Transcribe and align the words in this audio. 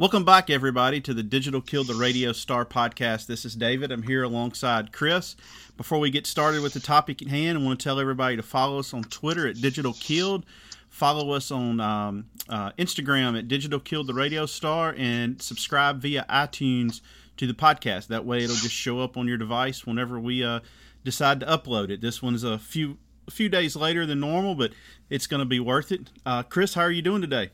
Welcome 0.00 0.24
back, 0.24 0.48
everybody, 0.48 0.98
to 1.02 1.12
the 1.12 1.22
Digital 1.22 1.60
Killed 1.60 1.88
the 1.88 1.94
Radio 1.94 2.32
Star 2.32 2.64
podcast. 2.64 3.26
This 3.26 3.44
is 3.44 3.54
David. 3.54 3.92
I'm 3.92 4.04
here 4.04 4.22
alongside 4.22 4.92
Chris. 4.92 5.36
Before 5.76 5.98
we 5.98 6.08
get 6.08 6.26
started 6.26 6.62
with 6.62 6.72
the 6.72 6.80
topic 6.80 7.20
at 7.20 7.28
hand, 7.28 7.58
I 7.58 7.60
want 7.60 7.78
to 7.78 7.84
tell 7.84 8.00
everybody 8.00 8.34
to 8.36 8.42
follow 8.42 8.78
us 8.78 8.94
on 8.94 9.02
Twitter 9.02 9.46
at 9.46 9.60
Digital 9.60 9.92
Killed. 9.92 10.46
Follow 10.88 11.32
us 11.32 11.50
on 11.50 11.80
um, 11.80 12.24
uh, 12.48 12.70
Instagram 12.78 13.38
at 13.38 13.46
Digital 13.46 13.78
Killed 13.78 14.06
the 14.06 14.14
Radio 14.14 14.46
Star 14.46 14.94
and 14.96 15.42
subscribe 15.42 16.00
via 16.00 16.24
iTunes 16.30 17.02
to 17.36 17.46
the 17.46 17.52
podcast. 17.52 18.06
That 18.06 18.24
way, 18.24 18.38
it'll 18.38 18.56
just 18.56 18.74
show 18.74 19.00
up 19.00 19.18
on 19.18 19.28
your 19.28 19.36
device 19.36 19.84
whenever 19.84 20.18
we 20.18 20.42
uh, 20.42 20.60
decide 21.04 21.40
to 21.40 21.46
upload 21.46 21.90
it. 21.90 22.00
This 22.00 22.22
one's 22.22 22.42
a 22.42 22.58
few 22.58 22.96
a 23.28 23.30
few 23.30 23.50
days 23.50 23.76
later 23.76 24.06
than 24.06 24.20
normal, 24.20 24.54
but 24.54 24.72
it's 25.10 25.26
going 25.26 25.40
to 25.40 25.44
be 25.44 25.60
worth 25.60 25.92
it. 25.92 26.08
Uh, 26.24 26.42
Chris, 26.42 26.72
how 26.72 26.80
are 26.80 26.90
you 26.90 27.02
doing 27.02 27.20
today? 27.20 27.50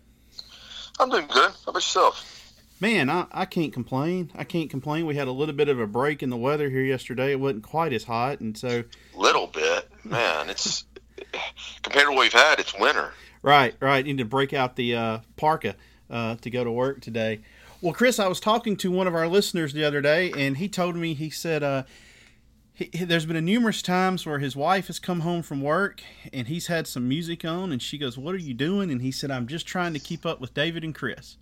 I'm 0.98 1.10
doing 1.10 1.26
good. 1.26 1.50
How 1.50 1.70
about 1.70 1.74
yourself? 1.74 2.32
Man, 2.80 3.08
I, 3.08 3.26
I 3.32 3.44
can't 3.46 3.72
complain. 3.72 4.30
I 4.34 4.44
can't 4.44 4.68
complain. 4.68 5.06
We 5.06 5.16
had 5.16 5.28
a 5.28 5.32
little 5.32 5.54
bit 5.54 5.68
of 5.68 5.80
a 5.80 5.86
break 5.86 6.22
in 6.22 6.30
the 6.30 6.36
weather 6.36 6.68
here 6.68 6.82
yesterday. 6.82 7.32
It 7.32 7.40
wasn't 7.40 7.62
quite 7.62 7.92
as 7.92 8.04
hot, 8.04 8.40
and 8.40 8.56
so 8.56 8.84
little 9.14 9.46
bit, 9.46 9.88
man. 10.04 10.50
It's 10.50 10.84
compared 11.82 12.06
to 12.06 12.10
what 12.12 12.20
we've 12.20 12.32
had. 12.32 12.60
It's 12.60 12.78
winter. 12.78 13.12
Right, 13.42 13.74
right. 13.80 14.04
Need 14.04 14.18
to 14.18 14.24
break 14.24 14.52
out 14.52 14.76
the 14.76 14.94
uh, 14.94 15.18
parka 15.36 15.76
uh, 16.10 16.36
to 16.36 16.50
go 16.50 16.64
to 16.64 16.70
work 16.70 17.00
today. 17.00 17.40
Well, 17.80 17.94
Chris, 17.94 18.18
I 18.18 18.28
was 18.28 18.40
talking 18.40 18.76
to 18.78 18.90
one 18.90 19.06
of 19.06 19.14
our 19.14 19.28
listeners 19.28 19.72
the 19.72 19.84
other 19.84 20.00
day, 20.00 20.32
and 20.36 20.56
he 20.56 20.68
told 20.68 20.96
me 20.96 21.14
he 21.14 21.30
said 21.30 21.62
uh, 21.62 21.84
he, 22.76 23.04
there's 23.04 23.24
been 23.24 23.36
a 23.36 23.40
numerous 23.40 23.80
times 23.80 24.26
where 24.26 24.38
his 24.38 24.54
wife 24.54 24.88
has 24.88 24.98
come 24.98 25.20
home 25.20 25.42
from 25.42 25.62
work 25.62 26.02
and 26.30 26.46
he's 26.46 26.66
had 26.66 26.86
some 26.86 27.08
music 27.08 27.42
on, 27.44 27.72
and 27.72 27.80
she 27.80 27.96
goes, 27.96 28.18
"What 28.18 28.34
are 28.34 28.38
you 28.38 28.52
doing?" 28.52 28.90
And 28.90 29.00
he 29.00 29.10
said, 29.10 29.30
"I'm 29.30 29.46
just 29.46 29.66
trying 29.66 29.94
to 29.94 29.98
keep 29.98 30.26
up 30.26 30.40
with 30.40 30.54
David 30.54 30.84
and 30.84 30.94
Chris." 30.94 31.38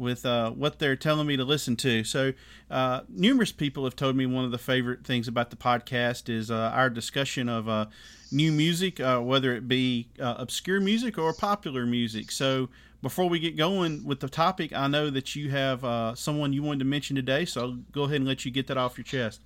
with 0.00 0.24
uh, 0.24 0.50
what 0.50 0.78
they're 0.78 0.96
telling 0.96 1.26
me 1.26 1.36
to 1.36 1.44
listen 1.44 1.76
to. 1.76 2.02
So, 2.02 2.32
uh, 2.70 3.02
numerous 3.08 3.52
people 3.52 3.84
have 3.84 3.94
told 3.94 4.16
me 4.16 4.24
one 4.24 4.46
of 4.46 4.50
the 4.50 4.58
favorite 4.58 5.04
things 5.04 5.28
about 5.28 5.50
the 5.50 5.56
podcast 5.56 6.30
is 6.30 6.50
uh, 6.50 6.72
our 6.74 6.88
discussion 6.88 7.48
of 7.48 7.68
uh, 7.68 7.86
new 8.32 8.50
music, 8.50 8.98
uh, 8.98 9.20
whether 9.20 9.54
it 9.54 9.68
be 9.68 10.08
uh, 10.18 10.36
obscure 10.38 10.80
music 10.80 11.18
or 11.18 11.34
popular 11.34 11.84
music. 11.84 12.32
So, 12.32 12.70
before 13.02 13.28
we 13.28 13.38
get 13.38 13.56
going 13.56 14.04
with 14.04 14.20
the 14.20 14.28
topic, 14.28 14.72
I 14.72 14.86
know 14.88 15.10
that 15.10 15.36
you 15.36 15.50
have 15.50 16.18
someone 16.18 16.52
you 16.52 16.62
wanted 16.62 16.80
to 16.80 16.84
mention 16.86 17.14
today, 17.16 17.44
so 17.44 17.60
I'll 17.60 17.78
go 17.92 18.04
ahead 18.04 18.16
and 18.16 18.26
let 18.26 18.44
you 18.44 18.50
get 18.50 18.66
that 18.66 18.76
off 18.76 18.98
your 18.98 19.04
chest. 19.04 19.40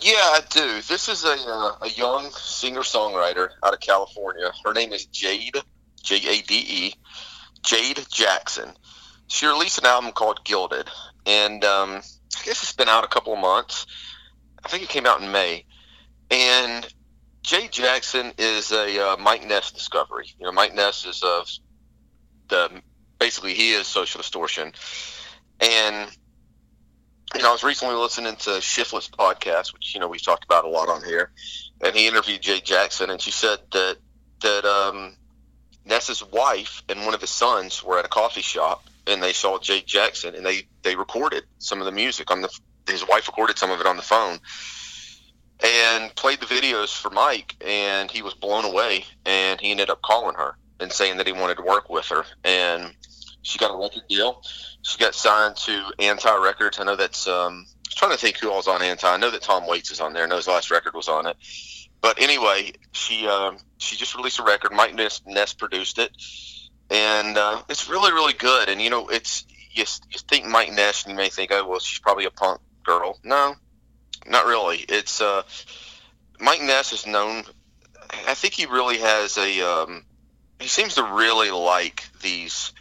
Yeah, 0.00 0.12
I 0.12 0.40
do. 0.50 0.82
This 0.82 1.08
is 1.08 1.24
a, 1.24 1.36
a 1.80 1.88
young 1.94 2.30
singer 2.32 2.80
songwriter 2.80 3.50
out 3.62 3.72
of 3.74 3.80
California. 3.80 4.50
Her 4.64 4.72
name 4.72 4.92
is 4.92 5.06
Jade, 5.06 5.56
J 6.02 6.16
A 6.16 6.42
D 6.42 6.54
E, 6.54 6.94
Jade 7.62 8.04
Jackson 8.10 8.74
she 9.28 9.46
released 9.46 9.78
an 9.78 9.86
album 9.86 10.12
called 10.12 10.44
Gilded, 10.44 10.88
and 11.26 11.64
um, 11.64 11.90
I 11.90 12.44
guess 12.44 12.62
it's 12.62 12.72
been 12.72 12.88
out 12.88 13.04
a 13.04 13.08
couple 13.08 13.32
of 13.32 13.38
months. 13.38 13.86
I 14.64 14.68
think 14.68 14.82
it 14.82 14.88
came 14.88 15.06
out 15.06 15.20
in 15.20 15.32
May, 15.32 15.64
and 16.30 16.86
Jade 17.42 17.72
Jackson 17.72 18.32
is 18.38 18.72
a 18.72 19.12
uh, 19.12 19.16
Mike 19.16 19.46
Ness 19.46 19.72
discovery. 19.72 20.26
You 20.38 20.46
know, 20.46 20.52
Mike 20.52 20.74
Ness 20.74 21.04
is 21.04 21.22
of 21.22 21.48
the 22.48 22.82
basically 23.18 23.54
he 23.54 23.72
is 23.72 23.86
Social 23.86 24.18
Distortion, 24.18 24.72
and 25.60 26.10
know 27.44 27.50
I 27.50 27.52
was 27.52 27.62
recently 27.62 27.94
listening 27.94 28.36
to 28.36 28.60
Shiftless 28.60 29.08
podcast, 29.08 29.72
which 29.72 29.94
you 29.94 30.00
know 30.00 30.08
we've 30.08 30.24
talked 30.24 30.44
about 30.44 30.64
a 30.64 30.68
lot 30.68 30.88
on 30.88 31.04
here, 31.04 31.30
and 31.82 31.94
he 31.94 32.06
interviewed 32.06 32.40
Jade 32.40 32.64
Jackson, 32.64 33.10
and 33.10 33.20
she 33.20 33.30
said 33.30 33.58
that 33.72 33.98
that 34.40 34.64
um, 34.64 35.16
Ness's 35.84 36.24
wife 36.24 36.82
and 36.88 37.04
one 37.04 37.14
of 37.14 37.20
his 37.20 37.30
sons 37.30 37.82
were 37.82 37.98
at 37.98 38.04
a 38.04 38.08
coffee 38.08 38.42
shop 38.42 38.84
and 39.06 39.22
they 39.22 39.32
saw 39.32 39.58
Jade 39.58 39.86
Jackson, 39.86 40.34
and 40.34 40.44
they 40.44 40.66
they 40.82 40.96
recorded 40.96 41.44
some 41.58 41.80
of 41.80 41.84
the 41.84 41.92
music 41.92 42.30
on 42.30 42.42
the. 42.42 42.48
His 42.86 43.06
wife 43.06 43.26
recorded 43.26 43.58
some 43.58 43.70
of 43.70 43.80
it 43.80 43.86
on 43.86 43.96
the 43.96 44.02
phone, 44.02 44.38
and 45.62 46.14
played 46.14 46.40
the 46.40 46.46
videos 46.46 46.96
for 46.96 47.10
Mike, 47.10 47.56
and 47.64 48.10
he 48.10 48.22
was 48.22 48.34
blown 48.34 48.64
away, 48.64 49.04
and 49.24 49.60
he 49.60 49.70
ended 49.70 49.90
up 49.90 50.02
calling 50.02 50.36
her 50.36 50.56
and 50.80 50.92
saying 50.92 51.16
that 51.18 51.26
he 51.26 51.32
wanted 51.32 51.56
to 51.56 51.62
work 51.62 51.88
with 51.88 52.06
her, 52.06 52.24
and 52.44 52.94
she 53.44 53.58
got 53.58 53.72
a 53.72 53.76
record 53.80 54.02
deal. 54.08 54.42
She 54.82 54.98
got 54.98 55.14
signed 55.14 55.56
to 55.58 55.92
Anti 56.00 56.36
Records. 56.42 56.80
I 56.80 56.84
know 56.84 56.96
that's. 56.96 57.28
Um, 57.28 57.66
I 57.68 57.88
was 57.88 57.94
trying 57.94 58.10
to 58.10 58.18
think 58.18 58.38
who 58.38 58.50
all's 58.50 58.66
on 58.66 58.82
Anti. 58.82 59.08
I 59.08 59.16
know 59.18 59.30
that 59.30 59.42
Tom 59.42 59.68
Waits 59.68 59.92
is 59.92 60.00
on 60.00 60.12
there. 60.12 60.24
I 60.24 60.26
know 60.26 60.36
his 60.36 60.48
last 60.48 60.72
record 60.72 60.94
was 60.94 61.08
on 61.08 61.26
it. 61.26 61.36
But 62.00 62.20
anyway, 62.20 62.72
she 62.90 63.28
um, 63.28 63.58
she 63.78 63.96
just 63.96 64.16
released 64.16 64.40
a 64.40 64.42
record. 64.42 64.72
Mike 64.72 64.94
Ness, 64.94 65.22
Ness 65.24 65.54
produced 65.54 65.98
it 65.98 66.10
and 66.90 67.38
uh, 67.38 67.62
it's 67.68 67.88
really 67.88 68.12
really 68.12 68.32
good. 68.32 68.68
And 68.68 68.80
you 68.80 68.90
know, 68.90 69.08
it's 69.08 69.44
you, 69.72 69.84
you 70.10 70.18
think 70.28 70.46
Mike 70.46 70.72
Ness, 70.72 71.04
and 71.04 71.12
you 71.12 71.16
may 71.16 71.28
think, 71.28 71.50
oh 71.52 71.66
well, 71.66 71.80
she's 71.80 71.98
probably 71.98 72.24
a 72.24 72.30
punk 72.30 72.60
girl. 72.84 73.18
No, 73.24 73.54
not 74.26 74.46
really. 74.46 74.78
It's 74.88 75.20
uh, 75.20 75.42
Mike 76.40 76.62
Ness 76.62 76.92
is 76.92 77.06
known. 77.06 77.44
I 78.28 78.34
think 78.34 78.54
he 78.54 78.66
really 78.66 78.98
has 78.98 79.36
a. 79.38 79.60
Um, 79.60 80.04
he 80.60 80.68
seems 80.68 80.94
to 80.94 81.02
really 81.02 81.50
like 81.50 82.04
these 82.22 82.72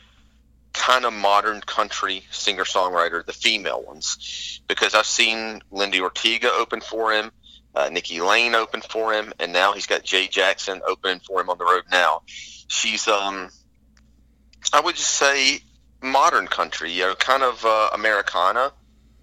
kind 0.73 1.05
of 1.05 1.13
modern 1.13 1.61
country 1.61 2.23
singer 2.31 2.63
songwriter, 2.63 3.25
the 3.25 3.33
female 3.33 3.81
ones, 3.81 4.61
because 4.67 4.93
I've 4.95 5.05
seen 5.05 5.61
Lindi 5.71 6.01
Ortega 6.01 6.51
open 6.51 6.81
for 6.81 7.13
him. 7.13 7.31
Uh, 7.75 7.89
Nikki 7.89 8.21
Lane 8.21 8.53
open 8.53 8.81
for 8.81 9.13
him, 9.13 9.33
and 9.39 9.51
now 9.51 9.73
he's 9.73 9.87
got 9.87 10.03
Jade 10.03 10.31
Jackson 10.31 10.81
opening 10.87 11.19
for 11.19 11.41
him 11.41 11.49
on 11.49 11.57
the 11.57 11.65
road 11.65 11.83
now. 11.91 12.21
She's 12.67 13.07
um 13.07 13.49
I 14.71 14.79
would 14.79 14.95
just 14.95 15.11
say 15.11 15.61
modern 16.01 16.47
country, 16.47 16.91
you 16.91 17.03
know, 17.03 17.15
kind 17.15 17.43
of 17.43 17.65
uh, 17.65 17.89
Americana, 17.93 18.71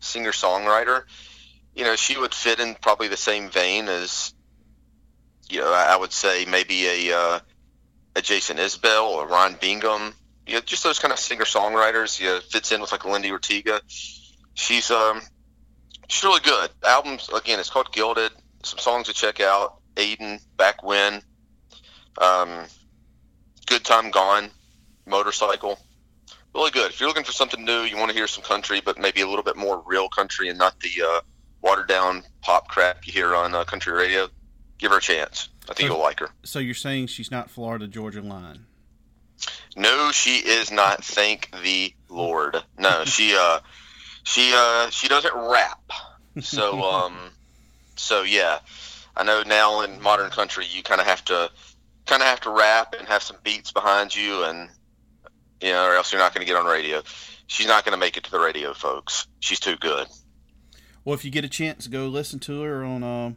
singer 0.00 0.32
songwriter. 0.32 1.04
You 1.74 1.84
know, 1.84 1.96
she 1.96 2.18
would 2.18 2.34
fit 2.34 2.58
in 2.60 2.74
probably 2.74 3.08
the 3.08 3.16
same 3.16 3.50
vein 3.50 3.88
as, 3.88 4.34
you 5.48 5.60
know, 5.60 5.72
I 5.72 5.96
would 5.96 6.12
say 6.12 6.44
maybe 6.46 6.86
a 6.86 7.16
uh, 7.16 7.40
a 8.16 8.22
Jason 8.22 8.56
Isbell 8.56 9.08
or 9.08 9.26
Ryan 9.26 9.56
Bingham. 9.60 10.14
You 10.50 10.56
know, 10.56 10.62
just 10.62 10.82
those 10.82 10.98
kind 10.98 11.12
of 11.12 11.20
singer 11.20 11.44
songwriters. 11.44 12.20
Know, 12.20 12.40
fits 12.40 12.72
in 12.72 12.80
with 12.80 12.90
like 12.90 13.04
Lindi 13.04 13.30
Ortega. 13.30 13.80
She's 14.54 14.90
um, 14.90 15.20
she's 16.08 16.24
really 16.24 16.40
good. 16.40 16.70
Albums 16.84 17.30
again, 17.32 17.60
it's 17.60 17.70
called 17.70 17.92
Gilded. 17.92 18.32
Some 18.64 18.80
songs 18.80 19.06
to 19.06 19.12
check 19.12 19.38
out. 19.38 19.76
Aiden, 19.94 20.40
Back 20.56 20.82
When, 20.82 21.22
um, 22.20 22.64
Good 23.66 23.84
Time 23.84 24.10
Gone 24.10 24.50
motorcycle. 25.06 25.78
Really 26.52 26.72
good. 26.72 26.90
If 26.90 26.98
you're 26.98 27.08
looking 27.08 27.22
for 27.22 27.32
something 27.32 27.64
new, 27.64 27.82
you 27.82 27.96
want 27.96 28.10
to 28.10 28.16
hear 28.16 28.26
some 28.26 28.42
country, 28.42 28.80
but 28.84 28.98
maybe 28.98 29.20
a 29.20 29.28
little 29.28 29.44
bit 29.44 29.56
more 29.56 29.80
real 29.86 30.08
country 30.08 30.48
and 30.48 30.58
not 30.58 30.80
the 30.80 30.90
uh, 31.00 31.20
watered 31.62 31.86
down 31.86 32.24
pop 32.40 32.66
crap 32.66 33.06
you 33.06 33.12
hear 33.12 33.36
on 33.36 33.54
uh, 33.54 33.62
country 33.62 33.92
radio, 33.92 34.26
give 34.78 34.90
her 34.90 34.98
a 34.98 35.00
chance. 35.00 35.48
I 35.68 35.74
think 35.74 35.88
so, 35.88 35.94
you'll 35.94 36.02
like 36.02 36.18
her. 36.18 36.30
So 36.42 36.58
you're 36.58 36.74
saying 36.74 37.06
she's 37.06 37.30
not 37.30 37.50
Florida 37.50 37.86
Georgia 37.86 38.20
line? 38.20 38.66
No, 39.76 40.10
she 40.12 40.36
is 40.36 40.70
not. 40.70 41.04
Thank 41.04 41.50
the 41.62 41.94
Lord. 42.08 42.56
No, 42.78 43.04
she 43.06 43.34
uh, 43.38 43.60
she 44.22 44.52
uh, 44.54 44.90
she 44.90 45.08
doesn't 45.08 45.34
rap. 45.34 45.90
So 46.40 46.82
um, 46.92 47.16
so 47.96 48.22
yeah, 48.22 48.58
I 49.16 49.24
know 49.24 49.42
now 49.46 49.82
in 49.82 50.00
modern 50.00 50.30
country 50.30 50.66
you 50.70 50.82
kind 50.82 51.00
of 51.00 51.06
have 51.06 51.24
to 51.26 51.50
kind 52.06 52.22
of 52.22 52.28
have 52.28 52.40
to 52.40 52.50
rap 52.50 52.94
and 52.98 53.06
have 53.08 53.22
some 53.22 53.36
beats 53.42 53.72
behind 53.72 54.14
you 54.14 54.44
and 54.44 54.68
you 55.60 55.70
know, 55.70 55.86
or 55.86 55.94
else 55.94 56.12
you're 56.12 56.20
not 56.20 56.34
going 56.34 56.46
to 56.46 56.50
get 56.50 56.58
on 56.58 56.66
radio. 56.66 57.02
She's 57.46 57.66
not 57.66 57.84
going 57.84 57.92
to 57.92 57.98
make 57.98 58.16
it 58.16 58.24
to 58.24 58.30
the 58.30 58.40
radio, 58.40 58.72
folks. 58.72 59.26
She's 59.40 59.60
too 59.60 59.76
good. 59.76 60.06
Well, 61.04 61.14
if 61.14 61.24
you 61.24 61.30
get 61.30 61.44
a 61.44 61.48
chance, 61.48 61.86
go 61.86 62.06
listen 62.06 62.38
to 62.40 62.62
her 62.62 62.84
on 62.84 63.02
uh, 63.02 63.32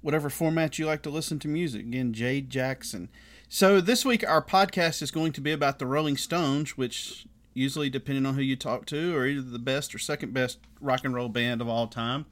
whatever 0.00 0.28
format 0.28 0.78
you 0.78 0.86
like 0.86 1.02
to 1.02 1.10
listen 1.10 1.38
to 1.40 1.48
music. 1.48 1.82
Again, 1.82 2.12
Jade 2.12 2.50
Jackson. 2.50 3.08
So 3.50 3.80
this 3.80 4.04
week 4.04 4.28
our 4.28 4.42
podcast 4.42 5.00
is 5.00 5.10
going 5.10 5.32
to 5.32 5.40
be 5.40 5.52
about 5.52 5.78
the 5.78 5.86
Rolling 5.86 6.18
Stones, 6.18 6.76
which 6.76 7.26
usually, 7.54 7.88
depending 7.88 8.26
on 8.26 8.34
who 8.34 8.42
you 8.42 8.56
talk 8.56 8.84
to, 8.86 9.16
are 9.16 9.26
either 9.26 9.40
the 9.40 9.58
best 9.58 9.94
or 9.94 9.98
second 9.98 10.34
best 10.34 10.58
rock 10.82 11.02
and 11.02 11.14
roll 11.14 11.30
band 11.30 11.62
of 11.62 11.68
all 11.68 11.86
time. 11.86 12.26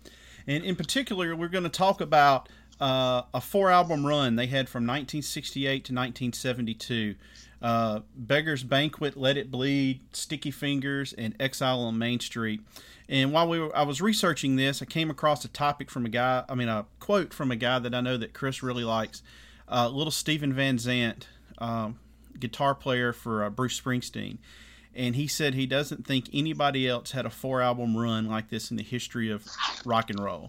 And 0.47 0.63
in 0.63 0.77
particular, 0.77 1.35
we're 1.35 1.49
going 1.49 1.65
to 1.65 1.71
talk 1.71 2.03
about 2.03 2.51
uh, 2.79 3.23
a 3.33 3.41
four 3.41 3.71
album 3.71 4.07
run 4.07 4.37
they 4.37 4.47
had 4.47 4.69
from 4.69 4.83
1968 4.83 5.65
to 5.65 5.95
1972 5.95 7.15
uh, 7.63 8.01
Beggar's 8.15 8.63
Banquet, 8.63 9.17
Let 9.17 9.39
It 9.39 9.51
Bleed, 9.51 10.03
Sticky 10.13 10.51
Fingers, 10.51 11.15
and 11.15 11.35
Exile 11.41 11.81
on 11.81 11.97
Main 11.97 12.21
Street. 12.21 12.61
And 13.09 13.33
while 13.33 13.49
we 13.49 13.59
were, 13.59 13.75
I 13.75 13.83
was 13.83 14.03
researching 14.03 14.57
this, 14.57 14.83
I 14.83 14.85
came 14.85 15.11
across 15.11 15.45
a 15.47 15.49
topic 15.49 15.91
from 15.91 16.05
a 16.05 16.11
guy, 16.11 16.45
I 16.49 16.55
mean, 16.55 16.69
a 16.69 16.85
quote 17.01 17.33
from 17.33 17.51
a 17.51 17.57
guy 17.57 17.79
that 17.79 17.95
I 17.95 18.03
know 18.03 18.19
that 18.19 18.35
Chris 18.35 18.63
really 18.63 18.85
likes, 18.85 19.23
uh, 19.69 19.89
little 19.89 20.11
Steven 20.11 20.53
Van 20.53 20.79
Zandt, 20.79 21.29
um, 21.59 21.99
guitar 22.39 22.75
player 22.75 23.13
for 23.13 23.45
uh, 23.45 23.51
Bruce 23.51 23.81
Springsteen. 23.81 24.39
And 24.95 25.17
he 25.17 25.27
said 25.27 25.55
he 25.55 25.67
doesn't 25.67 26.07
think 26.07 26.27
anybody 26.33 26.89
else 26.89 27.11
had 27.11 27.27
a 27.27 27.31
four 27.31 27.61
album 27.61 27.97
run 27.97 28.27
like 28.27 28.49
this 28.49 28.71
in 28.71 28.77
the 28.77 28.83
history 28.83 29.31
of 29.31 29.47
rock 29.85 30.11
and 30.11 30.19
roll. 30.19 30.49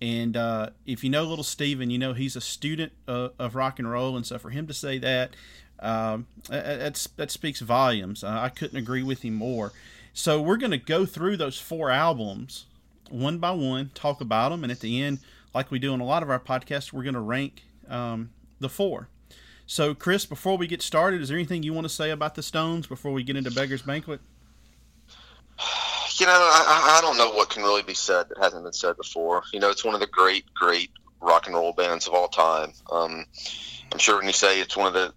And 0.00 0.36
uh, 0.36 0.70
if 0.86 1.04
you 1.04 1.10
know 1.10 1.24
little 1.24 1.44
Steven, 1.44 1.90
you 1.90 1.98
know 1.98 2.12
he's 2.12 2.36
a 2.36 2.40
student 2.40 2.92
of, 3.06 3.32
of 3.38 3.54
rock 3.54 3.78
and 3.78 3.90
roll. 3.90 4.16
And 4.16 4.26
so 4.26 4.38
for 4.38 4.50
him 4.50 4.66
to 4.66 4.74
say 4.74 4.98
that, 4.98 5.36
Um, 5.82 6.26
that, 6.50 7.08
that 7.16 7.30
speaks 7.30 7.60
volumes. 7.60 8.22
Uh, 8.22 8.38
I 8.38 8.50
couldn't 8.50 8.76
agree 8.76 9.02
with 9.02 9.22
him 9.22 9.34
more. 9.34 9.72
So 10.12 10.38
we're 10.38 10.58
going 10.58 10.72
to 10.72 10.76
go 10.76 11.06
through 11.06 11.38
those 11.38 11.58
four 11.58 11.90
albums 11.90 12.66
one 13.08 13.38
by 13.38 13.52
one, 13.52 13.90
talk 13.94 14.20
about 14.20 14.50
them, 14.50 14.62
and 14.62 14.70
at 14.70 14.80
the 14.80 15.02
end, 15.02 15.20
like 15.54 15.70
we 15.70 15.78
do 15.78 15.94
in 15.94 16.00
a 16.00 16.04
lot 16.04 16.22
of 16.22 16.28
our 16.28 16.38
podcasts, 16.38 16.92
we're 16.92 17.02
going 17.02 17.14
to 17.14 17.20
rank 17.20 17.62
um, 17.90 18.30
the 18.60 18.68
four. 18.68 19.08
So, 19.66 19.94
Chris, 19.94 20.26
before 20.26 20.56
we 20.56 20.66
get 20.66 20.82
started, 20.82 21.20
is 21.20 21.28
there 21.28 21.38
anything 21.38 21.62
you 21.62 21.72
want 21.72 21.84
to 21.84 21.92
say 21.92 22.10
about 22.10 22.34
the 22.34 22.42
Stones 22.42 22.88
before 22.88 23.12
we 23.12 23.22
get 23.22 23.36
into 23.36 23.52
Beggar's 23.52 23.82
Banquet? 23.82 24.20
You 26.18 26.26
know, 26.26 26.32
I, 26.32 26.98
I 26.98 27.00
don't 27.00 27.16
know 27.16 27.30
what 27.30 27.50
can 27.50 27.62
really 27.62 27.82
be 27.82 27.94
said 27.94 28.28
that 28.28 28.38
hasn't 28.38 28.64
been 28.64 28.72
said 28.72 28.96
before. 28.96 29.42
You 29.52 29.60
know, 29.60 29.70
it's 29.70 29.84
one 29.84 29.94
of 29.94 30.00
the 30.00 30.08
great, 30.08 30.52
great 30.54 30.90
rock 31.20 31.46
and 31.46 31.54
roll 31.54 31.72
bands 31.72 32.08
of 32.08 32.14
all 32.14 32.28
time. 32.28 32.72
Um, 32.90 33.26
I'm 33.92 33.98
sure 33.98 34.16
when 34.16 34.26
you 34.26 34.32
say 34.32 34.60
it's 34.60 34.76
one 34.76 34.88
of 34.88 34.92
the, 34.92 35.14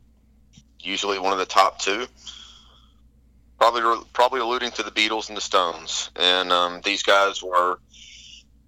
usually 0.79 1.17
one 1.17 1.33
of 1.33 1.39
the 1.39 1.45
top 1.45 1.79
two, 1.79 2.05
probably 3.57 4.05
probably 4.13 4.39
alluding 4.39 4.71
to 4.71 4.83
the 4.83 4.91
Beatles 4.91 5.29
and 5.29 5.37
the 5.37 5.41
Stones. 5.41 6.11
And 6.15 6.51
um, 6.51 6.81
these 6.85 7.01
guys 7.01 7.41
were, 7.41 7.79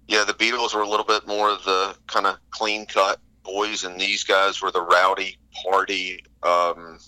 yeah, 0.08 0.24
the 0.24 0.34
Beatles 0.34 0.74
were 0.74 0.82
a 0.82 0.88
little 0.88 1.06
bit 1.06 1.26
more 1.26 1.50
of 1.50 1.64
the 1.64 1.94
kind 2.06 2.26
of 2.26 2.38
clean 2.50 2.86
cut 2.86 3.20
boys, 3.46 3.84
and 3.84 4.00
these 4.00 4.24
guys 4.24 4.60
were 4.60 4.70
the 4.70 4.82
rowdy 4.82 5.38
party. 5.64 6.24
Um, 6.42 6.98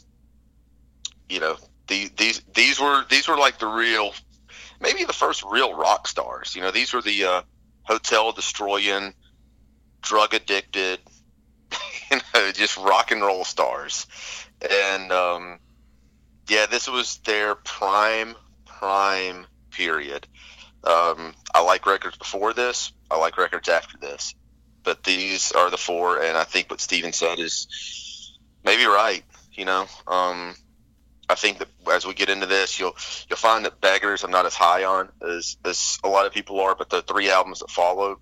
you 1.28 1.40
know, 1.40 1.56
the, 1.88 2.10
these 2.16 2.42
these 2.54 2.80
were 2.80 3.04
these 3.10 3.28
were 3.28 3.36
like 3.36 3.58
the 3.58 3.66
real, 3.66 4.12
maybe 4.80 5.04
the 5.04 5.12
first 5.12 5.44
real 5.44 5.74
rock 5.74 6.06
stars. 6.06 6.54
You 6.54 6.62
know, 6.62 6.70
these 6.70 6.92
were 6.92 7.02
the 7.02 7.24
uh, 7.24 7.42
hotel 7.82 8.32
destroying, 8.32 9.14
drug 10.02 10.34
addicted, 10.34 11.00
you 12.10 12.18
know, 12.34 12.52
just 12.52 12.76
rock 12.76 13.10
and 13.10 13.20
roll 13.20 13.44
stars, 13.44 14.06
and 14.70 15.12
um, 15.12 15.58
yeah, 16.48 16.66
this 16.66 16.88
was 16.88 17.18
their 17.18 17.54
prime 17.54 18.34
prime 18.64 19.46
period. 19.70 20.26
Um, 20.84 21.34
I 21.54 21.62
like 21.62 21.86
records 21.86 22.16
before 22.16 22.52
this. 22.52 22.92
I 23.10 23.18
like 23.18 23.36
records 23.36 23.68
after 23.68 23.98
this, 23.98 24.34
but 24.88 25.04
these 25.04 25.52
are 25.52 25.68
the 25.68 25.76
four, 25.76 26.22
and 26.22 26.34
I 26.34 26.44
think 26.44 26.70
what 26.70 26.80
Steven 26.80 27.12
said 27.12 27.38
is 27.38 28.38
maybe 28.64 28.86
right. 28.86 29.22
You 29.52 29.66
know, 29.66 29.82
um, 30.06 30.54
I 31.28 31.34
think 31.34 31.58
that 31.58 31.68
as 31.92 32.06
we 32.06 32.14
get 32.14 32.30
into 32.30 32.46
this, 32.46 32.80
you'll 32.80 32.96
you'll 33.28 33.36
find 33.36 33.66
that 33.66 33.82
Beggars 33.82 34.24
I'm 34.24 34.30
not 34.30 34.46
as 34.46 34.54
high 34.54 34.84
on 34.84 35.10
as 35.20 35.58
as 35.62 35.98
a 36.02 36.08
lot 36.08 36.24
of 36.24 36.32
people 36.32 36.58
are, 36.60 36.74
but 36.74 36.88
the 36.88 37.02
three 37.02 37.28
albums 37.28 37.58
that 37.58 37.70
followed, 37.70 38.16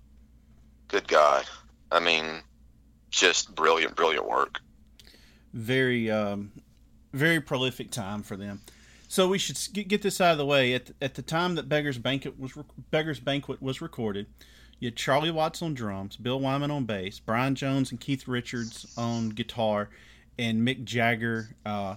good 0.89 1.07
God, 1.07 1.45
I 1.89 2.01
mean, 2.01 2.25
just 3.11 3.55
brilliant, 3.55 3.95
brilliant 3.95 4.27
work. 4.27 4.59
Very, 5.53 6.11
um, 6.11 6.51
very 7.13 7.39
prolific 7.39 7.91
time 7.91 8.23
for 8.23 8.35
them. 8.35 8.59
So 9.07 9.29
we 9.29 9.37
should 9.37 9.57
get 9.87 10.01
this 10.01 10.19
out 10.19 10.33
of 10.33 10.37
the 10.37 10.45
way. 10.45 10.73
At, 10.73 10.91
at 11.01 11.15
the 11.15 11.21
time 11.21 11.55
that 11.55 11.69
Beggar's 11.69 11.97
Banquet 11.97 12.37
was 12.37 12.57
Beggar's 12.91 13.21
Banquet 13.21 13.61
was 13.61 13.79
recorded, 13.79 14.25
you 14.79 14.87
had 14.87 14.95
Charlie 14.95 15.31
Watts 15.31 15.61
on 15.61 15.73
drums, 15.73 16.17
Bill 16.17 16.39
Wyman 16.39 16.71
on 16.71 16.85
bass, 16.85 17.19
Brian 17.19 17.55
Jones 17.55 17.91
and 17.91 17.99
Keith 17.99 18.27
Richards 18.27 18.93
on 18.97 19.29
guitar, 19.29 19.89
and 20.37 20.67
Mick 20.67 20.83
Jagger 20.83 21.55
uh, 21.65 21.95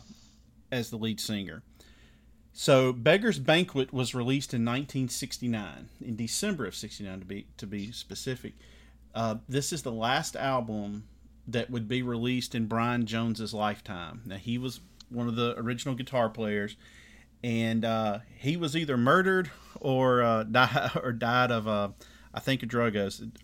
as 0.73 0.91
the 0.91 0.97
lead 0.97 1.21
singer. 1.21 1.62
So 2.53 2.93
Beggar's 2.93 3.38
Banquet 3.38 3.93
was 3.93 4.15
released 4.15 4.53
in 4.53 4.65
1969, 4.65 5.88
in 6.00 6.17
December 6.17 6.67
of 6.67 6.75
'69 6.75 7.21
to 7.21 7.25
be 7.25 7.47
to 7.59 7.67
be 7.67 7.93
specific. 7.93 8.55
Uh, 9.15 9.37
this 9.49 9.73
is 9.73 9.83
the 9.83 9.93
last 9.93 10.37
album 10.37 11.05
that 11.47 11.71
would 11.71 11.88
be 11.88 12.03
released 12.03 12.55
in 12.55 12.67
Brian 12.67 13.06
Jones's 13.06 13.55
lifetime. 13.55 14.23
Now 14.25 14.37
he 14.37 14.59
was 14.59 14.81
one 15.09 15.29
of 15.29 15.37
the 15.37 15.55
original 15.59 15.94
guitar 15.94 16.29
players, 16.29 16.76
and 17.43 17.85
uh, 17.85 18.19
he 18.37 18.56
was 18.56 18.76
either 18.76 18.97
murdered 18.97 19.50
or 19.81 20.23
uh, 20.23 20.43
died 20.50 20.91
or 21.03 21.12
died 21.12 21.50
of 21.50 21.67
a, 21.67 21.71
uh, 21.71 21.88
I 22.32 22.41
think 22.41 22.62
a 22.62 22.67
drug 22.67 22.97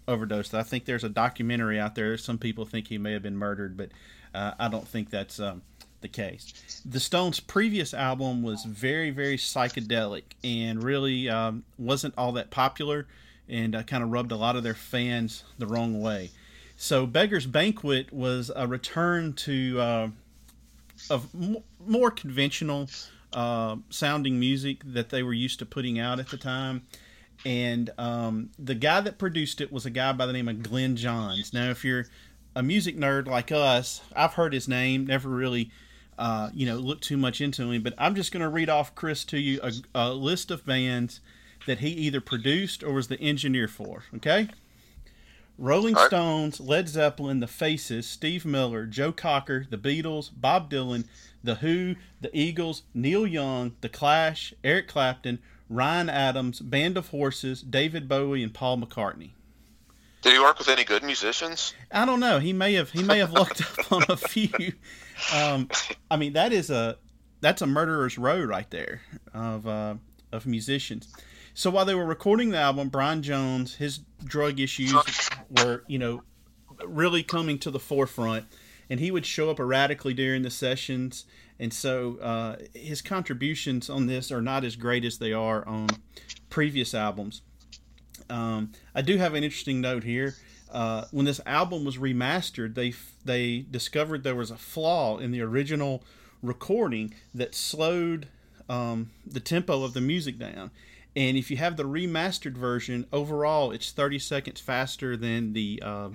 overdose. 0.07 0.55
I 0.55 0.63
think 0.63 0.85
there's 0.85 1.05
a 1.05 1.09
documentary 1.09 1.79
out 1.79 1.95
there. 1.95 2.17
Some 2.17 2.39
people 2.39 2.65
think 2.65 2.89
he 2.89 2.99
may 2.99 3.13
have 3.13 3.23
been 3.23 3.37
murdered, 3.37 3.77
but 3.77 3.91
uh, 4.35 4.53
I 4.59 4.69
don't 4.69 4.87
think 4.87 5.11
that's 5.11 5.41
um, 5.41 5.63
the 6.03 6.09
case. 6.09 6.83
The 6.85 7.01
Stones' 7.01 7.41
previous 7.41 7.93
album 7.93 8.43
was 8.43 8.65
very, 8.65 9.11
very 9.11 9.37
psychedelic 9.37 10.23
and 10.45 10.83
really 10.83 11.29
um, 11.29 11.65
wasn't 11.79 12.15
all 12.17 12.33
that 12.33 12.51
popular, 12.51 13.07
and 13.49 13.75
uh, 13.75 13.83
kind 13.83 14.03
of 14.03 14.11
rubbed 14.11 14.33
a 14.33 14.37
lot 14.37 14.57
of 14.57 14.63
their 14.63 14.75
fans 14.75 15.45
the 15.59 15.67
wrong 15.67 16.01
way. 16.01 16.31
So, 16.77 17.07
Beggar's 17.07 17.47
Banquet 17.47 18.13
was 18.13 18.51
a 18.55 18.67
return 18.67 19.33
to 19.33 19.81
uh, 19.81 20.09
of 21.11 21.29
more 21.85 22.11
conventional 22.11 22.89
uh, 23.33 23.77
sounding 23.91 24.39
music 24.39 24.83
that 24.85 25.11
they 25.11 25.23
were 25.23 25.33
used 25.33 25.59
to 25.61 25.67
putting 25.67 25.99
out 25.99 26.21
at 26.21 26.29
the 26.29 26.37
time. 26.37 26.87
And 27.45 27.91
um, 27.99 28.51
the 28.59 28.75
guy 28.75 29.01
that 29.01 29.19
produced 29.19 29.61
it 29.61 29.73
was 29.73 29.87
a 29.87 29.91
guy 29.91 30.13
by 30.13 30.27
the 30.27 30.33
name 30.33 30.49
of 30.49 30.63
Glyn 30.63 30.97
Johns. 30.97 31.53
Now, 31.53 31.71
if 31.71 31.85
you're 31.85 32.07
a 32.55 32.63
music 32.63 32.97
nerd 32.97 33.27
like 33.27 33.53
us, 33.53 34.01
I've 34.15 34.35
heard 34.35 34.53
his 34.53 34.67
name, 34.67 35.07
never 35.07 35.29
really, 35.29 35.71
uh, 36.19 36.51
you 36.55 36.67
know, 36.67 36.77
looked 36.77 37.05
too 37.05 37.17
much 37.17 37.41
into 37.41 37.71
him. 37.71 37.83
But 37.83 37.95
I'm 37.99 38.15
just 38.15 38.33
going 38.33 38.43
to 38.43 38.49
read 38.49 38.69
off, 38.69 38.95
Chris, 38.95 39.25
to 39.27 39.39
you 39.39 39.61
a, 39.63 39.73
a 39.95 40.13
list 40.13 40.51
of 40.51 40.65
bands 40.65 41.21
that 41.67 41.81
he 41.81 41.89
either 41.89 42.21
produced 42.21 42.83
or 42.83 42.95
was 42.95 43.09
the 43.09 43.21
engineer 43.21 43.69
for. 43.69 44.05
Okay? 44.17 44.49
Rolling 45.59 45.95
right. 45.95 46.07
Stones, 46.07 46.61
Led 46.61 46.89
Zeppelin, 46.89 47.41
The 47.41 47.47
Faces, 47.47 48.07
Steve 48.07 48.45
Miller, 48.45 48.87
Joe 48.87 49.13
Cocker, 49.13 49.67
The 49.69 49.79
Beatles, 49.79 50.31
Bob 50.35 50.71
Dylan, 50.71 51.05
The 51.43 51.57
Who, 51.57 51.97
The 52.21 52.31
Eagles, 52.33 52.83
Neil 52.93 53.27
Young, 53.27 53.75
The 53.81 53.89
Clash, 53.89 54.53
Eric 54.63 54.89
Clapton, 54.89 55.39
Ryan 55.69 56.09
Adams, 56.09 56.61
Band 56.61 56.97
of 56.97 57.09
Horses, 57.09 57.63
David 57.63 58.09
Bowie, 58.09 58.43
and 58.43 58.55
Paul 58.55 58.79
McCartney. 58.79 59.31
Did 60.23 60.33
he 60.33 60.39
work 60.39 60.59
with 60.59 60.69
any 60.69 60.85
good 60.85 61.03
musicians? 61.03 61.75
I 61.93 62.05
don't 62.05 62.21
know. 62.21 62.39
He 62.39 62.53
may 62.53 62.75
have. 62.75 62.91
He 62.91 63.03
may 63.03 63.19
have 63.19 63.33
looked 63.33 63.63
up 63.63 63.93
on 63.93 64.05
a 64.09 64.17
few. 64.17 64.73
Um, 65.35 65.69
I 66.11 66.17
mean, 66.17 66.33
that 66.33 66.53
is 66.53 66.71
a 66.71 66.97
that's 67.41 67.63
a 67.63 67.67
murderer's 67.67 68.19
row 68.19 68.43
right 68.43 68.69
there 68.71 69.03
of 69.33 69.67
uh, 69.67 69.95
of 70.33 70.47
musicians. 70.47 71.13
So 71.55 71.71
while 71.71 71.85
they 71.85 71.95
were 71.95 72.05
recording 72.05 72.51
the 72.51 72.59
album, 72.59 72.89
Brian 72.89 73.23
Jones, 73.23 73.77
his 73.77 74.01
drug 74.25 74.61
issues 74.61 74.95
were, 75.59 75.85
you 75.87 75.99
know, 75.99 76.23
really 76.85 77.23
coming 77.23 77.59
to 77.61 77.71
the 77.71 77.79
forefront, 77.79 78.45
and 78.91 79.01
he 79.01 79.11
would 79.11 79.25
show 79.25 79.49
up 79.49 79.59
erratically 79.59 80.13
during 80.13 80.43
the 80.43 80.51
sessions, 80.51 81.25
and 81.59 81.73
so 81.73 82.19
uh, 82.19 82.57
his 82.75 83.03
contributions 83.03 83.89
on 83.89 84.07
this 84.07 84.31
are 84.31 84.43
not 84.43 84.65
as 84.65 84.77
great 84.77 85.05
as 85.05 85.19
they 85.19 85.33
are 85.33 85.67
on 85.67 85.89
previous 86.51 86.95
albums. 86.95 87.43
Um, 88.29 88.73
I 88.95 89.03
do 89.03 89.17
have 89.17 89.35
an 89.35 89.45
interesting 89.45 89.81
note 89.81 90.05
here. 90.05 90.35
Uh, 90.71 91.05
when 91.13 91.25
this 91.25 91.41
album 91.47 91.85
was 91.85 91.97
remastered, 91.97 92.75
they 92.75 92.93
they 93.25 93.65
discovered 93.71 94.25
there 94.25 94.35
was 94.35 94.51
a 94.51 94.57
flaw 94.57 95.19
in 95.19 95.31
the 95.31 95.41
original 95.41 96.03
recording 96.43 97.15
that 97.35 97.55
slowed 97.55 98.29
um, 98.69 99.11
the 99.27 99.41
tempo 99.41 99.85
of 99.85 99.95
the 99.95 100.01
music 100.01 100.39
down. 100.39 100.71
And 101.15 101.37
if 101.37 101.51
you 101.51 101.57
have 101.57 101.77
the 101.77 101.85
remastered 101.85 102.57
version, 102.57 103.07
overall 103.13 103.71
it's 103.71 103.91
30 103.91 104.19
seconds 104.19 104.61
faster 104.61 105.17
than 105.17 105.55
the 105.55 105.83
uh, 105.83 106.11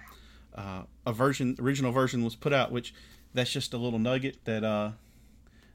uh, 0.54 0.84
a 1.08 1.14
version 1.14 1.56
original 1.60 1.92
version 1.92 2.24
was 2.24 2.36
put 2.36 2.54
out. 2.54 2.72
Which 2.72 2.94
that's 3.34 3.52
just 3.52 3.74
a 3.74 3.78
little 3.78 4.00
nugget 4.00 4.44
that 4.46 4.64
uh, 4.64 4.92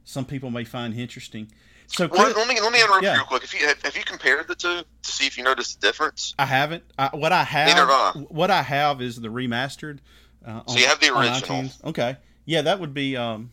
some 0.07 0.25
people 0.25 0.51
may 0.51 0.65
find 0.65 0.95
interesting. 0.95 1.53
So 1.89 2.09
well, 2.11 2.33
let 2.35 2.49
me 2.49 2.59
let 2.61 2.73
me 2.73 2.81
interrupt 2.81 3.03
yeah. 3.03 3.13
you 3.13 3.19
real 3.19 3.27
quick. 3.27 3.45
If 3.45 3.53
you 3.53 3.67
have, 3.67 3.81
have, 3.83 3.97
you 3.97 4.03
compared 4.03 4.49
the 4.49 4.55
two 4.55 4.81
to 5.03 5.13
see 5.13 5.27
if 5.27 5.37
you 5.37 5.45
noticed 5.45 5.81
the 5.81 5.87
difference? 5.87 6.35
I 6.39 6.47
haven't. 6.47 6.85
I, 6.99 7.11
what 7.13 7.33
I 7.33 7.45
have, 7.45 7.69
Neither 7.69 7.87
have 7.87 8.17
I. 8.17 8.21
what 8.29 8.51
I 8.51 8.63
have 8.63 9.03
is 9.03 9.21
the 9.21 9.29
remastered. 9.29 9.99
Uh, 10.45 10.63
so 10.67 10.79
you 10.79 10.87
have 10.87 11.01
the 11.01 11.17
original. 11.17 11.71
Okay, 11.85 12.17
yeah, 12.45 12.63
that 12.63 12.81
would 12.81 12.95
be 12.95 13.17
um, 13.17 13.51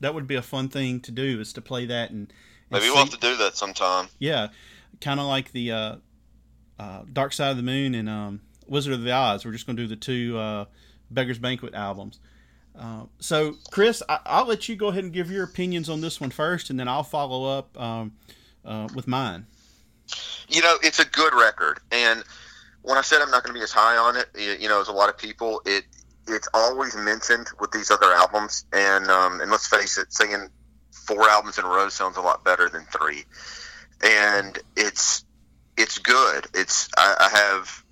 that 0.00 0.14
would 0.14 0.26
be 0.26 0.36
a 0.36 0.42
fun 0.42 0.68
thing 0.68 1.00
to 1.00 1.12
do 1.12 1.40
is 1.40 1.52
to 1.54 1.60
play 1.60 1.86
that 1.86 2.10
and, 2.10 2.20
and 2.20 2.32
maybe 2.70 2.84
see. 2.84 2.90
we'll 2.90 2.98
have 2.98 3.10
to 3.10 3.20
do 3.20 3.36
that 3.36 3.56
sometime. 3.56 4.08
Yeah, 4.18 4.48
kind 5.00 5.20
of 5.20 5.26
like 5.26 5.52
the 5.52 5.72
uh, 5.72 5.96
uh, 6.78 7.02
Dark 7.12 7.32
Side 7.32 7.50
of 7.50 7.56
the 7.56 7.62
Moon 7.62 7.94
and 7.94 8.08
um, 8.08 8.40
Wizard 8.66 8.94
of 8.94 9.02
the 9.02 9.12
Oz. 9.12 9.44
We're 9.44 9.52
just 9.52 9.66
going 9.66 9.76
to 9.76 9.82
do 9.82 9.88
the 9.88 9.96
two 9.96 10.38
uh, 10.38 10.64
Beggar's 11.10 11.38
Banquet 11.38 11.74
albums. 11.74 12.20
Uh, 12.78 13.04
so, 13.18 13.56
Chris, 13.70 14.02
I- 14.08 14.40
will 14.40 14.48
let 14.48 14.68
you 14.68 14.76
go 14.76 14.88
ahead 14.88 15.04
and 15.04 15.12
give 15.12 15.30
your 15.30 15.44
opinions 15.44 15.88
on 15.88 16.00
this 16.00 16.20
one 16.20 16.30
first, 16.30 16.70
and 16.70 16.78
then 16.78 16.88
I'll 16.88 17.02
follow 17.02 17.58
up 17.58 17.80
um, 17.80 18.12
uh, 18.64 18.88
with 18.94 19.06
mine. 19.06 19.46
You 20.48 20.62
know, 20.62 20.76
it's 20.82 21.00
a 21.00 21.04
good 21.04 21.34
record, 21.34 21.80
and 21.90 22.22
when 22.82 22.96
I 22.96 23.00
said 23.00 23.20
I'm 23.20 23.30
not 23.30 23.42
going 23.42 23.54
to 23.54 23.58
be 23.58 23.64
as 23.64 23.72
high 23.72 23.96
on 23.96 24.16
it, 24.16 24.28
you 24.60 24.68
know, 24.68 24.80
as 24.80 24.88
a 24.88 24.92
lot 24.92 25.08
of 25.08 25.18
people, 25.18 25.60
it 25.64 25.84
it's 26.28 26.48
always 26.54 26.96
mentioned 26.96 27.48
with 27.60 27.70
these 27.72 27.90
other 27.90 28.12
albums, 28.12 28.64
and 28.72 29.10
um, 29.10 29.40
and 29.40 29.50
let's 29.50 29.66
face 29.66 29.98
it, 29.98 30.12
singing 30.12 30.48
four 30.92 31.28
albums 31.28 31.58
in 31.58 31.64
a 31.64 31.68
row 31.68 31.88
sounds 31.88 32.16
a 32.16 32.20
lot 32.20 32.44
better 32.44 32.68
than 32.68 32.84
three 32.92 33.24
and 34.02 34.58
it's 34.76 35.24
it's 35.76 35.98
good. 35.98 36.46
It's 36.54 36.88
I, 36.96 37.16
I 37.20 37.36
have 37.36 37.84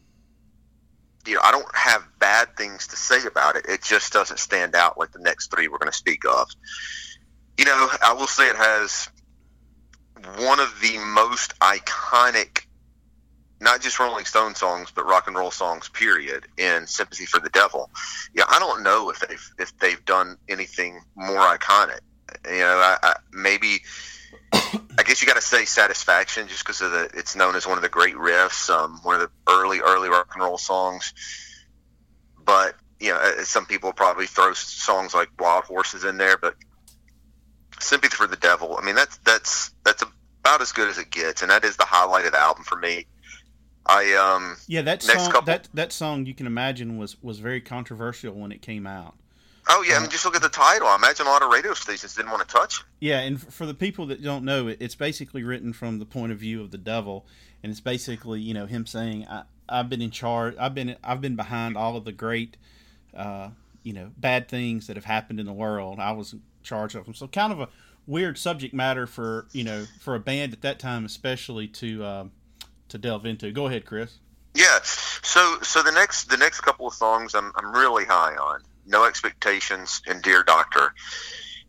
you 1.27 1.35
know 1.35 1.41
I 1.43 1.51
don't 1.51 1.75
have 1.75 2.03
bad 2.19 2.57
things 2.57 2.89
to 2.89 2.97
say 2.97 3.27
about 3.27 3.57
it. 3.57 3.67
It 3.69 3.83
just 3.83 4.13
doesn't 4.13 4.39
stand 4.39 4.75
out 4.75 4.99
like 4.99 5.13
the 5.13 5.21
next 5.21 5.51
three 5.51 5.69
we're 5.69 5.79
going 5.79 5.91
to 5.91 5.97
speak 5.97 6.25
of. 6.25 6.49
You 7.59 7.65
know, 7.65 7.89
I 8.03 8.13
will 8.15 8.27
say 8.27 8.49
it 8.49 8.57
has 8.57 9.09
one 10.39 10.61
of 10.61 10.81
the 10.81 10.99
most 10.99 11.59
iconic, 11.61 12.67
not 13.61 13.81
just 13.81 13.99
Rolling 13.99 14.25
Stone 14.25 14.55
songs, 14.55 14.91
but 14.95 15.07
rock 15.07 15.27
and 15.27 15.37
roll 15.37 15.51
songs. 15.51 15.89
Period. 15.89 16.47
In 16.57 16.87
"Sympathy 16.87 17.27
for 17.27 17.41
the 17.41 17.51
Devil." 17.51 17.91
Yeah, 18.35 18.45
I 18.49 18.59
don't 18.59 18.83
know 18.83 19.11
if 19.11 19.21
they've 19.21 19.51
if 19.59 19.77
they've 19.79 20.05
done 20.05 20.37
anything 20.49 21.01
more 21.15 21.41
iconic. 21.41 22.01
You 22.47 22.61
know, 22.61 22.79
I, 22.79 22.99
I, 23.03 23.15
maybe. 23.33 23.81
I 24.99 25.03
guess 25.03 25.21
you 25.21 25.27
got 25.27 25.37
to 25.37 25.43
say 25.43 25.65
"Satisfaction" 25.65 26.49
just 26.49 26.65
because 26.65 26.81
of 26.81 26.93
the. 26.93 27.11
It's 27.15 27.35
known 27.35 27.57
as 27.57 27.67
one 27.67 27.79
of 27.79 27.83
the 27.83 27.89
great 27.89 28.15
riffs, 28.15 28.71
um, 28.71 29.01
one 29.03 29.21
of 29.21 29.23
the 29.23 29.53
early 29.53 29.81
early 29.81 30.09
rock 30.09 30.31
and 30.35 30.43
roll 30.43 30.59
songs. 30.59 31.13
But 32.45 32.77
you 33.01 33.11
know, 33.11 33.19
uh, 33.19 33.45
some 33.45 33.67
people 33.67 33.93
probably 33.93 34.27
throw 34.27 34.53
songs 34.53 35.15
like 35.15 35.31
"Wild 35.39 35.65
Horses" 35.65 36.05
in 36.05 36.17
there, 36.17 36.37
but 36.37 36.55
"Sympathy 37.81 38.15
for 38.15 38.27
the 38.27 38.37
Devil." 38.37 38.77
I 38.81 38.85
mean, 38.85 38.95
that's 38.95 39.17
that's 39.19 39.73
that's 39.85 40.03
about 40.03 40.61
as 40.61 40.73
good 40.73 40.89
as 40.89 40.99
it 40.99 41.11
gets, 41.11 41.43
and 41.43 41.51
that 41.51 41.65
is 41.65 41.77
the 41.77 41.85
highlight 41.85 42.27
of 42.27 42.33
the 42.33 42.41
album 42.41 42.65
for 42.65 42.77
me. 42.77 43.07
I 43.87 44.15
um 44.15 44.57
yeah 44.67 44.83
that 44.83 45.03
song 45.03 45.31
couple, 45.31 45.47
that 45.47 45.69
that 45.75 45.93
song 45.93 46.25
you 46.25 46.35
can 46.35 46.47
imagine 46.47 46.97
was 46.97 47.23
was 47.23 47.39
very 47.39 47.61
controversial 47.61 48.33
when 48.33 48.53
it 48.53 48.63
came 48.63 48.87
out. 48.87 49.15
Oh 49.69 49.83
yeah, 49.83 49.97
I 49.97 50.01
mean, 50.01 50.11
just 50.11 50.25
look 50.25 50.37
at 50.37 50.43
the 50.43 50.49
title. 50.49 50.87
I 50.87 50.97
imagine 50.97 51.27
a 51.27 51.31
lot 51.31 51.43
of 51.43 51.51
radio 51.51 51.73
stations 51.75 52.15
didn't 52.15 52.31
want 52.31 52.47
to 52.47 52.53
touch 52.53 52.81
it. 52.81 52.87
Yeah, 53.01 53.21
and 53.21 53.41
for 53.41 53.65
the 53.65 53.75
people 53.75 54.07
that 54.07 54.23
don't 54.23 54.45
know, 54.45 54.69
it's 54.69 54.95
basically 54.95 55.43
written 55.43 55.73
from 55.73 55.99
the 55.99 56.05
point 56.05 56.33
of 56.33 56.39
view 56.39 56.61
of 56.61 56.71
the 56.71 56.79
devil, 56.79 57.27
and 57.63 57.71
it's 57.71 57.81
basically 57.81 58.41
you 58.41 58.53
know 58.53 58.67
him 58.67 58.87
saying, 58.87 59.27
I, 59.29 59.45
"I've 59.69 59.89
been 59.89 60.03
in 60.03 60.11
charge. 60.11 60.55
I've 60.59 60.75
been 60.75 60.97
I've 61.03 61.21
been 61.21 61.37
behind 61.37 61.77
all 61.77 61.97
of 61.97 62.05
the 62.05 62.13
great, 62.13 62.57
uh, 63.17 63.51
you 63.83 63.95
know, 63.95 64.11
bad 64.19 64.49
things 64.49 64.87
that 64.87 64.97
have 64.97 65.07
happened 65.07 65.41
in 65.41 65.47
the 65.47 65.53
world. 65.53 65.99
I 65.99 66.13
was 66.13 66.35
in 66.35 66.43
charge 66.63 66.95
of 66.95 67.07
them." 67.07 67.15
So 67.15 67.27
kind 67.27 67.53
of 67.53 67.61
a 67.61 67.69
weird 68.07 68.37
subject 68.37 68.75
matter 68.75 69.07
for 69.07 69.47
you 69.53 69.65
know 69.65 69.87
for 70.01 70.15
a 70.15 70.21
band 70.21 70.53
at 70.53 70.61
that 70.61 70.79
time, 70.79 71.07
especially 71.07 71.69
to 71.69 72.05
uh, 72.05 72.25
to 72.89 72.99
delve 72.99 73.25
into. 73.25 73.51
Go 73.51 73.67
ahead, 73.67 73.87
Chris. 73.87 74.19
Yeah. 74.55 74.79
So 74.83 75.59
so 75.63 75.83
the 75.83 75.93
next 75.93 76.25
the 76.25 76.37
next 76.37 76.61
couple 76.61 76.87
of 76.87 76.95
songs 76.95 77.35
I'm 77.35 77.51
I'm 77.57 77.73
really 77.73 78.05
high 78.05 78.35
on. 78.37 78.61
No 78.87 79.05
Expectations, 79.05 80.03
and 80.07 80.23
Dear 80.23 80.43
Doctor. 80.43 80.95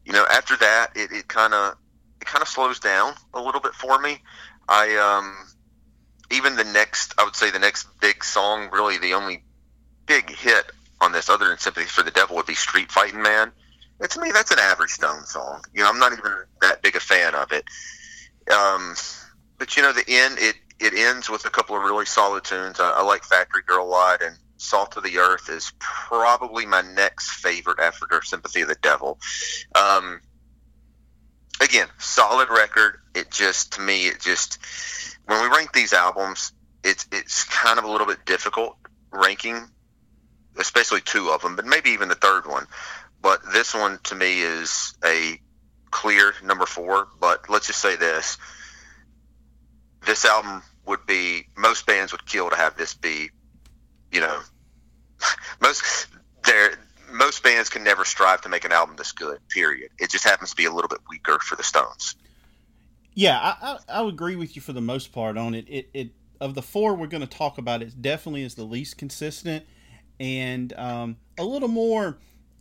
You 0.06 0.14
know, 0.14 0.26
after 0.32 0.56
that, 0.58 0.92
it, 0.96 1.28
kind 1.28 1.54
of 1.54 1.76
it 2.22 2.28
kind 2.28 2.42
of 2.42 2.48
slows 2.48 2.80
down 2.80 3.14
a 3.34 3.42
little 3.42 3.62
bit 3.62 3.74
for 3.74 4.00
me. 4.00 4.22
I 4.68 4.96
um 4.98 5.36
even 6.32 6.56
the 6.56 6.64
next 6.64 7.14
I 7.18 7.24
would 7.24 7.36
say 7.36 7.52
the 7.52 7.60
next 7.60 7.88
big 8.00 8.24
song, 8.24 8.70
really 8.72 8.98
the 8.98 9.14
only 9.14 9.44
big 10.06 10.30
hit 10.30 10.72
on 11.02 11.12
this 11.12 11.30
other 11.30 11.48
than 11.48 11.58
Sympathy 11.58 11.88
for 11.88 12.04
the 12.04 12.12
Devil 12.12 12.36
would 12.36 12.46
be 12.46 12.56
Street 12.56 12.92
Fighting 12.92 13.22
Man. 13.22 13.52
And 14.00 14.10
to 14.10 14.20
me, 14.20 14.32
that's 14.32 14.52
an 14.52 14.60
average 14.60 14.92
Stone 14.92 15.26
song. 15.26 15.64
You 15.74 15.84
know, 15.84 15.90
I'm 15.90 16.00
not 16.00 16.14
even 16.14 16.32
that 16.62 16.82
big 16.82 16.96
a 16.96 17.00
fan 17.00 17.34
of 17.36 17.52
it. 17.52 17.64
Um, 18.52 18.96
but 19.58 19.76
you 19.76 19.84
know, 19.84 19.94
the 19.94 20.06
end 20.08 20.38
it 20.40 20.56
it 20.80 20.94
ends 20.94 21.30
with 21.30 21.46
a 21.46 21.50
couple 21.50 21.76
of 21.76 21.84
really 21.84 22.06
solid 22.06 22.44
tunes. 22.44 22.80
I, 22.80 22.92
I 22.92 23.02
like 23.04 23.24
Factory 23.24 23.62
Girl 23.66 23.86
a 23.86 23.88
lot, 23.88 24.22
and 24.22 24.36
Salt 24.66 24.98
of 24.98 25.04
the 25.04 25.20
Earth 25.20 25.50
is 25.50 25.72
probably 25.80 26.66
my 26.66 26.82
next 26.82 27.30
favorite 27.32 27.80
after 27.80 28.22
Sympathy 28.24 28.62
of 28.62 28.68
the 28.68 28.76
Devil. 28.82 29.20
Um, 29.76 30.22
again, 31.62 31.88
solid 32.00 32.50
record. 32.50 32.98
It 33.14 33.32
just 33.32 33.74
to 33.74 33.82
me, 33.82 34.08
it 34.08 34.20
just 34.20 34.60
when 35.26 35.42
we 35.42 35.56
rank 35.56 35.72
these 35.74 35.94
albums, 35.94 36.52
it's 36.84 37.08
it's 37.12 37.44
kind 37.46 37.78
of 37.78 37.86
a 37.86 37.92
little 37.92 38.08
bit 38.08 38.26
difficult 38.26 38.78
ranking, 39.12 39.68
especially 40.58 41.02
two 41.02 41.30
of 41.30 41.42
them, 41.42 41.56
but 41.56 41.66
maybe 41.66 41.92
even 41.92 42.10
the 42.10 42.16
third 42.16 42.48
one. 42.48 42.66
But 43.22 43.42
this 43.54 43.74
one 43.74 44.00
to 44.04 44.16
me 44.16 44.42
is 44.42 44.94
a 45.04 45.40
clear 45.92 46.34
number 46.44 46.66
four. 46.66 47.08
But 47.20 47.50
let's 47.50 47.68
just 47.68 47.82
say 47.82 47.96
this: 47.96 48.38
this 50.06 50.26
album 50.26 50.64
would 50.86 51.06
be 51.06 51.48
most 51.56 51.86
bands 51.86 52.12
would 52.12 52.26
kill 52.26 52.50
to 52.50 52.56
have 52.56 52.78
this 52.78 52.94
be 52.94 53.30
you 54.16 54.22
know, 54.22 54.40
most 55.62 56.08
there 56.44 56.78
most 57.12 57.44
bands 57.44 57.70
can 57.70 57.84
never 57.84 58.04
strive 58.04 58.42
to 58.42 58.50
make 58.50 58.66
an 58.66 58.72
album 58.72 58.96
this 58.98 59.12
good. 59.12 59.40
Period. 59.50 59.92
It 60.00 60.10
just 60.10 60.24
happens 60.24 60.50
to 60.52 60.56
be 60.56 60.66
a 60.66 60.72
little 60.72 60.90
bit 60.90 61.00
weaker 61.10 61.40
for 61.40 61.56
the 61.56 61.64
Stones. 61.64 62.16
Yeah, 63.14 63.40
I, 63.40 63.78
I, 63.88 64.02
I 64.02 64.08
agree 64.08 64.36
with 64.36 64.56
you 64.56 64.62
for 64.62 64.74
the 64.74 64.82
most 64.82 65.14
part 65.14 65.38
on 65.38 65.54
it. 65.56 65.66
It, 65.70 65.90
it 65.94 66.10
of 66.42 66.54
the 66.54 66.62
four 66.62 66.96
we're 66.96 67.08
going 67.08 67.22
to 67.22 67.28
talk 67.28 67.58
about, 67.58 67.82
it 67.82 68.02
definitely 68.02 68.44
is 68.44 68.56
the 68.56 68.66
least 68.66 68.98
consistent 68.98 69.66
and 70.20 70.74
um, 70.74 71.18
a 71.38 71.44
little 71.44 71.68
more 71.68 72.18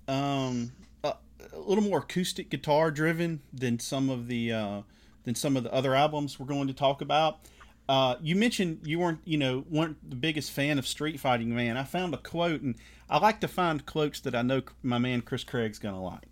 um, 0.08 0.73
a, 1.02 1.14
a, 1.52 1.58
little 1.58 1.84
more 1.84 1.99
acoustic 1.99 2.50
guitar 2.50 2.90
driven 2.90 3.40
than 3.52 3.78
some 3.78 4.11
of 4.11 4.28
the 4.28 4.52
uh, 4.52 4.82
than 5.25 5.34
some 5.34 5.56
of 5.56 5.62
the 5.62 5.73
other 5.73 5.94
albums 5.94 6.38
we're 6.38 6.46
going 6.46 6.68
to 6.68 6.75
talk 6.75 7.00
about. 7.00 7.38
Uh, 7.88 8.16
you 8.22 8.34
mentioned 8.34 8.80
you 8.84 8.98
weren't, 8.98 9.20
you 9.24 9.36
know, 9.36 9.64
weren't 9.68 10.08
the 10.08 10.16
biggest 10.16 10.50
fan 10.50 10.78
of 10.78 10.86
Street 10.86 11.20
Fighting 11.20 11.54
Man. 11.54 11.76
I 11.76 11.84
found 11.84 12.14
a 12.14 12.16
quote, 12.16 12.62
and 12.62 12.76
I 13.10 13.18
like 13.18 13.40
to 13.40 13.48
find 13.48 13.84
quotes 13.84 14.20
that 14.20 14.34
I 14.34 14.42
know 14.42 14.62
my 14.82 14.98
man 14.98 15.20
Chris 15.20 15.44
Craig's 15.44 15.78
gonna 15.78 16.02
like. 16.02 16.24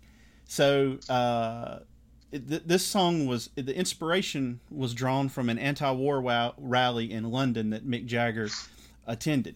So 0.45 0.97
uh, 1.09 1.79
th- 2.31 2.63
this 2.65 2.85
song 2.85 3.27
was 3.27 3.51
the 3.55 3.75
inspiration 3.75 4.61
was 4.71 4.93
drawn 4.93 5.29
from 5.29 5.49
an 5.49 5.59
anti-war 5.59 6.21
wa- 6.21 6.53
rally 6.57 7.11
in 7.11 7.29
London 7.29 7.69
that 7.69 7.87
Mick 7.87 8.07
Jagger 8.07 8.49
attended. 9.05 9.55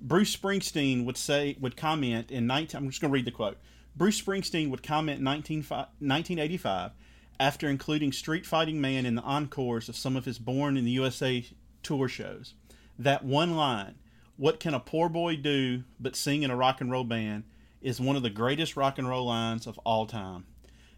Bruce 0.00 0.36
Springsteen 0.36 1.04
would 1.04 1.16
say 1.16 1.56
would 1.60 1.76
comment 1.76 2.30
in 2.30 2.46
19. 2.46 2.78
I'm 2.78 2.90
just 2.90 3.00
gonna 3.00 3.12
read 3.12 3.24
the 3.24 3.32
quote. 3.32 3.58
Bruce 3.96 4.20
Springsteen 4.20 4.70
would 4.70 4.82
comment 4.82 5.18
in 5.18 5.24
19, 5.24 5.58
1985 5.58 6.92
after 7.38 7.68
including 7.68 8.12
Street 8.12 8.46
Fighting 8.46 8.80
Man 8.80 9.06
in 9.06 9.14
the 9.14 9.22
encores 9.22 9.88
of 9.88 9.96
some 9.96 10.16
of 10.16 10.24
his 10.24 10.38
Born 10.38 10.76
in 10.76 10.84
the 10.84 10.90
USA 10.92 11.44
tour 11.82 12.08
shows. 12.08 12.54
That 12.98 13.24
one 13.24 13.56
line, 13.56 13.96
What 14.36 14.58
can 14.58 14.74
a 14.74 14.80
poor 14.80 15.08
boy 15.08 15.36
do 15.36 15.84
but 16.00 16.16
sing 16.16 16.42
in 16.42 16.50
a 16.50 16.56
rock 16.56 16.80
and 16.80 16.90
roll 16.90 17.04
band, 17.04 17.44
is 17.80 18.00
one 18.00 18.16
of 18.16 18.22
the 18.22 18.30
greatest 18.30 18.76
rock 18.76 18.98
and 18.98 19.08
roll 19.08 19.26
lines 19.26 19.66
of 19.66 19.78
all 19.78 20.06
time. 20.06 20.46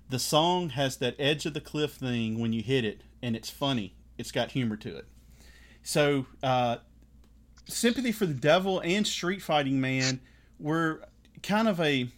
The 0.08 0.18
song 0.18 0.70
has 0.70 0.96
that 0.98 1.16
edge 1.18 1.46
of 1.46 1.54
the 1.54 1.60
cliff 1.60 1.94
thing 1.94 2.38
when 2.38 2.52
you 2.52 2.62
hit 2.62 2.84
it, 2.84 3.02
and 3.20 3.34
it's 3.34 3.50
funny. 3.50 3.94
It's 4.16 4.30
got 4.30 4.52
humor 4.52 4.76
to 4.76 4.96
it. 4.96 5.06
So, 5.82 6.26
uh, 6.42 6.76
Sympathy 7.68 8.12
for 8.12 8.26
the 8.26 8.34
Devil 8.34 8.80
and 8.80 9.06
Street 9.06 9.42
Fighting 9.42 9.80
Man 9.80 10.20
were 10.60 11.02
kind 11.42 11.68
of 11.68 11.80
a 11.80 12.08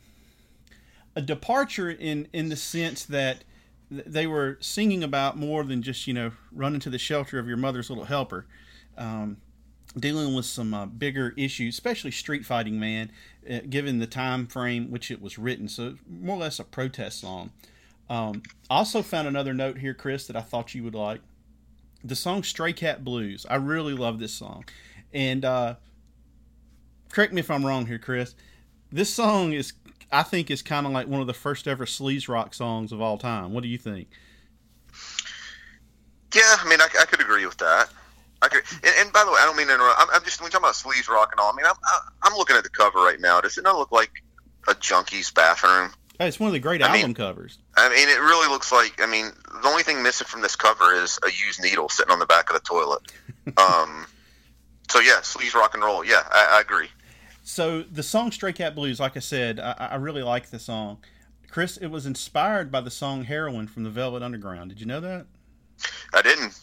a 1.16 1.22
departure 1.22 1.90
in 1.90 2.28
in 2.32 2.48
the 2.50 2.56
sense 2.56 3.04
that 3.06 3.44
they 3.90 4.26
were 4.26 4.58
singing 4.60 5.02
about 5.02 5.36
more 5.36 5.64
than 5.64 5.82
just 5.82 6.06
you 6.06 6.14
know 6.14 6.32
running 6.52 6.80
to 6.80 6.90
the 6.90 6.98
shelter 6.98 7.38
of 7.38 7.48
your 7.48 7.56
mother's 7.56 7.88
little 7.88 8.04
helper 8.04 8.46
um, 8.96 9.38
dealing 9.98 10.34
with 10.34 10.44
some 10.44 10.74
uh, 10.74 10.86
bigger 10.86 11.32
issues 11.36 11.74
especially 11.74 12.10
street 12.10 12.44
fighting 12.44 12.78
man 12.78 13.10
uh, 13.50 13.60
given 13.68 13.98
the 13.98 14.06
time 14.06 14.46
frame 14.46 14.90
which 14.90 15.10
it 15.10 15.22
was 15.22 15.38
written. 15.38 15.68
So 15.68 15.96
more 16.08 16.36
or 16.36 16.40
less 16.40 16.58
a 16.58 16.64
protest 16.64 17.20
song. 17.20 17.50
Um, 18.10 18.42
also 18.70 19.02
found 19.02 19.28
another 19.28 19.52
note 19.52 19.78
here 19.78 19.94
chris 19.94 20.26
that 20.26 20.36
i 20.36 20.40
thought 20.40 20.74
you 20.74 20.84
would 20.84 20.94
like. 20.94 21.20
The 22.04 22.16
song 22.16 22.42
stray 22.42 22.72
cat 22.72 23.04
blues. 23.04 23.46
I 23.48 23.56
really 23.56 23.94
love 23.94 24.18
this 24.18 24.32
song. 24.32 24.64
And 25.12 25.44
uh, 25.44 25.76
correct 27.10 27.32
me 27.32 27.40
if 27.40 27.50
i'm 27.50 27.64
wrong 27.64 27.86
here 27.86 27.98
chris. 27.98 28.34
This 28.90 29.12
song 29.12 29.52
is 29.52 29.72
I 30.10 30.22
think 30.22 30.50
is 30.50 30.62
kind 30.62 30.86
of 30.86 30.92
like 30.92 31.06
one 31.06 31.20
of 31.20 31.26
the 31.26 31.34
first 31.34 31.68
ever 31.68 31.84
sleaze 31.84 32.28
rock 32.28 32.54
songs 32.54 32.92
of 32.92 33.00
all 33.00 33.18
time. 33.18 33.52
What 33.52 33.62
do 33.62 33.68
you 33.68 33.78
think? 33.78 34.08
Yeah, 36.34 36.56
I 36.60 36.68
mean, 36.68 36.80
I, 36.80 36.88
I 37.00 37.04
could 37.04 37.20
agree 37.20 37.46
with 37.46 37.58
that. 37.58 37.90
I 38.40 38.48
could, 38.48 38.62
and, 38.70 38.94
and, 38.98 39.12
by 39.12 39.24
the 39.24 39.30
way, 39.30 39.38
I 39.40 39.46
don't 39.46 39.56
mean 39.56 39.66
to 39.66 39.74
interrupt. 39.74 40.00
I'm, 40.00 40.08
I'm 40.12 40.24
just 40.24 40.40
when 40.40 40.50
talking 40.50 40.64
about 40.64 40.74
sleaze 40.74 41.08
rock 41.08 41.32
and 41.32 41.40
all. 41.40 41.52
I 41.52 41.56
mean, 41.56 41.66
I'm 41.66 41.74
I'm 42.22 42.36
looking 42.36 42.56
at 42.56 42.62
the 42.62 42.70
cover 42.70 42.98
right 42.98 43.20
now. 43.20 43.40
Does 43.40 43.58
it 43.58 43.64
not 43.64 43.76
look 43.76 43.90
like 43.90 44.10
a 44.68 44.74
junkie's 44.74 45.30
bathroom? 45.30 45.90
Hey, 46.18 46.28
it's 46.28 46.38
one 46.38 46.48
of 46.48 46.52
the 46.52 46.60
great 46.60 46.82
I 46.82 46.86
album 46.86 47.02
mean, 47.02 47.14
covers. 47.14 47.58
I 47.76 47.88
mean, 47.88 48.08
it 48.08 48.20
really 48.20 48.48
looks 48.48 48.70
like. 48.70 49.00
I 49.02 49.06
mean, 49.06 49.32
the 49.62 49.68
only 49.68 49.82
thing 49.82 50.02
missing 50.02 50.26
from 50.26 50.42
this 50.42 50.54
cover 50.54 50.92
is 50.94 51.18
a 51.24 51.28
used 51.28 51.62
needle 51.62 51.88
sitting 51.88 52.12
on 52.12 52.20
the 52.20 52.26
back 52.26 52.48
of 52.50 52.54
the 52.54 52.60
toilet. 52.60 53.02
um, 53.56 54.06
so 54.88 55.00
yeah, 55.00 55.20
sleaze 55.22 55.54
rock 55.54 55.74
and 55.74 55.82
roll. 55.82 56.04
Yeah, 56.04 56.22
I, 56.30 56.58
I 56.58 56.60
agree. 56.60 56.88
So 57.48 57.80
the 57.82 58.02
song 58.02 58.30
"Stray 58.30 58.52
Cat 58.52 58.74
Blues," 58.74 59.00
like 59.00 59.16
I 59.16 59.20
said, 59.20 59.58
I, 59.58 59.72
I 59.92 59.94
really 59.94 60.22
like 60.22 60.50
the 60.50 60.58
song. 60.58 60.98
Chris, 61.50 61.78
it 61.78 61.86
was 61.86 62.04
inspired 62.04 62.70
by 62.70 62.82
the 62.82 62.90
song 62.90 63.24
"Heroin" 63.24 63.66
from 63.68 63.84
the 63.84 63.90
Velvet 63.90 64.22
Underground. 64.22 64.68
Did 64.68 64.80
you 64.80 64.86
know 64.86 65.00
that? 65.00 65.24
I 66.12 66.20
didn't. 66.20 66.60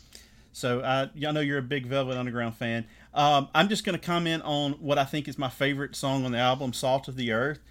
So 0.54 0.84
I, 0.84 1.10
I 1.28 1.32
know 1.32 1.40
you're 1.40 1.58
a 1.58 1.64
big 1.64 1.88
Velvet 1.88 2.16
Underground 2.16 2.56
fan. 2.56 2.86
Um, 3.16 3.50
I'm 3.56 3.68
just 3.68 3.84
going 3.84 4.00
to 4.00 4.06
comment 4.06 4.44
on 4.46 4.74
what 4.74 5.00
I 5.00 5.06
think 5.06 5.28
is 5.28 5.40
my 5.40 5.50
favorite 5.50 5.96
song 5.96 6.24
on 6.24 6.32
the 6.32 6.38
album, 6.38 6.72
"Salt 6.72 7.08
of 7.08 7.16
the 7.16 7.32
Earth." 7.32 7.62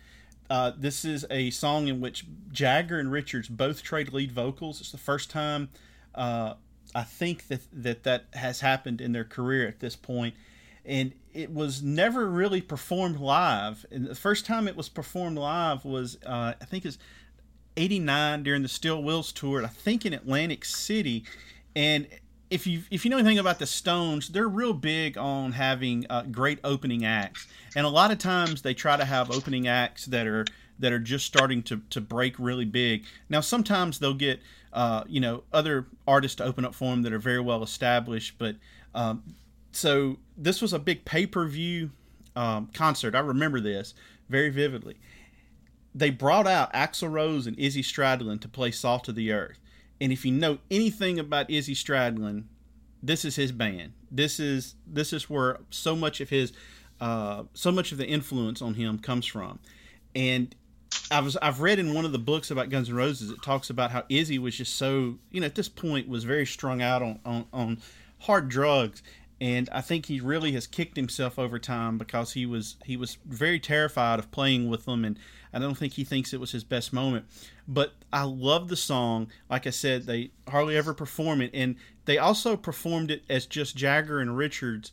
Uh, 0.50 0.73
this 0.76 1.04
is 1.04 1.25
a 1.30 1.50
song 1.50 1.87
in 1.87 2.00
which 2.00 2.26
Jagger 2.50 2.99
and 2.99 3.12
Richards 3.12 3.49
both 3.49 3.85
trade 3.85 4.12
lead 4.12 4.33
vocals. 4.33 4.80
It's 4.80 4.90
the 4.90 4.99
first 4.99 5.30
time 5.30 5.68
uh, 6.16 6.54
I 6.97 7.04
think 7.04 7.47
that, 7.47 7.61
that 7.73 8.02
that 8.02 8.25
has 8.33 8.59
happened 8.59 9.00
in 9.00 9.12
their 9.12 9.25
career 9.25 9.68
at 9.68 9.78
this 9.78 9.94
point 9.94 10.35
and 10.84 11.12
it 11.32 11.52
was 11.52 11.82
never 11.82 12.26
really 12.26 12.60
performed 12.60 13.18
live. 13.18 13.84
And 13.90 14.06
the 14.06 14.14
first 14.14 14.46
time 14.46 14.68
it 14.68 14.76
was 14.76 14.88
performed 14.88 15.38
live 15.38 15.84
was, 15.84 16.18
uh, 16.24 16.54
I 16.60 16.64
think, 16.64 16.86
is 16.86 16.98
'89 17.76 18.42
during 18.42 18.62
the 18.62 18.68
Steel 18.68 19.02
Wheels 19.02 19.32
tour. 19.32 19.64
I 19.64 19.68
think 19.68 20.06
in 20.06 20.12
Atlantic 20.12 20.64
City, 20.64 21.24
and 21.74 22.06
if 22.50 22.66
you 22.66 22.82
if 22.90 23.04
you 23.04 23.10
know 23.10 23.18
anything 23.18 23.38
about 23.38 23.58
the 23.58 23.66
Stones, 23.66 24.28
they're 24.28 24.48
real 24.48 24.72
big 24.72 25.18
on 25.18 25.52
having 25.52 26.06
uh, 26.08 26.22
great 26.22 26.60
opening 26.62 27.04
acts, 27.04 27.46
and 27.74 27.86
a 27.86 27.88
lot 27.88 28.10
of 28.10 28.18
times 28.18 28.62
they 28.62 28.74
try 28.74 28.96
to 28.96 29.04
have 29.04 29.30
opening 29.30 29.66
acts 29.66 30.06
that 30.06 30.26
are 30.26 30.44
that 30.78 30.92
are 30.92 30.98
just 30.98 31.26
starting 31.26 31.62
to 31.64 31.80
to 31.90 32.00
break 32.00 32.38
really 32.38 32.64
big. 32.64 33.04
Now 33.28 33.40
sometimes 33.40 33.98
they'll 33.98 34.14
get 34.14 34.40
uh, 34.72 35.04
you 35.08 35.20
know 35.20 35.42
other 35.52 35.86
artists 36.06 36.36
to 36.36 36.44
open 36.44 36.64
up 36.64 36.74
for 36.74 36.90
them 36.90 37.02
that 37.02 37.12
are 37.12 37.18
very 37.18 37.40
well 37.40 37.62
established, 37.62 38.34
but 38.38 38.56
um, 38.94 39.22
so 39.74 40.18
this 40.36 40.62
was 40.62 40.72
a 40.72 40.78
big 40.78 41.04
pay 41.04 41.26
per 41.26 41.46
view 41.46 41.90
um, 42.36 42.70
concert. 42.74 43.14
I 43.14 43.20
remember 43.20 43.60
this 43.60 43.94
very 44.28 44.50
vividly. 44.50 44.96
They 45.94 46.10
brought 46.10 46.46
out 46.46 46.72
Axl 46.72 47.10
Rose 47.10 47.46
and 47.46 47.58
Izzy 47.58 47.82
Stradlin 47.82 48.40
to 48.40 48.48
play 48.48 48.70
"Salt 48.70 49.08
of 49.08 49.14
the 49.14 49.32
Earth." 49.32 49.58
And 50.00 50.12
if 50.12 50.24
you 50.24 50.32
know 50.32 50.58
anything 50.70 51.18
about 51.18 51.50
Izzy 51.50 51.74
Stradlin, 51.74 52.44
this 53.02 53.24
is 53.24 53.36
his 53.36 53.52
band. 53.52 53.92
This 54.10 54.40
is 54.40 54.74
this 54.86 55.12
is 55.12 55.30
where 55.30 55.60
so 55.70 55.94
much 55.94 56.20
of 56.20 56.30
his 56.30 56.52
uh, 57.00 57.44
so 57.54 57.70
much 57.70 57.92
of 57.92 57.98
the 57.98 58.06
influence 58.06 58.62
on 58.62 58.74
him 58.74 58.98
comes 58.98 59.26
from. 59.26 59.58
And 60.14 60.54
I 61.10 61.20
was 61.20 61.36
I've 61.36 61.60
read 61.60 61.78
in 61.78 61.94
one 61.94 62.04
of 62.04 62.12
the 62.12 62.18
books 62.18 62.50
about 62.50 62.70
Guns 62.70 62.88
N' 62.88 62.96
Roses 62.96 63.30
it 63.30 63.42
talks 63.42 63.70
about 63.70 63.90
how 63.90 64.04
Izzy 64.08 64.38
was 64.38 64.56
just 64.56 64.76
so 64.76 65.18
you 65.30 65.40
know 65.40 65.46
at 65.46 65.54
this 65.54 65.68
point 65.68 66.08
was 66.08 66.24
very 66.24 66.46
strung 66.46 66.82
out 66.82 67.02
on 67.02 67.18
on, 67.24 67.46
on 67.52 67.78
hard 68.20 68.48
drugs 68.48 69.02
and 69.40 69.68
I 69.72 69.80
think 69.80 70.06
he 70.06 70.20
really 70.20 70.52
has 70.52 70.66
kicked 70.66 70.96
himself 70.96 71.38
over 71.38 71.58
time 71.58 71.98
because 71.98 72.32
he 72.32 72.46
was 72.46 72.76
he 72.84 72.96
was 72.96 73.18
very 73.26 73.58
terrified 73.58 74.18
of 74.18 74.30
playing 74.30 74.68
with 74.68 74.84
them 74.84 75.04
and 75.04 75.18
I 75.52 75.58
don't 75.58 75.76
think 75.76 75.92
he 75.94 76.04
thinks 76.04 76.32
it 76.32 76.40
was 76.40 76.52
his 76.52 76.64
best 76.64 76.92
moment. 76.92 77.26
But 77.68 77.92
I 78.12 78.24
love 78.24 78.68
the 78.68 78.76
song. 78.76 79.28
Like 79.48 79.66
I 79.66 79.70
said, 79.70 80.06
they 80.06 80.30
hardly 80.48 80.76
ever 80.76 80.94
perform 80.94 81.40
it 81.40 81.50
and 81.54 81.76
they 82.04 82.18
also 82.18 82.56
performed 82.56 83.10
it 83.10 83.22
as 83.28 83.46
just 83.46 83.76
Jagger 83.76 84.20
and 84.20 84.36
Richards 84.36 84.92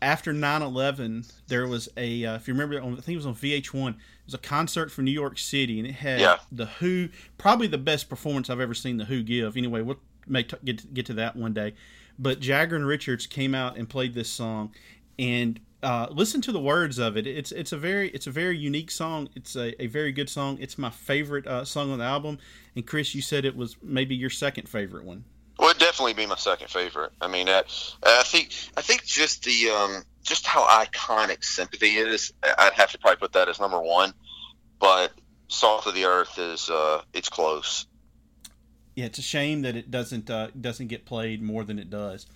after 0.00 0.32
9/11 0.32 1.32
there 1.48 1.66
was 1.66 1.88
a 1.96 2.24
uh, 2.24 2.36
if 2.36 2.46
you 2.46 2.54
remember 2.54 2.80
I 2.80 2.84
think 3.00 3.08
it 3.08 3.16
was 3.16 3.26
on 3.26 3.34
VH1 3.34 3.90
it 3.90 3.96
was 4.26 4.34
a 4.34 4.38
concert 4.38 4.90
for 4.92 5.02
New 5.02 5.10
York 5.10 5.38
City 5.38 5.78
and 5.80 5.88
it 5.88 5.94
had 5.94 6.20
Yeah. 6.20 6.36
the 6.52 6.66
Who 6.66 7.08
probably 7.36 7.66
the 7.66 7.78
best 7.78 8.08
performance 8.08 8.48
I've 8.48 8.60
ever 8.60 8.74
seen 8.74 8.96
the 8.98 9.06
Who 9.06 9.22
give 9.24 9.56
anyway 9.56 9.82
we'll 9.82 9.98
may 10.30 10.42
get 10.42 10.92
get 10.94 11.06
to 11.06 11.14
that 11.14 11.36
one 11.36 11.52
day 11.52 11.74
but 12.18 12.40
Jagger 12.40 12.76
and 12.76 12.86
Richards 12.86 13.26
came 13.26 13.54
out 13.54 13.76
and 13.76 13.88
played 13.88 14.14
this 14.14 14.28
song 14.28 14.74
and 15.18 15.60
uh, 15.82 16.08
listen 16.10 16.40
to 16.40 16.52
the 16.52 16.60
words 16.60 16.98
of 16.98 17.16
it 17.16 17.26
it's 17.26 17.52
it's 17.52 17.72
a 17.72 17.76
very 17.78 18.08
it's 18.10 18.26
a 18.26 18.30
very 18.30 18.56
unique 18.56 18.90
song 18.90 19.28
it's 19.34 19.56
a, 19.56 19.80
a 19.82 19.86
very 19.86 20.12
good 20.12 20.28
song 20.28 20.58
it's 20.60 20.76
my 20.76 20.90
favorite 20.90 21.46
uh, 21.46 21.64
song 21.64 21.92
on 21.92 21.98
the 21.98 22.04
album 22.04 22.38
and 22.74 22.86
Chris 22.86 23.14
you 23.14 23.22
said 23.22 23.44
it 23.44 23.56
was 23.56 23.76
maybe 23.82 24.14
your 24.14 24.30
second 24.30 24.68
favorite 24.68 25.04
one 25.04 25.24
Well, 25.58 25.70
it'd 25.70 25.80
definitely 25.80 26.14
be 26.14 26.26
my 26.26 26.36
second 26.36 26.68
favorite. 26.70 27.12
I 27.20 27.28
mean, 27.28 27.48
uh, 27.48 27.62
I 28.04 28.22
think 28.24 28.52
I 28.76 28.82
think 28.82 29.04
just 29.04 29.44
the 29.44 29.70
um, 29.70 30.02
just 30.22 30.46
how 30.46 30.64
iconic 30.66 31.44
sympathy 31.44 31.96
is. 31.96 32.32
I'd 32.42 32.74
have 32.74 32.92
to 32.92 32.98
probably 32.98 33.16
put 33.18 33.32
that 33.32 33.48
as 33.48 33.58
number 33.58 33.80
one. 33.80 34.12
But 34.78 35.12
Salt 35.48 35.86
of 35.86 35.94
the 35.94 36.04
Earth 36.04 36.38
is 36.38 36.70
uh, 36.70 37.02
it's 37.12 37.28
close. 37.28 37.86
Yeah, 38.98 39.04
it's 39.04 39.18
a 39.20 39.22
shame 39.22 39.62
that 39.62 39.76
it 39.76 39.92
doesn't 39.92 40.28
uh, 40.28 40.48
doesn't 40.60 40.88
get 40.88 41.04
played 41.04 41.40
more 41.40 41.62
than 41.62 41.78
it 41.78 41.88
does. 41.88 42.26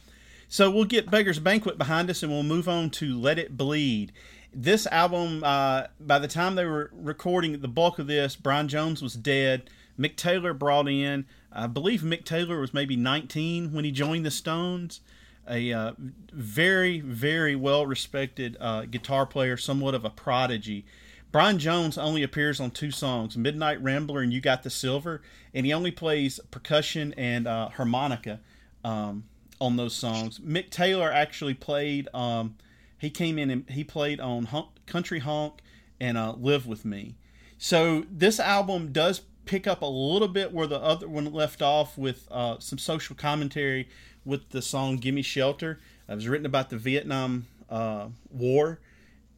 So 0.46 0.70
we'll 0.70 0.84
get 0.84 1.10
Beggar's 1.10 1.40
Banquet 1.40 1.76
behind 1.76 2.08
us, 2.08 2.22
and 2.22 2.30
we'll 2.30 2.44
move 2.44 2.68
on 2.68 2.90
to 2.90 3.18
Let 3.18 3.36
It 3.36 3.56
Bleed. 3.56 4.12
This 4.54 4.86
album, 4.86 5.42
uh, 5.42 5.86
by 5.98 6.20
the 6.20 6.28
time 6.28 6.54
they 6.54 6.64
were 6.64 6.92
recording 6.92 7.58
the 7.58 7.66
bulk 7.66 7.98
of 7.98 8.06
this, 8.06 8.36
Brian 8.36 8.68
Jones 8.68 9.02
was 9.02 9.14
dead. 9.14 9.70
Mick 9.98 10.14
Taylor 10.14 10.54
brought 10.54 10.88
in, 10.88 11.26
I 11.50 11.66
believe 11.66 12.02
Mick 12.02 12.24
Taylor 12.24 12.60
was 12.60 12.72
maybe 12.72 12.94
19 12.94 13.72
when 13.72 13.84
he 13.84 13.90
joined 13.90 14.24
the 14.24 14.30
Stones. 14.30 15.00
A 15.48 15.72
uh, 15.72 15.92
very, 16.32 17.00
very 17.00 17.56
well 17.56 17.86
respected 17.86 18.56
uh, 18.60 18.84
guitar 18.84 19.26
player, 19.26 19.56
somewhat 19.56 19.96
of 19.96 20.04
a 20.04 20.10
prodigy. 20.10 20.84
Brian 21.32 21.58
Jones 21.58 21.96
only 21.96 22.22
appears 22.22 22.60
on 22.60 22.70
two 22.70 22.90
songs, 22.90 23.38
Midnight 23.38 23.82
Rambler 23.82 24.20
and 24.20 24.30
You 24.30 24.42
Got 24.42 24.62
the 24.62 24.70
Silver, 24.70 25.22
and 25.54 25.64
he 25.64 25.72
only 25.72 25.90
plays 25.90 26.38
percussion 26.50 27.14
and 27.16 27.48
uh, 27.48 27.70
harmonica 27.70 28.38
um, 28.84 29.24
on 29.58 29.76
those 29.76 29.94
songs. 29.94 30.38
Mick 30.40 30.68
Taylor 30.68 31.10
actually 31.10 31.54
played, 31.54 32.06
um, 32.12 32.56
he 32.98 33.08
came 33.08 33.38
in 33.38 33.50
and 33.50 33.68
he 33.70 33.82
played 33.82 34.20
on 34.20 34.46
Country 34.84 35.20
Honk 35.20 35.60
and 35.98 36.18
uh, 36.18 36.34
Live 36.38 36.66
With 36.66 36.84
Me. 36.84 37.14
So 37.56 38.04
this 38.10 38.38
album 38.38 38.92
does 38.92 39.22
pick 39.46 39.66
up 39.66 39.80
a 39.80 39.86
little 39.86 40.28
bit 40.28 40.52
where 40.52 40.66
the 40.66 40.80
other 40.80 41.08
one 41.08 41.32
left 41.32 41.62
off 41.62 41.96
with 41.96 42.28
uh, 42.30 42.56
some 42.58 42.78
social 42.78 43.16
commentary 43.16 43.88
with 44.24 44.50
the 44.50 44.60
song 44.60 44.98
"Gimme 44.98 45.22
Shelter." 45.22 45.80
It 46.08 46.14
was 46.14 46.28
written 46.28 46.46
about 46.46 46.70
the 46.70 46.76
Vietnam 46.76 47.46
uh, 47.70 48.08
War, 48.30 48.80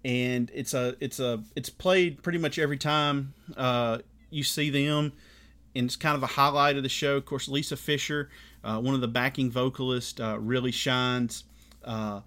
and 0.04 0.50
it's 0.54 0.74
a 0.74 0.96
it's 1.00 1.18
a 1.18 1.42
it's 1.56 1.70
played 1.70 2.22
pretty 2.22 2.38
much 2.38 2.58
every 2.58 2.76
time 2.76 3.34
uh, 3.56 3.98
you 4.30 4.44
see 4.44 4.70
them, 4.70 5.12
and 5.74 5.86
it's 5.86 5.96
kind 5.96 6.16
of 6.16 6.22
a 6.22 6.28
highlight 6.28 6.76
of 6.76 6.82
the 6.82 6.88
show. 6.88 7.16
Of 7.16 7.24
course, 7.24 7.48
Lisa 7.48 7.76
Fischer, 7.76 8.28
uh, 8.62 8.80
one 8.80 8.94
of 8.94 9.00
the 9.00 9.08
backing 9.08 9.50
vocalists, 9.50 10.20
uh, 10.20 10.38
really 10.38 10.72
shines 10.72 11.44
uh, 11.84 12.20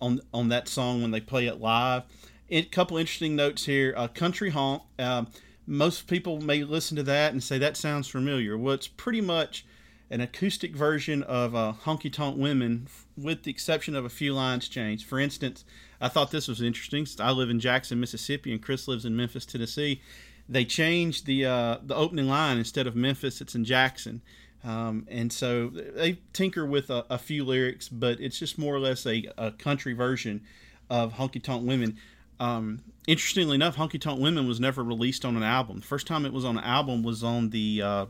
on 0.00 0.20
on 0.32 0.48
that 0.50 0.68
song 0.68 1.02
when 1.02 1.10
they 1.10 1.20
play 1.20 1.46
it 1.46 1.60
live. 1.60 2.04
A 2.48 2.62
couple 2.62 2.96
interesting 2.96 3.34
notes 3.34 3.64
here: 3.64 3.92
uh, 3.96 4.08
"Country 4.08 4.50
Honk." 4.50 4.82
Um, 4.98 5.28
most 5.66 6.06
people 6.06 6.40
may 6.40 6.62
listen 6.62 6.96
to 6.96 7.02
that 7.02 7.32
and 7.32 7.42
say 7.42 7.58
that 7.58 7.76
sounds 7.76 8.06
familiar. 8.06 8.56
Well, 8.56 8.74
it's 8.74 8.86
pretty 8.86 9.20
much 9.20 9.66
an 10.10 10.20
acoustic 10.20 10.76
version 10.76 11.24
of 11.24 11.56
uh, 11.56 11.72
Honky 11.84 12.12
Tonk 12.12 12.36
Women, 12.38 12.86
with 13.16 13.42
the 13.44 13.50
exception 13.50 13.94
of 13.94 14.04
a 14.04 14.10
few 14.10 14.34
lines 14.34 14.68
changed. 14.68 15.06
For 15.06 15.18
instance, 15.18 15.64
I 16.00 16.08
thought 16.08 16.30
this 16.30 16.48
was 16.48 16.60
interesting. 16.60 17.06
I 17.20 17.30
live 17.30 17.50
in 17.50 17.60
Jackson, 17.60 18.00
Mississippi, 18.00 18.52
and 18.52 18.62
Chris 18.62 18.86
lives 18.86 19.04
in 19.04 19.16
Memphis, 19.16 19.46
Tennessee. 19.46 20.02
They 20.48 20.64
changed 20.64 21.26
the 21.26 21.46
uh, 21.46 21.78
the 21.82 21.94
opening 21.94 22.28
line 22.28 22.58
instead 22.58 22.86
of 22.86 22.94
Memphis, 22.94 23.40
it's 23.40 23.54
in 23.54 23.64
Jackson. 23.64 24.22
Um, 24.64 25.06
and 25.08 25.32
so 25.32 25.68
they 25.68 26.18
tinker 26.32 26.66
with 26.66 26.90
a, 26.90 27.06
a, 27.08 27.18
few 27.18 27.44
lyrics, 27.44 27.88
but 27.88 28.20
it's 28.20 28.36
just 28.36 28.58
more 28.58 28.74
or 28.74 28.80
less 28.80 29.06
a, 29.06 29.30
a 29.38 29.52
country 29.52 29.92
version 29.92 30.42
of 30.90 31.14
Honky 31.14 31.40
Tonk 31.40 31.66
Women. 31.66 31.98
Um, 32.40 32.82
interestingly 33.06 33.54
enough, 33.54 33.76
Honky 33.76 34.00
Tonk 34.00 34.20
Women 34.20 34.48
was 34.48 34.58
never 34.58 34.82
released 34.82 35.24
on 35.24 35.36
an 35.36 35.44
album. 35.44 35.80
The 35.80 35.86
first 35.86 36.08
time 36.08 36.26
it 36.26 36.32
was 36.32 36.44
on 36.44 36.58
an 36.58 36.64
album 36.64 37.04
was 37.04 37.22
on 37.22 37.50
the 37.50 37.82
uh, 37.82 38.06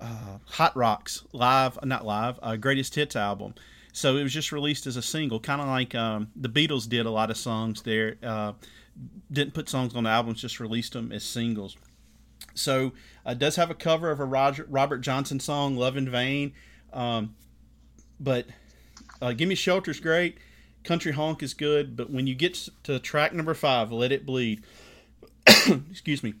uh, 0.00 0.38
Hot 0.46 0.74
Rocks 0.74 1.24
live, 1.32 1.78
not 1.84 2.06
live, 2.06 2.38
uh, 2.42 2.56
Greatest 2.56 2.94
Hits 2.94 3.14
album. 3.14 3.54
So 3.94 4.16
it 4.16 4.24
was 4.24 4.32
just 4.32 4.50
released 4.50 4.88
as 4.88 4.96
a 4.96 5.02
single, 5.02 5.38
kind 5.38 5.60
of 5.60 5.68
like 5.68 5.94
um, 5.94 6.28
the 6.34 6.48
Beatles 6.48 6.88
did 6.88 7.06
a 7.06 7.10
lot 7.10 7.30
of 7.30 7.36
songs 7.36 7.80
there. 7.82 8.16
Uh, 8.24 8.54
didn't 9.30 9.54
put 9.54 9.68
songs 9.68 9.94
on 9.94 10.02
the 10.02 10.10
albums, 10.10 10.40
just 10.40 10.58
released 10.58 10.94
them 10.94 11.12
as 11.12 11.22
singles. 11.22 11.76
So 12.54 12.92
uh, 13.24 13.34
does 13.34 13.54
have 13.54 13.70
a 13.70 13.74
cover 13.74 14.10
of 14.10 14.18
a 14.18 14.24
Roger, 14.24 14.66
Robert 14.68 14.98
Johnson 14.98 15.38
song, 15.38 15.76
"Love 15.76 15.96
in 15.96 16.10
Vain," 16.10 16.54
um, 16.92 17.36
but 18.18 18.46
uh, 19.22 19.32
"Give 19.32 19.48
Me 19.48 19.54
Shelter's 19.54 20.00
great. 20.00 20.38
Country 20.82 21.12
Honk 21.12 21.40
is 21.40 21.54
good, 21.54 21.96
but 21.96 22.10
when 22.10 22.26
you 22.26 22.34
get 22.34 22.68
to 22.82 22.98
track 22.98 23.32
number 23.32 23.54
five, 23.54 23.92
"Let 23.92 24.10
It 24.10 24.26
Bleed," 24.26 24.64
excuse 25.46 26.24
me, 26.24 26.34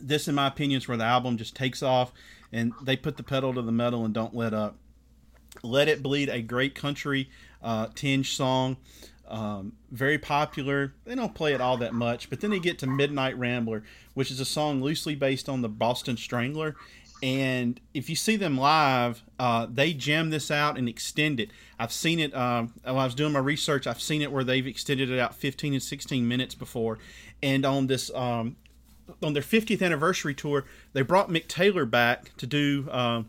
this, 0.00 0.28
in 0.28 0.34
my 0.34 0.46
opinion, 0.46 0.78
is 0.78 0.88
where 0.88 0.96
the 0.96 1.04
album 1.04 1.36
just 1.36 1.54
takes 1.54 1.82
off, 1.82 2.10
and 2.50 2.72
they 2.82 2.96
put 2.96 3.18
the 3.18 3.22
pedal 3.22 3.52
to 3.52 3.60
the 3.60 3.70
metal 3.70 4.02
and 4.02 4.14
don't 4.14 4.34
let 4.34 4.54
up. 4.54 4.78
"Let 5.62 5.88
It 5.88 6.02
Bleed," 6.02 6.28
a 6.28 6.42
great 6.42 6.74
country 6.74 7.30
uh, 7.62 7.88
tinge 7.94 8.34
song. 8.34 8.76
Um, 9.28 9.74
very 9.92 10.18
popular. 10.18 10.92
They 11.04 11.14
don't 11.14 11.34
play 11.34 11.54
it 11.54 11.60
all 11.60 11.76
that 11.76 11.94
much, 11.94 12.28
but 12.28 12.40
then 12.40 12.50
they 12.50 12.58
get 12.58 12.80
to 12.80 12.88
Midnight 12.88 13.38
Rambler, 13.38 13.84
which 14.14 14.30
is 14.30 14.40
a 14.40 14.44
song 14.44 14.82
loosely 14.82 15.14
based 15.14 15.48
on 15.48 15.62
the 15.62 15.68
Boston 15.68 16.16
Strangler. 16.16 16.74
And 17.22 17.80
if 17.92 18.08
you 18.08 18.16
see 18.16 18.36
them 18.36 18.56
live, 18.56 19.22
uh, 19.38 19.66
they 19.70 19.92
jam 19.92 20.30
this 20.30 20.50
out 20.50 20.78
and 20.78 20.88
extend 20.88 21.38
it. 21.38 21.50
I've 21.78 21.92
seen 21.92 22.18
it 22.18 22.34
um, 22.34 22.72
while 22.82 22.98
I 22.98 23.04
was 23.04 23.14
doing 23.14 23.32
my 23.32 23.40
research. 23.40 23.86
I've 23.86 24.00
seen 24.00 24.22
it 24.22 24.32
where 24.32 24.42
they've 24.42 24.66
extended 24.66 25.10
it 25.10 25.18
out 25.18 25.34
15 25.34 25.74
and 25.74 25.82
16 25.82 26.26
minutes 26.26 26.54
before. 26.54 26.98
And 27.42 27.64
on 27.64 27.86
this, 27.86 28.10
um, 28.14 28.56
on 29.22 29.34
their 29.34 29.42
50th 29.42 29.82
anniversary 29.82 30.34
tour, 30.34 30.64
they 30.92 31.02
brought 31.02 31.28
Mick 31.28 31.46
Taylor 31.46 31.84
back 31.84 32.34
to 32.38 32.46
do 32.46 32.88
uh, 32.90 33.22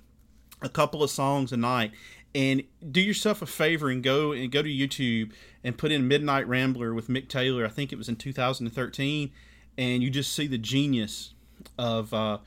a 0.62 0.70
couple 0.70 1.04
of 1.04 1.10
songs 1.10 1.52
a 1.52 1.58
night 1.58 1.92
and 2.34 2.64
do 2.92 3.02
yourself 3.02 3.42
a 3.42 3.46
favor 3.46 3.90
and 3.90 4.04
go 4.04 4.32
and 4.32 4.52
go 4.52 4.62
to 4.62 4.70
YouTube 4.70 5.32
and 5.64 5.78
put 5.78 5.92
in 5.92 6.08
Midnight 6.08 6.48
Rambler 6.48 6.94
with 6.94 7.08
Mick 7.08 7.28
Taylor. 7.28 7.66
I 7.66 7.70
think 7.70 7.92
it 7.92 7.98
was 7.98 8.10
in 8.10 8.16
2013, 8.16 9.32
and 9.78 10.04
you 10.04 10.10
just 10.10 10.34
see 10.34 10.48
the 10.48 10.58
genius 10.58 11.34
of 11.78 12.14
uh, 12.14 12.40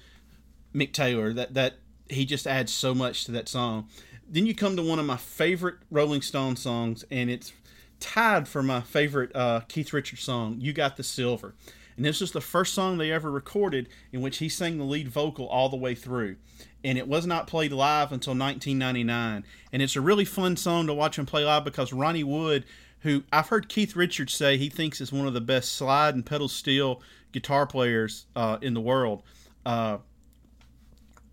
Mick 0.74 0.92
Taylor. 0.92 1.32
That 1.32 1.54
that 1.54 1.74
he 2.08 2.24
just 2.24 2.46
adds 2.46 2.72
so 2.72 2.94
much 2.94 3.24
to 3.24 3.32
that 3.32 3.48
song. 3.48 3.88
Then 4.26 4.46
you 4.46 4.54
come 4.54 4.76
to 4.76 4.82
one 4.82 4.98
of 4.98 5.06
my 5.06 5.18
favorite 5.18 5.76
Rolling 5.90 6.22
Stone 6.22 6.56
songs, 6.56 7.04
and 7.10 7.28
it's 7.30 7.52
tied 8.00 8.48
for 8.48 8.62
my 8.62 8.80
favorite 8.80 9.34
uh, 9.36 9.60
Keith 9.68 9.92
Richards 9.92 10.22
song. 10.22 10.56
You 10.60 10.72
got 10.72 10.96
the 10.96 11.02
silver. 11.02 11.54
And 11.96 12.04
this 12.04 12.20
was 12.20 12.32
the 12.32 12.40
first 12.40 12.74
song 12.74 12.98
they 12.98 13.12
ever 13.12 13.30
recorded 13.30 13.88
in 14.12 14.20
which 14.20 14.38
he 14.38 14.48
sang 14.48 14.78
the 14.78 14.84
lead 14.84 15.08
vocal 15.08 15.46
all 15.46 15.68
the 15.68 15.76
way 15.76 15.94
through. 15.94 16.36
And 16.82 16.98
it 16.98 17.08
was 17.08 17.26
not 17.26 17.46
played 17.46 17.72
live 17.72 18.12
until 18.12 18.32
1999. 18.32 19.44
And 19.72 19.82
it's 19.82 19.96
a 19.96 20.00
really 20.00 20.24
fun 20.24 20.56
song 20.56 20.86
to 20.86 20.94
watch 20.94 21.18
him 21.18 21.26
play 21.26 21.44
live 21.44 21.64
because 21.64 21.92
Ronnie 21.92 22.24
Wood, 22.24 22.64
who 23.00 23.22
I've 23.32 23.48
heard 23.48 23.68
Keith 23.68 23.96
Richards 23.96 24.34
say 24.34 24.56
he 24.56 24.68
thinks 24.68 25.00
is 25.00 25.12
one 25.12 25.26
of 25.26 25.34
the 25.34 25.40
best 25.40 25.74
slide 25.76 26.14
and 26.14 26.26
pedal 26.26 26.48
steel 26.48 27.00
guitar 27.32 27.66
players 27.66 28.26
uh, 28.34 28.58
in 28.60 28.74
the 28.74 28.80
world. 28.80 29.22
Uh, 29.64 29.98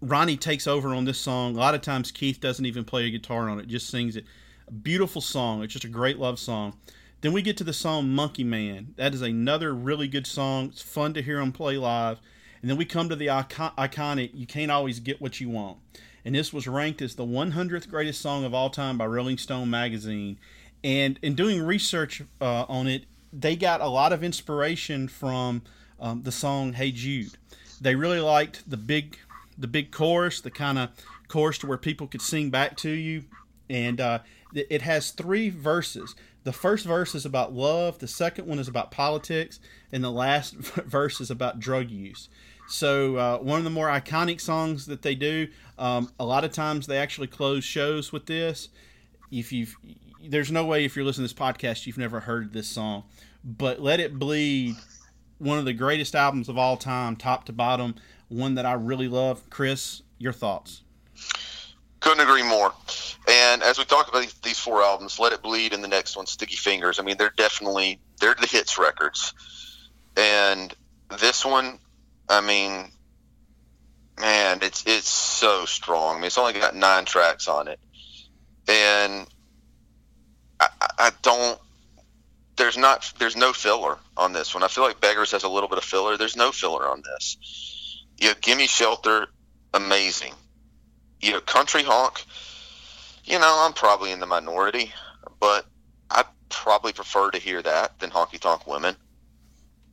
Ronnie 0.01 0.37
takes 0.37 0.67
over 0.67 0.93
on 0.93 1.05
this 1.05 1.19
song. 1.19 1.55
A 1.55 1.59
lot 1.59 1.75
of 1.75 1.81
times 1.81 2.11
Keith 2.11 2.39
doesn't 2.39 2.65
even 2.65 2.83
play 2.83 3.05
a 3.05 3.09
guitar 3.09 3.49
on 3.49 3.59
it, 3.59 3.67
just 3.67 3.89
sings 3.89 4.15
it. 4.15 4.25
A 4.67 4.71
beautiful 4.71 5.21
song. 5.21 5.63
It's 5.63 5.73
just 5.73 5.85
a 5.85 5.89
great 5.89 6.17
love 6.17 6.39
song. 6.39 6.77
Then 7.21 7.33
we 7.33 7.43
get 7.43 7.55
to 7.57 7.63
the 7.63 7.73
song 7.73 8.09
Monkey 8.09 8.43
Man. 8.43 8.95
That 8.97 9.13
is 9.13 9.21
another 9.21 9.75
really 9.75 10.07
good 10.07 10.25
song. 10.25 10.69
It's 10.69 10.81
fun 10.81 11.13
to 11.13 11.21
hear 11.21 11.39
him 11.39 11.51
play 11.51 11.77
live. 11.77 12.19
And 12.61 12.69
then 12.69 12.77
we 12.77 12.85
come 12.85 13.09
to 13.09 13.15
the 13.15 13.29
icon- 13.29 13.73
iconic 13.77 14.31
You 14.33 14.47
Can't 14.47 14.71
Always 14.71 14.99
Get 14.99 15.21
What 15.21 15.39
You 15.39 15.49
Want. 15.49 15.77
And 16.25 16.33
this 16.33 16.51
was 16.51 16.67
ranked 16.67 17.01
as 17.01 17.15
the 17.15 17.25
100th 17.25 17.89
greatest 17.89 18.21
song 18.21 18.43
of 18.43 18.55
all 18.55 18.71
time 18.71 18.97
by 18.97 19.05
Rolling 19.05 19.37
Stone 19.37 19.69
magazine. 19.69 20.39
And 20.83 21.19
in 21.21 21.35
doing 21.35 21.61
research 21.61 22.23
uh, 22.41 22.65
on 22.67 22.87
it, 22.87 23.03
they 23.31 23.55
got 23.55 23.81
a 23.81 23.87
lot 23.87 24.13
of 24.13 24.23
inspiration 24.23 25.07
from 25.07 25.61
um, 25.99 26.23
the 26.23 26.31
song 26.31 26.73
Hey 26.73 26.91
Jude. 26.91 27.33
They 27.79 27.95
really 27.95 28.19
liked 28.19 28.67
the 28.69 28.77
big 28.77 29.17
the 29.57 29.67
big 29.67 29.91
chorus, 29.91 30.41
the 30.41 30.49
kind 30.49 30.79
of 30.79 30.89
chorus 31.27 31.59
to 31.59 31.67
where 31.67 31.77
people 31.77 32.07
could 32.07 32.21
sing 32.21 32.49
back 32.49 32.77
to 32.77 32.89
you. 32.89 33.25
And 33.69 34.01
uh, 34.01 34.19
it 34.53 34.81
has 34.81 35.11
three 35.11 35.49
verses. 35.49 36.15
The 36.43 36.53
first 36.53 36.85
verse 36.85 37.13
is 37.13 37.25
about 37.25 37.53
love, 37.53 37.99
the 37.99 38.07
second 38.07 38.47
one 38.47 38.59
is 38.59 38.67
about 38.67 38.91
politics, 38.91 39.59
and 39.91 40.03
the 40.03 40.11
last 40.11 40.55
verse 40.55 41.21
is 41.21 41.29
about 41.29 41.59
drug 41.59 41.89
use. 41.89 42.29
So, 42.67 43.17
uh, 43.17 43.37
one 43.39 43.57
of 43.57 43.63
the 43.63 43.69
more 43.69 43.87
iconic 43.87 44.39
songs 44.39 44.85
that 44.85 45.01
they 45.01 45.13
do, 45.13 45.49
um, 45.77 46.09
a 46.19 46.25
lot 46.25 46.45
of 46.45 46.51
times 46.51 46.87
they 46.87 46.97
actually 46.97 47.27
close 47.27 47.63
shows 47.63 48.11
with 48.11 48.25
this. 48.27 48.69
If 49.29 49.51
you've, 49.51 49.75
there's 50.23 50.51
no 50.51 50.65
way 50.65 50.85
if 50.85 50.95
you're 50.95 51.05
listening 51.05 51.27
to 51.27 51.33
this 51.33 51.41
podcast 51.41 51.85
you've 51.85 51.97
never 51.97 52.21
heard 52.21 52.53
this 52.53 52.67
song, 52.67 53.03
but 53.43 53.81
Let 53.81 53.99
It 53.99 54.17
Bleed, 54.17 54.75
one 55.37 55.57
of 55.57 55.65
the 55.65 55.73
greatest 55.73 56.15
albums 56.15 56.49
of 56.49 56.57
all 56.57 56.77
time, 56.77 57.15
top 57.15 57.45
to 57.45 57.53
bottom, 57.53 57.95
one 58.29 58.55
that 58.55 58.65
I 58.65 58.73
really 58.73 59.07
love. 59.07 59.49
Chris, 59.49 60.01
your 60.17 60.33
thoughts? 60.33 60.83
Couldn't 62.01 62.27
agree 62.27 62.43
more. 62.43 62.73
And 63.29 63.61
as 63.61 63.77
we 63.77 63.85
talk 63.85 64.09
about 64.09 64.27
these 64.41 64.59
four 64.59 64.81
albums, 64.81 65.19
Let 65.19 65.33
It 65.33 65.43
Bleed 65.43 65.71
and 65.71 65.83
the 65.83 65.87
next 65.87 66.17
one, 66.17 66.25
Sticky 66.25 66.55
Fingers, 66.55 66.99
I 66.99 67.03
mean, 67.03 67.15
they're 67.17 67.33
definitely, 67.37 67.99
they're 68.19 68.35
the 68.39 68.47
hits 68.47 68.79
records. 68.79 69.33
And 70.17 70.73
this 71.19 71.45
one, 71.45 71.77
I 72.27 72.41
mean, 72.41 72.91
man, 74.19 74.59
it's, 74.63 74.83
it's 74.87 75.07
so 75.07 75.65
strong. 75.65 76.15
I 76.15 76.17
mean, 76.17 76.25
it's 76.25 76.39
only 76.39 76.53
got 76.53 76.75
nine 76.75 77.05
tracks 77.05 77.47
on 77.47 77.67
it. 77.67 77.79
And 78.67 79.27
I, 80.59 80.69
I 80.97 81.11
don't, 81.21 81.59
there's 82.57 82.77
not, 82.77 83.13
there's 83.19 83.35
no 83.35 83.53
filler 83.53 83.99
on 84.17 84.33
this 84.33 84.55
one. 84.55 84.63
I 84.63 84.69
feel 84.69 84.83
like 84.83 84.99
Beggars 84.99 85.31
has 85.33 85.43
a 85.43 85.49
little 85.49 85.69
bit 85.69 85.77
of 85.77 85.83
filler. 85.83 86.17
There's 86.17 86.35
no 86.35 86.51
filler 86.51 86.87
on 86.89 87.03
this. 87.03 88.03
Know, 88.19 88.33
Gimme 88.41 88.65
Shelter, 88.65 89.27
amazing 89.71 90.33
you 91.21 91.31
know, 91.31 91.41
country 91.41 91.83
honk, 91.83 92.25
you 93.23 93.39
know, 93.39 93.55
I'm 93.59 93.73
probably 93.73 94.11
in 94.11 94.19
the 94.19 94.25
minority, 94.25 94.91
but 95.39 95.65
I 96.09 96.25
probably 96.49 96.93
prefer 96.93 97.31
to 97.31 97.37
hear 97.37 97.61
that 97.61 97.99
than 97.99 98.09
honky 98.09 98.39
tonk 98.39 98.67
women. 98.67 98.95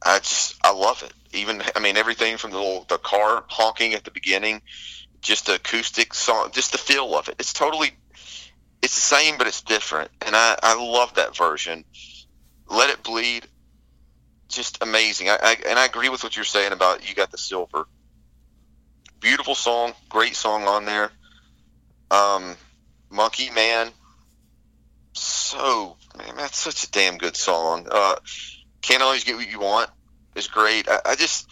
I 0.04 0.18
just 0.18 0.56
I 0.62 0.72
love 0.72 1.02
it. 1.02 1.12
Even 1.36 1.62
I 1.74 1.80
mean 1.80 1.96
everything 1.96 2.36
from 2.36 2.52
the 2.52 2.58
little 2.58 2.84
the 2.88 2.98
car 2.98 3.44
honking 3.48 3.94
at 3.94 4.04
the 4.04 4.10
beginning, 4.10 4.62
just 5.20 5.46
the 5.46 5.56
acoustic 5.56 6.14
song, 6.14 6.50
just 6.52 6.72
the 6.72 6.78
feel 6.78 7.16
of 7.16 7.28
it. 7.28 7.36
It's 7.38 7.52
totally 7.52 7.92
it's 8.80 8.94
the 8.94 9.00
same 9.00 9.38
but 9.38 9.46
it's 9.46 9.62
different, 9.62 10.10
and 10.24 10.34
I 10.36 10.56
I 10.62 10.74
love 10.74 11.14
that 11.14 11.36
version. 11.36 11.84
Let 12.70 12.90
it 12.90 13.02
bleed, 13.02 13.46
just 14.48 14.82
amazing. 14.82 15.28
I, 15.30 15.38
I 15.42 15.56
and 15.68 15.78
I 15.78 15.84
agree 15.84 16.08
with 16.08 16.22
what 16.22 16.36
you're 16.36 16.44
saying 16.44 16.72
about 16.72 17.08
you 17.08 17.14
got 17.14 17.30
the 17.30 17.38
silver. 17.38 17.86
Beautiful 19.20 19.56
song, 19.56 19.94
great 20.08 20.36
song 20.36 20.64
on 20.64 20.84
there. 20.84 21.10
Um, 22.10 22.56
Monkey 23.10 23.50
Man, 23.50 23.90
so 25.12 25.96
man, 26.16 26.36
that's 26.36 26.58
such 26.58 26.84
a 26.84 26.90
damn 26.90 27.18
good 27.18 27.36
song. 27.36 27.86
Uh, 27.90 28.16
Can't 28.82 29.02
always 29.02 29.24
get 29.24 29.36
what 29.36 29.50
you 29.50 29.60
want 29.60 29.90
is 30.34 30.48
great. 30.48 30.88
I, 30.88 31.00
I 31.04 31.14
just 31.16 31.50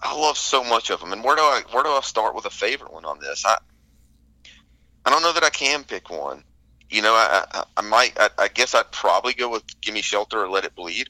I 0.00 0.14
love 0.14 0.38
so 0.38 0.62
much 0.64 0.90
of 0.90 1.00
them. 1.00 1.12
And 1.12 1.24
where 1.24 1.36
do 1.36 1.42
I 1.42 1.62
where 1.72 1.82
do 1.82 1.90
I 1.90 2.00
start 2.02 2.34
with 2.34 2.44
a 2.46 2.50
favorite 2.50 2.92
one 2.92 3.04
on 3.04 3.18
this? 3.20 3.44
I 3.46 3.56
I 5.04 5.10
don't 5.10 5.22
know 5.22 5.32
that 5.32 5.44
I 5.44 5.50
can 5.50 5.84
pick 5.84 6.10
one. 6.10 6.44
You 6.90 7.02
know, 7.02 7.12
I 7.14 7.44
I, 7.52 7.64
I 7.76 7.80
might. 7.82 8.18
I, 8.18 8.30
I 8.38 8.48
guess 8.48 8.74
I'd 8.74 8.90
probably 8.92 9.34
go 9.34 9.50
with 9.50 9.64
"Gimme 9.80 10.02
Shelter" 10.02 10.42
or 10.42 10.48
"Let 10.48 10.64
It 10.64 10.74
Bleed." 10.74 11.08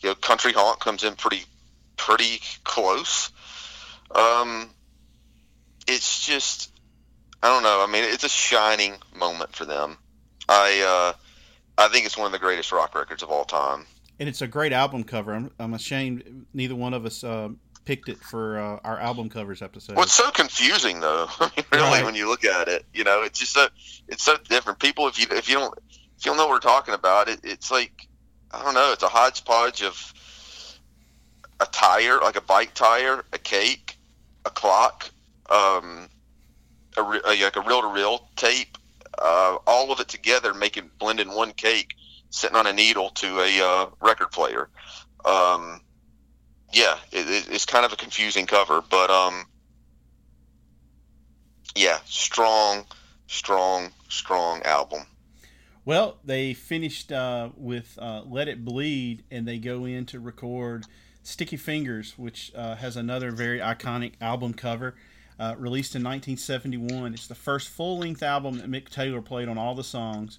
You 0.00 0.10
know, 0.10 0.14
"Country 0.14 0.52
Honk" 0.52 0.80
comes 0.80 1.02
in 1.02 1.14
pretty 1.16 1.44
pretty 1.96 2.40
close. 2.64 3.30
Um, 4.14 4.70
it's 5.86 6.24
just 6.24 6.72
I 7.42 7.48
don't 7.48 7.62
know. 7.62 7.84
I 7.86 7.90
mean, 7.90 8.04
it's 8.04 8.24
a 8.24 8.28
shining 8.28 8.94
moment 9.14 9.54
for 9.54 9.64
them. 9.64 9.98
I 10.48 11.14
uh, 11.16 11.18
I 11.78 11.88
think 11.88 12.06
it's 12.06 12.16
one 12.16 12.26
of 12.26 12.32
the 12.32 12.38
greatest 12.38 12.72
rock 12.72 12.94
records 12.94 13.22
of 13.22 13.30
all 13.30 13.44
time. 13.44 13.86
And 14.18 14.28
it's 14.28 14.42
a 14.42 14.48
great 14.48 14.72
album 14.72 15.04
cover. 15.04 15.32
I'm, 15.32 15.50
I'm 15.60 15.74
ashamed 15.74 16.46
neither 16.52 16.74
one 16.74 16.92
of 16.92 17.06
us 17.06 17.22
uh, 17.22 17.50
picked 17.84 18.08
it 18.08 18.18
for 18.18 18.58
uh, 18.58 18.80
our 18.82 18.98
album 18.98 19.30
covers 19.30 19.62
episode. 19.62 19.94
Well, 19.94 20.04
it's 20.04 20.12
so 20.12 20.30
confusing 20.30 21.00
though. 21.00 21.26
I 21.40 21.50
mean, 21.56 21.64
really, 21.72 21.84
right. 21.84 22.04
when 22.04 22.14
you 22.14 22.28
look 22.28 22.44
at 22.44 22.68
it, 22.68 22.84
you 22.92 23.04
know, 23.04 23.22
it's 23.22 23.38
just 23.38 23.52
so 23.52 23.68
it's 24.08 24.24
so 24.24 24.36
different. 24.48 24.78
People, 24.80 25.06
if 25.06 25.18
you 25.18 25.26
if 25.30 25.48
you 25.48 25.54
don't 25.54 25.78
if 26.18 26.24
you 26.24 26.30
don't 26.30 26.36
know 26.36 26.46
what 26.46 26.54
we're 26.54 26.58
talking 26.58 26.94
about, 26.94 27.28
it, 27.28 27.40
it's 27.44 27.70
like 27.70 28.08
I 28.50 28.62
don't 28.62 28.74
know. 28.74 28.92
It's 28.92 29.02
a 29.02 29.08
hodgepodge 29.08 29.82
of 29.82 30.12
a 31.60 31.66
tire, 31.66 32.18
like 32.20 32.36
a 32.36 32.40
bike 32.40 32.74
tire, 32.74 33.24
a 33.32 33.38
cake, 33.38 33.96
a 34.44 34.50
clock, 34.50 35.10
um, 35.48 36.08
a, 37.00 37.44
like 37.44 37.56
a 37.56 37.60
reel 37.60 37.82
to 37.82 37.88
reel 37.88 38.28
tape, 38.36 38.78
uh, 39.18 39.58
all 39.66 39.92
of 39.92 40.00
it 40.00 40.08
together, 40.08 40.54
making 40.54 40.90
blend 40.98 41.20
in 41.20 41.30
one 41.30 41.52
cake, 41.52 41.94
sitting 42.30 42.56
on 42.56 42.66
a 42.66 42.72
needle 42.72 43.10
to 43.10 43.40
a 43.40 43.60
uh, 43.60 43.86
record 44.00 44.30
player. 44.30 44.68
Um, 45.24 45.80
yeah, 46.72 46.96
it, 47.12 47.48
it's 47.50 47.64
kind 47.64 47.84
of 47.84 47.92
a 47.92 47.96
confusing 47.96 48.46
cover, 48.46 48.82
but 48.88 49.10
um, 49.10 49.44
yeah, 51.74 51.98
strong, 52.04 52.84
strong, 53.26 53.90
strong 54.08 54.62
album. 54.62 55.06
Well, 55.84 56.18
they 56.22 56.52
finished 56.52 57.10
uh, 57.10 57.50
with 57.56 57.98
uh, 58.00 58.22
"Let 58.26 58.48
It 58.48 58.64
Bleed," 58.64 59.24
and 59.30 59.48
they 59.48 59.58
go 59.58 59.86
in 59.86 60.04
to 60.06 60.20
record 60.20 60.84
"Sticky 61.22 61.56
Fingers," 61.56 62.18
which 62.18 62.52
uh, 62.54 62.76
has 62.76 62.96
another 62.96 63.30
very 63.30 63.58
iconic 63.58 64.12
album 64.20 64.52
cover 64.52 64.94
uh, 65.38 65.54
released 65.58 65.94
in 65.94 66.02
1971. 66.02 67.14
It's 67.14 67.26
the 67.26 67.34
first 67.34 67.68
full 67.68 67.98
length 67.98 68.22
album 68.22 68.58
that 68.58 68.70
Mick 68.70 68.88
Taylor 68.88 69.22
played 69.22 69.48
on 69.48 69.58
all 69.58 69.74
the 69.74 69.84
songs. 69.84 70.38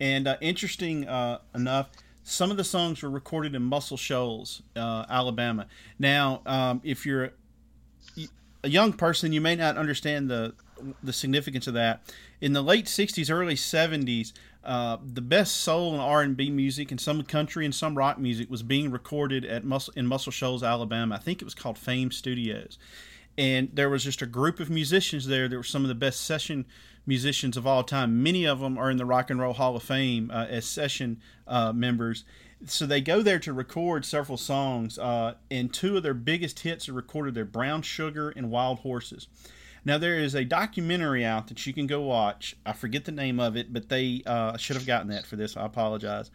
And 0.00 0.26
uh, 0.26 0.36
interesting 0.40 1.06
uh, 1.06 1.38
enough, 1.54 1.90
some 2.24 2.50
of 2.50 2.56
the 2.56 2.64
songs 2.64 3.02
were 3.02 3.10
recorded 3.10 3.54
in 3.54 3.62
Muscle 3.62 3.96
Shoals, 3.96 4.62
uh, 4.76 5.06
Alabama. 5.08 5.66
Now, 5.98 6.42
um, 6.46 6.80
if 6.84 7.06
you're 7.06 7.32
a 8.64 8.68
young 8.68 8.92
person, 8.92 9.32
you 9.32 9.40
may 9.40 9.56
not 9.56 9.76
understand 9.76 10.28
the 10.30 10.54
the 11.02 11.12
significance 11.12 11.68
of 11.68 11.74
that. 11.74 12.12
In 12.40 12.52
the 12.52 12.62
late 12.62 12.86
'60s, 12.86 13.30
early 13.30 13.54
'70s, 13.54 14.32
uh, 14.64 14.96
the 15.04 15.20
best 15.20 15.56
soul 15.56 15.92
and 15.92 16.00
R&B 16.00 16.50
music 16.50 16.90
and 16.90 17.00
some 17.00 17.22
country 17.22 17.64
and 17.64 17.74
some 17.74 17.96
rock 17.96 18.18
music 18.18 18.50
was 18.50 18.64
being 18.64 18.90
recorded 18.90 19.44
at 19.44 19.64
Muscle, 19.64 19.94
in 19.96 20.06
Muscle 20.06 20.32
Shoals, 20.32 20.62
Alabama. 20.62 21.14
I 21.14 21.18
think 21.18 21.40
it 21.40 21.44
was 21.44 21.54
called 21.54 21.78
Fame 21.78 22.10
Studios 22.10 22.78
and 23.38 23.70
there 23.72 23.88
was 23.88 24.04
just 24.04 24.22
a 24.22 24.26
group 24.26 24.60
of 24.60 24.70
musicians 24.70 25.26
there 25.26 25.48
that 25.48 25.56
were 25.56 25.62
some 25.62 25.82
of 25.82 25.88
the 25.88 25.94
best 25.94 26.20
session 26.20 26.66
musicians 27.06 27.56
of 27.56 27.66
all 27.66 27.82
time. 27.82 28.22
Many 28.22 28.46
of 28.46 28.60
them 28.60 28.78
are 28.78 28.90
in 28.90 28.96
the 28.96 29.06
Rock 29.06 29.30
and 29.30 29.40
Roll 29.40 29.54
Hall 29.54 29.76
of 29.76 29.82
Fame 29.82 30.30
uh, 30.32 30.46
as 30.48 30.64
session 30.64 31.20
uh, 31.48 31.72
members. 31.72 32.24
So 32.66 32.86
they 32.86 33.00
go 33.00 33.22
there 33.22 33.40
to 33.40 33.52
record 33.52 34.04
several 34.04 34.38
songs, 34.38 34.98
uh, 34.98 35.34
and 35.50 35.72
two 35.72 35.96
of 35.96 36.04
their 36.04 36.14
biggest 36.14 36.60
hits 36.60 36.88
are 36.88 36.92
recorded 36.92 37.34
there: 37.34 37.44
"Brown 37.44 37.82
Sugar" 37.82 38.30
and 38.30 38.50
"Wild 38.50 38.80
Horses." 38.80 39.26
Now 39.84 39.98
there 39.98 40.16
is 40.16 40.36
a 40.36 40.44
documentary 40.44 41.24
out 41.24 41.48
that 41.48 41.66
you 41.66 41.72
can 41.72 41.88
go 41.88 42.02
watch. 42.02 42.54
I 42.64 42.72
forget 42.72 43.04
the 43.04 43.10
name 43.10 43.40
of 43.40 43.56
it, 43.56 43.72
but 43.72 43.88
they 43.88 44.22
uh, 44.24 44.56
should 44.56 44.76
have 44.76 44.86
gotten 44.86 45.08
that 45.08 45.26
for 45.26 45.34
this. 45.34 45.56
I 45.56 45.66
apologize. 45.66 46.30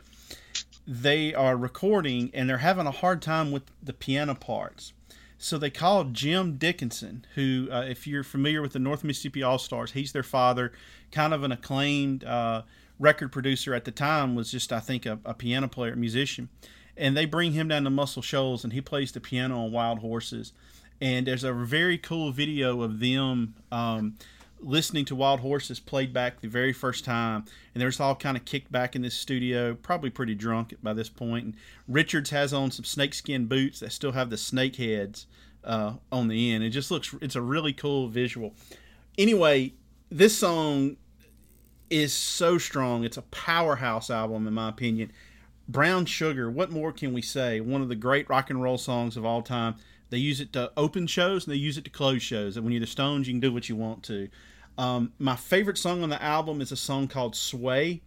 They 0.86 1.34
are 1.34 1.56
recording, 1.56 2.30
and 2.34 2.50
they're 2.50 2.58
having 2.58 2.88
a 2.88 2.92
hard 2.92 3.22
time 3.22 3.52
with 3.52 3.64
the 3.82 3.94
piano 3.94 4.36
parts 4.36 4.92
so 5.38 5.58
they 5.58 5.69
called 5.69 6.13
Jim 6.13 6.58
Dickinson, 6.58 7.26
who, 7.36 7.67
uh, 7.71 7.86
if 7.88 8.08
you're 8.08 8.23
familiar 8.23 8.62
with 8.62 8.73
the 8.73 8.80
North 8.80 9.04
Mississippi 9.04 9.43
All 9.43 9.58
Stars, 9.60 9.91
he's 9.91 10.12
their 10.12 10.23
father, 10.23 10.71
kind 11.12 11.34
of 11.34 11.43
an 11.43 11.52
acclaimed 11.52 12.23
uh, 12.23 12.63
record 13.00 13.32
producer 13.32 13.73
at 13.73 13.86
the 13.86 13.91
time, 13.91 14.36
was 14.36 14.50
just, 14.52 14.73
I 14.73 14.80
think, 14.80 15.06
a, 15.06 15.19
a 15.23 15.34
piano 15.34 15.67
player, 15.67 15.93
a 15.93 15.97
musician. 15.97 16.50
and 16.97 17.15
they 17.15 17.26
bring 17.26 17.52
him 17.54 17.67
down 17.67 17.84
to 17.84 17.89
Muscle 17.89 18.21
Shoals, 18.21 18.63
and 18.63 18.73
he 18.73 18.82
plays 18.82 19.12
the 19.12 19.19
piano 19.19 19.63
on 19.63 19.71
Wild 19.71 20.00
Horses. 20.00 20.52
And 21.00 21.28
there's 21.28 21.43
a 21.43 21.54
very 21.54 21.97
cool 21.97 22.32
video 22.32 22.82
of 22.82 23.00
them 23.00 23.54
um, 23.71 24.15
listening 24.60 25.06
to 25.06 25.15
Wild 25.15 25.39
Horses 25.39 25.80
played 25.80 26.13
back 26.13 26.41
the 26.41 26.48
very 26.48 26.74
first 26.74 27.06
time, 27.06 27.46
and 27.74 27.82
they're 27.82 27.89
just 27.89 28.02
all 28.02 28.15
kind 28.15 28.38
of 28.38 28.46
kicked 28.46 28.72
back 28.72 28.96
in 28.96 29.02
this 29.02 29.15
studio, 29.15 29.76
probably 29.76 30.10
pretty 30.10 30.36
drunk 30.36 30.74
by 30.82 30.93
this 30.93 31.10
point. 31.10 31.46
And 31.46 31.56
Richards 31.88 32.30
has 32.32 32.54
on 32.54 32.72
some 32.72 32.86
snakeskin 32.86 33.46
boots 33.46 33.80
that 33.80 33.91
still 33.91 34.13
have 34.13 34.30
the 34.30 34.38
snake 34.38 34.76
heads 34.76 35.28
uh, 35.63 35.93
on 36.12 36.28
the 36.28 36.52
end. 36.52 36.63
It 36.63 36.70
just 36.72 36.91
looks, 36.91 37.13
it's 37.22 37.36
a 37.36 37.41
really 37.41 37.74
cool 37.74 38.08
visual. 38.08 38.54
Anyway, 39.17 39.74
this 40.10 40.38
song 40.38 40.98
is 41.89 42.13
so 42.13 42.58
strong. 42.58 43.04
It's 43.04 43.17
a 43.17 43.24
powerhouse 43.24 44.10
album, 44.10 44.48
in 44.48 44.54
my 44.54 44.70
opinion. 44.70 45.12
Brown 45.70 46.06
Sugar, 46.06 46.50
what 46.50 46.72
more 46.72 46.91
can 46.91 47.13
we 47.13 47.22
say? 47.22 47.60
One 47.60 47.82
of 47.82 47.89
the 47.89 47.96
great 47.96 48.30
rock 48.30 48.50
and 48.50 48.62
roll 48.62 48.78
songs 48.78 49.17
of 49.17 49.26
all 49.26 49.41
time. 49.41 49.76
They 50.10 50.17
use 50.17 50.39
it 50.39 50.54
to 50.54 50.72
open 50.78 51.08
shows 51.08 51.46
and 51.46 51.54
they 51.54 51.58
use 51.58 51.78
it 51.78 51.84
to 51.86 51.89
close 51.89 52.22
shows. 52.22 52.56
And 52.56 52.65
when 52.65 52.74
you're 52.74 52.82
the 52.82 52.88
Stones, 52.88 53.28
you 53.28 53.34
can 53.34 53.39
do 53.39 53.52
what 53.52 53.70
you 53.70 53.76
want 53.76 54.04
to. 54.04 54.30
Um, 54.78 55.13
my 55.20 55.36
favorite 55.36 55.78
song 55.78 56.04
on 56.04 56.10
the 56.10 56.22
album 56.22 56.62
is 56.62 56.72
a 56.72 56.78
song 56.78 57.08
called 57.08 57.36
Sway, 57.36 58.02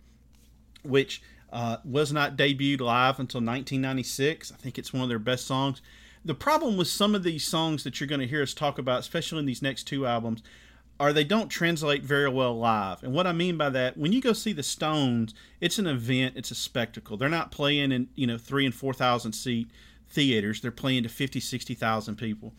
which 0.83 1.23
uh, 1.53 1.79
was 1.85 2.13
not 2.13 2.37
debuted 2.37 2.81
live 2.81 3.19
until 3.19 3.41
1996. 3.41 4.53
I 4.53 4.57
think 4.57 4.79
it's 4.79 4.93
one 4.93 5.03
of 5.03 5.09
their 5.09 5.19
best 5.19 5.47
songs. 5.47 5.83
The 6.25 6.35
problem 6.35 6.77
with 6.77 6.89
some 6.89 7.15
of 7.15 7.23
these 7.23 7.45
songs 7.45 7.83
that 7.85 7.99
you're 7.99 8.07
going 8.07 8.21
to 8.21 8.27
hear 8.27 8.43
us 8.43 8.55
talk 8.55 8.79
about, 8.79 9.01
especially 9.01 9.41
in 9.41 9.47
these 9.47 9.63
next 9.63 9.85
two 9.85 10.07
albums, 10.07 10.43
are 11.01 11.15
they 11.15 11.25
don't 11.25 11.49
translate 11.49 12.03
very 12.03 12.29
well 12.29 12.57
live. 12.57 13.03
And 13.03 13.15
what 13.15 13.27
I 13.27 13.33
mean 13.33 13.57
by 13.57 13.71
that, 13.71 13.97
when 13.97 14.13
you 14.13 14.21
go 14.21 14.35
see 14.35 14.53
the 14.53 14.63
Stones, 14.63 15.35
it's 15.61 15.79
an 15.79 15.87
event, 15.87 16.35
it's 16.37 16.51
a 16.51 16.55
spectacle. 16.55 17.17
They're 17.17 17.31
not 17.31 17.51
playing 17.51 17.91
in, 17.91 18.09
you 18.15 18.27
know, 18.27 18.37
3 18.37 18.67
and 18.67 18.75
4,000 18.75 19.33
seat 19.33 19.71
theaters. 20.11 20.61
They're 20.61 20.71
playing 20.71 21.05
to 21.05 21.09
50, 21.09 21.41
60,000 21.41 22.17
people. 22.17 22.53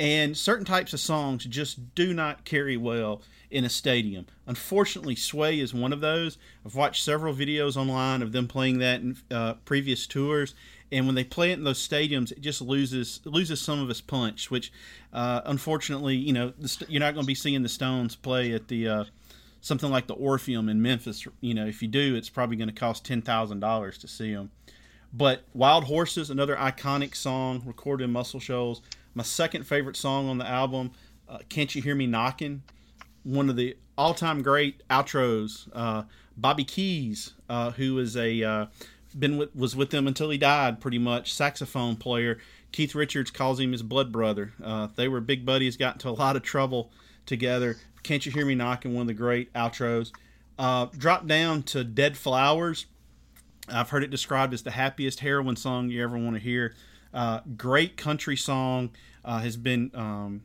And 0.00 0.36
certain 0.36 0.64
types 0.64 0.92
of 0.92 0.98
songs 0.98 1.44
just 1.44 1.94
do 1.94 2.12
not 2.12 2.44
carry 2.44 2.76
well 2.76 3.22
in 3.50 3.64
a 3.64 3.68
stadium. 3.68 4.26
Unfortunately, 4.46 5.14
Sway 5.14 5.60
is 5.60 5.72
one 5.72 5.92
of 5.92 6.00
those. 6.00 6.36
I've 6.66 6.74
watched 6.74 7.04
several 7.04 7.32
videos 7.32 7.76
online 7.76 8.20
of 8.20 8.32
them 8.32 8.48
playing 8.48 8.78
that 8.78 9.00
in 9.00 9.16
uh, 9.30 9.54
previous 9.64 10.08
tours, 10.08 10.54
and 10.90 11.06
when 11.06 11.14
they 11.14 11.22
play 11.22 11.52
it 11.52 11.58
in 11.58 11.64
those 11.64 11.86
stadiums, 11.86 12.32
it 12.32 12.40
just 12.40 12.60
loses 12.60 13.20
loses 13.24 13.60
some 13.60 13.80
of 13.80 13.88
its 13.88 14.00
punch. 14.00 14.50
Which, 14.50 14.72
uh, 15.12 15.42
unfortunately, 15.44 16.16
you 16.16 16.32
know, 16.32 16.52
you're 16.88 17.00
not 17.00 17.14
going 17.14 17.24
to 17.24 17.28
be 17.28 17.34
seeing 17.34 17.62
the 17.62 17.68
Stones 17.68 18.16
play 18.16 18.52
at 18.52 18.66
the 18.66 18.88
uh, 18.88 19.04
something 19.60 19.90
like 19.90 20.08
the 20.08 20.14
Orpheum 20.14 20.68
in 20.68 20.82
Memphis. 20.82 21.26
You 21.40 21.54
know, 21.54 21.66
if 21.66 21.80
you 21.80 21.88
do, 21.88 22.16
it's 22.16 22.28
probably 22.28 22.56
going 22.56 22.68
to 22.68 22.74
cost 22.74 23.04
ten 23.04 23.22
thousand 23.22 23.60
dollars 23.60 23.98
to 23.98 24.08
see 24.08 24.34
them. 24.34 24.50
But 25.16 25.44
Wild 25.54 25.84
Horses, 25.84 26.28
another 26.28 26.56
iconic 26.56 27.14
song 27.14 27.62
recorded 27.64 28.04
in 28.04 28.10
Muscle 28.10 28.40
Shoals. 28.40 28.82
My 29.14 29.22
second 29.22 29.64
favorite 29.64 29.96
song 29.96 30.28
on 30.28 30.38
the 30.38 30.46
album, 30.46 30.90
uh, 31.28 31.38
Can't 31.48 31.72
You 31.72 31.82
Hear 31.82 31.94
Me 31.94 32.08
Knocking? 32.08 32.64
One 33.22 33.48
of 33.48 33.54
the 33.54 33.76
all-time 33.96 34.42
great 34.42 34.82
outros. 34.88 35.68
Uh, 35.72 36.02
Bobby 36.36 36.64
Keys, 36.64 37.34
uh, 37.48 37.70
who 37.70 37.96
is 38.00 38.16
a 38.16 38.42
uh, 38.42 38.66
been 39.16 39.36
with, 39.36 39.54
was 39.54 39.76
with 39.76 39.90
them 39.90 40.08
until 40.08 40.30
he 40.30 40.36
died, 40.36 40.80
pretty 40.80 40.98
much. 40.98 41.32
Saxophone 41.32 41.94
player. 41.94 42.38
Keith 42.72 42.96
Richards 42.96 43.30
calls 43.30 43.60
him 43.60 43.70
his 43.70 43.84
blood 43.84 44.10
brother. 44.10 44.52
Uh, 44.60 44.88
they 44.96 45.06
were 45.06 45.20
big 45.20 45.46
buddies, 45.46 45.76
got 45.76 45.94
into 45.94 46.08
a 46.08 46.10
lot 46.10 46.34
of 46.34 46.42
trouble 46.42 46.90
together. 47.24 47.76
Can't 48.02 48.26
you 48.26 48.32
hear 48.32 48.44
me 48.44 48.56
knocking? 48.56 48.94
One 48.94 49.02
of 49.02 49.06
the 49.06 49.14
great 49.14 49.52
outros. 49.52 50.10
Uh, 50.58 50.86
drop 50.98 51.28
down 51.28 51.62
to 51.64 51.84
Dead 51.84 52.16
Flowers. 52.16 52.86
I've 53.68 53.90
heard 53.90 54.04
it 54.04 54.10
described 54.10 54.52
as 54.52 54.62
the 54.62 54.72
happiest 54.72 55.20
heroin 55.20 55.56
song 55.56 55.90
you 55.90 56.02
ever 56.02 56.18
want 56.18 56.36
to 56.36 56.40
hear. 56.40 56.74
Uh, 57.12 57.40
great 57.56 57.96
country 57.96 58.36
song 58.36 58.90
uh, 59.24 59.40
has 59.40 59.56
been 59.56 59.90
um, 59.94 60.42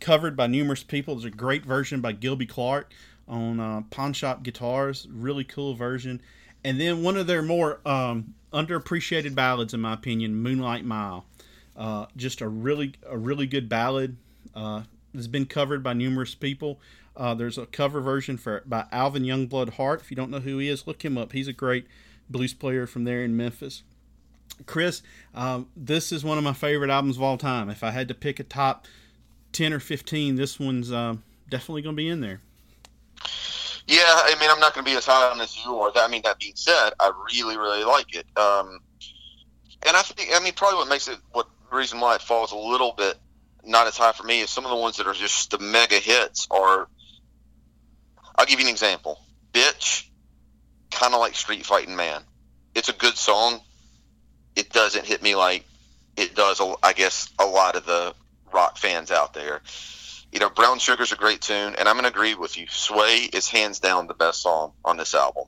covered 0.00 0.36
by 0.36 0.46
numerous 0.46 0.82
people. 0.82 1.14
There's 1.14 1.24
a 1.24 1.36
great 1.36 1.64
version 1.64 2.00
by 2.00 2.12
Gilby 2.12 2.46
Clarke 2.46 2.92
on 3.28 3.60
uh, 3.60 3.82
Pawn 3.90 4.12
Shop 4.12 4.42
Guitars. 4.42 5.06
Really 5.10 5.44
cool 5.44 5.74
version. 5.74 6.22
And 6.64 6.80
then 6.80 7.02
one 7.02 7.16
of 7.16 7.26
their 7.26 7.42
more 7.42 7.80
um, 7.84 8.34
underappreciated 8.52 9.34
ballads, 9.34 9.74
in 9.74 9.80
my 9.80 9.94
opinion, 9.94 10.36
"Moonlight 10.36 10.84
Mile." 10.84 11.26
Uh, 11.76 12.06
just 12.16 12.40
a 12.40 12.48
really 12.48 12.94
a 13.06 13.18
really 13.18 13.46
good 13.46 13.68
ballad. 13.68 14.16
Uh, 14.54 14.82
has 15.14 15.28
been 15.28 15.46
covered 15.46 15.82
by 15.82 15.92
numerous 15.92 16.34
people. 16.34 16.80
Uh, 17.16 17.34
there's 17.34 17.58
a 17.58 17.66
cover 17.66 18.00
version 18.00 18.36
for 18.36 18.62
by 18.66 18.86
Alvin 18.92 19.22
Youngblood 19.22 19.74
Hart. 19.74 20.00
If 20.00 20.10
you 20.10 20.16
don't 20.16 20.30
know 20.30 20.40
who 20.40 20.58
he 20.58 20.68
is, 20.68 20.86
look 20.86 21.04
him 21.04 21.16
up. 21.16 21.32
He's 21.32 21.48
a 21.48 21.52
great 21.52 21.86
blues 22.28 22.54
player 22.54 22.86
from 22.86 23.04
there 23.04 23.22
in 23.22 23.36
Memphis. 23.36 23.82
Chris, 24.64 25.02
um, 25.34 25.68
this 25.76 26.12
is 26.12 26.24
one 26.24 26.38
of 26.38 26.44
my 26.44 26.52
favorite 26.52 26.90
albums 26.90 27.16
of 27.16 27.22
all 27.22 27.36
time. 27.36 27.68
If 27.68 27.82
I 27.84 27.90
had 27.90 28.08
to 28.08 28.14
pick 28.14 28.40
a 28.40 28.44
top 28.44 28.86
ten 29.52 29.72
or 29.72 29.80
fifteen, 29.80 30.36
this 30.36 30.58
one's 30.58 30.90
uh, 30.90 31.16
definitely 31.48 31.82
going 31.82 31.94
to 31.94 32.02
be 32.02 32.08
in 32.08 32.20
there. 32.20 32.40
Yeah, 33.86 34.02
I 34.02 34.34
mean, 34.40 34.50
I'm 34.50 34.58
not 34.58 34.74
going 34.74 34.84
to 34.84 34.90
be 34.90 34.96
as 34.96 35.06
high 35.06 35.30
on 35.30 35.40
as 35.40 35.56
you 35.64 35.76
are. 35.76 35.92
I 35.94 36.08
mean, 36.08 36.22
that 36.22 36.38
being 36.38 36.56
said, 36.56 36.90
I 36.98 37.12
really, 37.32 37.56
really 37.56 37.84
like 37.84 38.14
it. 38.16 38.26
Um, 38.36 38.80
and 39.86 39.96
I 39.96 40.02
think, 40.02 40.30
I 40.34 40.40
mean, 40.40 40.54
probably 40.54 40.78
what 40.78 40.88
makes 40.88 41.06
it, 41.06 41.18
what 41.32 41.48
reason 41.70 42.00
why 42.00 42.16
it 42.16 42.22
falls 42.22 42.52
a 42.52 42.56
little 42.56 42.94
bit 42.96 43.16
not 43.64 43.86
as 43.86 43.96
high 43.96 44.12
for 44.12 44.24
me 44.24 44.40
is 44.40 44.50
some 44.50 44.64
of 44.64 44.70
the 44.70 44.76
ones 44.76 44.96
that 44.96 45.06
are 45.06 45.12
just 45.12 45.50
the 45.50 45.58
mega 45.58 45.96
hits 45.96 46.48
are. 46.50 46.88
I'll 48.36 48.46
give 48.46 48.60
you 48.60 48.66
an 48.66 48.70
example. 48.70 49.20
Bitch, 49.52 50.08
kind 50.96 51.14
of 51.14 51.20
like 51.20 51.34
Street 51.34 51.64
Fighting 51.64 51.96
Man. 51.96 52.22
It's 52.74 52.88
a 52.88 52.92
good 52.92 53.16
song. 53.16 53.60
It 54.54 54.70
doesn't 54.70 55.06
hit 55.06 55.22
me 55.22 55.34
like 55.34 55.64
it 56.16 56.34
does, 56.34 56.60
I 56.82 56.92
guess, 56.92 57.32
a 57.38 57.46
lot 57.46 57.76
of 57.76 57.86
the 57.86 58.14
rock 58.52 58.78
fans 58.78 59.10
out 59.10 59.34
there 59.34 59.60
you 60.32 60.40
know, 60.40 60.50
Brown 60.50 60.78
Sugar's 60.78 61.12
a 61.12 61.16
great 61.16 61.40
tune, 61.40 61.74
and 61.78 61.88
I'm 61.88 61.94
going 61.94 62.04
to 62.04 62.10
agree 62.10 62.34
with 62.34 62.58
you. 62.58 62.66
Sway 62.68 63.28
is 63.32 63.48
hands 63.48 63.80
down 63.80 64.06
the 64.06 64.14
best 64.14 64.42
song 64.42 64.72
on 64.84 64.96
this 64.96 65.14
album. 65.14 65.44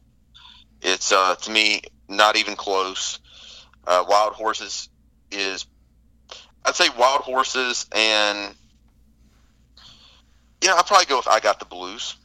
It's 0.80 1.12
uh, 1.12 1.34
to 1.34 1.50
me 1.50 1.82
not 2.08 2.36
even 2.36 2.56
close. 2.56 3.18
Uh, 3.86 4.04
Wild 4.08 4.34
Horses 4.34 4.88
is, 5.30 5.66
I'd 6.64 6.74
say 6.74 6.88
Wild 6.96 7.22
Horses, 7.22 7.86
and 7.92 8.54
yeah, 10.62 10.72
I'll 10.74 10.84
probably 10.84 11.06
go 11.06 11.16
with 11.16 11.28
I 11.28 11.40
Got 11.40 11.58
the 11.58 11.66
Blues. 11.66 12.16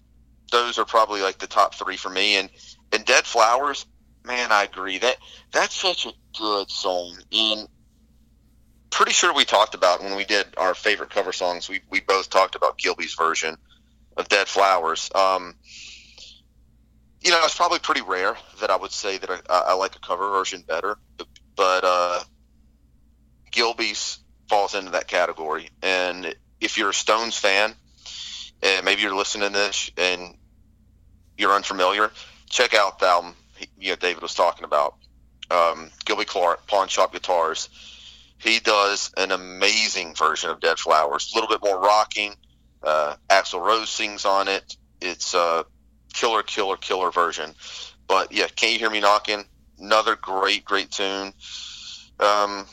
Those 0.51 0.77
are 0.77 0.85
probably 0.85 1.21
like 1.21 1.39
the 1.39 1.47
top 1.47 1.75
three 1.75 1.97
for 1.97 2.09
me. 2.09 2.35
And 2.35 2.49
and 2.93 3.03
Dead 3.05 3.25
Flowers, 3.25 3.85
man, 4.23 4.51
I 4.51 4.63
agree 4.63 4.99
that 4.99 5.17
that's 5.51 5.75
such 5.75 6.05
a 6.05 6.13
good 6.37 6.69
song. 6.69 7.17
And 7.31 7.67
pretty 8.89 9.11
sure 9.11 9.33
we 9.33 9.43
talked 9.43 9.73
about 9.73 10.03
when 10.03 10.15
we 10.15 10.23
did 10.23 10.45
our 10.57 10.75
favorite 10.75 11.09
cover 11.09 11.33
songs. 11.33 11.67
We 11.67 11.81
we 11.89 11.99
both 11.99 12.29
talked 12.29 12.55
about 12.55 12.77
Gilby's 12.77 13.15
version 13.15 13.57
of 14.15 14.29
Dead 14.29 14.47
Flowers. 14.47 15.09
Um, 15.15 15.55
you 17.21 17.31
know, 17.31 17.39
it's 17.43 17.55
probably 17.55 17.79
pretty 17.79 18.01
rare 18.01 18.35
that 18.59 18.69
I 18.69 18.75
would 18.75 18.91
say 18.91 19.17
that 19.17 19.29
I, 19.29 19.39
I 19.49 19.73
like 19.73 19.95
a 19.95 19.99
cover 19.99 20.29
version 20.29 20.63
better, 20.67 20.97
but, 21.55 21.83
uh, 21.83 22.19
Gilby's 23.51 24.19
falls 24.49 24.75
into 24.75 24.91
that 24.91 25.07
category. 25.07 25.69
And 25.81 26.35
if 26.59 26.77
you're 26.77 26.89
a 26.89 26.93
Stones 26.93 27.37
fan, 27.37 27.73
and 28.61 28.83
maybe 28.83 29.01
you're 29.01 29.15
listening 29.15 29.49
to 29.49 29.53
this 29.53 29.91
and 29.97 30.35
you're 31.37 31.53
unfamiliar, 31.53 32.11
check 32.53 32.73
out 32.73 32.99
the 32.99 33.07
album 33.07 33.35
you 33.79 33.89
know 33.89 33.95
David 33.95 34.21
was 34.21 34.33
talking 34.33 34.63
about. 34.63 34.95
Um, 35.51 35.91
Gilby 36.05 36.25
Clarke, 36.25 36.65
Pawn 36.67 36.87
Shop 36.87 37.11
Guitars 37.11 37.69
he 38.43 38.59
does 38.59 39.09
an 39.15 39.31
amazing 39.31 40.15
version 40.15 40.49
of 40.49 40.59
Dead 40.59 40.77
Flowers. 40.77 41.31
A 41.31 41.35
little 41.35 41.49
bit 41.49 41.63
more 41.63 41.79
rocking. 41.79 42.35
Uh, 42.83 43.15
Axl 43.29 43.65
Rose 43.65 43.89
sings 43.89 44.25
on 44.25 44.49
it. 44.49 44.75
It's 44.99 45.33
a 45.33 45.65
killer, 46.13 46.43
killer, 46.43 46.75
killer 46.75 47.09
version. 47.09 47.55
But 48.05 48.33
yeah, 48.33 48.47
Can't 48.47 48.73
You 48.73 48.79
Hear 48.79 48.89
Me 48.89 48.99
Knocking? 48.99 49.45
Another 49.79 50.17
great, 50.17 50.65
great 50.65 50.91
tune. 50.91 51.33
Um, 52.19 52.65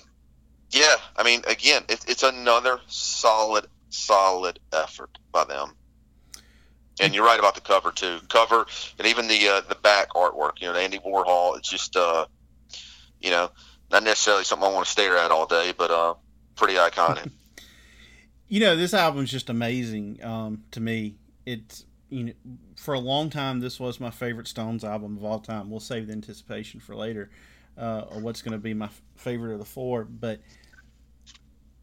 yeah, 0.70 0.96
I 1.16 1.22
mean, 1.22 1.42
again, 1.46 1.84
it, 1.88 2.04
it's 2.08 2.24
another 2.24 2.80
solid, 2.88 3.66
solid 3.90 4.58
effort 4.72 5.18
by 5.30 5.44
them. 5.44 5.74
And 7.00 7.14
you're 7.14 7.24
right 7.24 7.38
about 7.38 7.54
the 7.54 7.60
cover 7.60 7.92
too. 7.92 8.18
Cover 8.28 8.66
and 8.98 9.06
even 9.06 9.26
the 9.26 9.48
uh, 9.48 9.60
the 9.68 9.74
back 9.76 10.10
artwork. 10.10 10.60
You 10.60 10.68
know, 10.68 10.74
Andy 10.74 10.98
Warhol. 10.98 11.56
It's 11.56 11.68
just, 11.68 11.96
uh, 11.96 12.26
you 13.20 13.30
know, 13.30 13.50
not 13.90 14.04
necessarily 14.04 14.44
something 14.44 14.68
I 14.68 14.72
want 14.72 14.86
to 14.86 14.92
stare 14.92 15.16
at 15.16 15.30
all 15.30 15.46
day, 15.46 15.72
but 15.76 15.90
uh, 15.90 16.14
pretty 16.56 16.74
iconic. 16.74 17.30
you 18.48 18.60
know, 18.60 18.76
this 18.76 18.94
album 18.94 19.24
is 19.24 19.30
just 19.30 19.48
amazing 19.48 20.22
um, 20.22 20.64
to 20.72 20.80
me. 20.80 21.16
It's 21.46 21.84
you 22.10 22.24
know, 22.24 22.32
for 22.76 22.94
a 22.94 22.98
long 22.98 23.30
time, 23.30 23.60
this 23.60 23.80
was 23.80 24.00
my 24.00 24.10
favorite 24.10 24.48
Stones 24.48 24.84
album 24.84 25.16
of 25.16 25.24
all 25.24 25.38
time. 25.38 25.70
We'll 25.70 25.80
save 25.80 26.08
the 26.08 26.12
anticipation 26.12 26.80
for 26.80 26.94
later, 26.94 27.30
uh, 27.78 28.04
or 28.10 28.20
what's 28.20 28.42
going 28.42 28.52
to 28.52 28.58
be 28.58 28.74
my 28.74 28.88
favorite 29.16 29.52
of 29.52 29.58
the 29.58 29.64
four. 29.64 30.04
But 30.04 30.40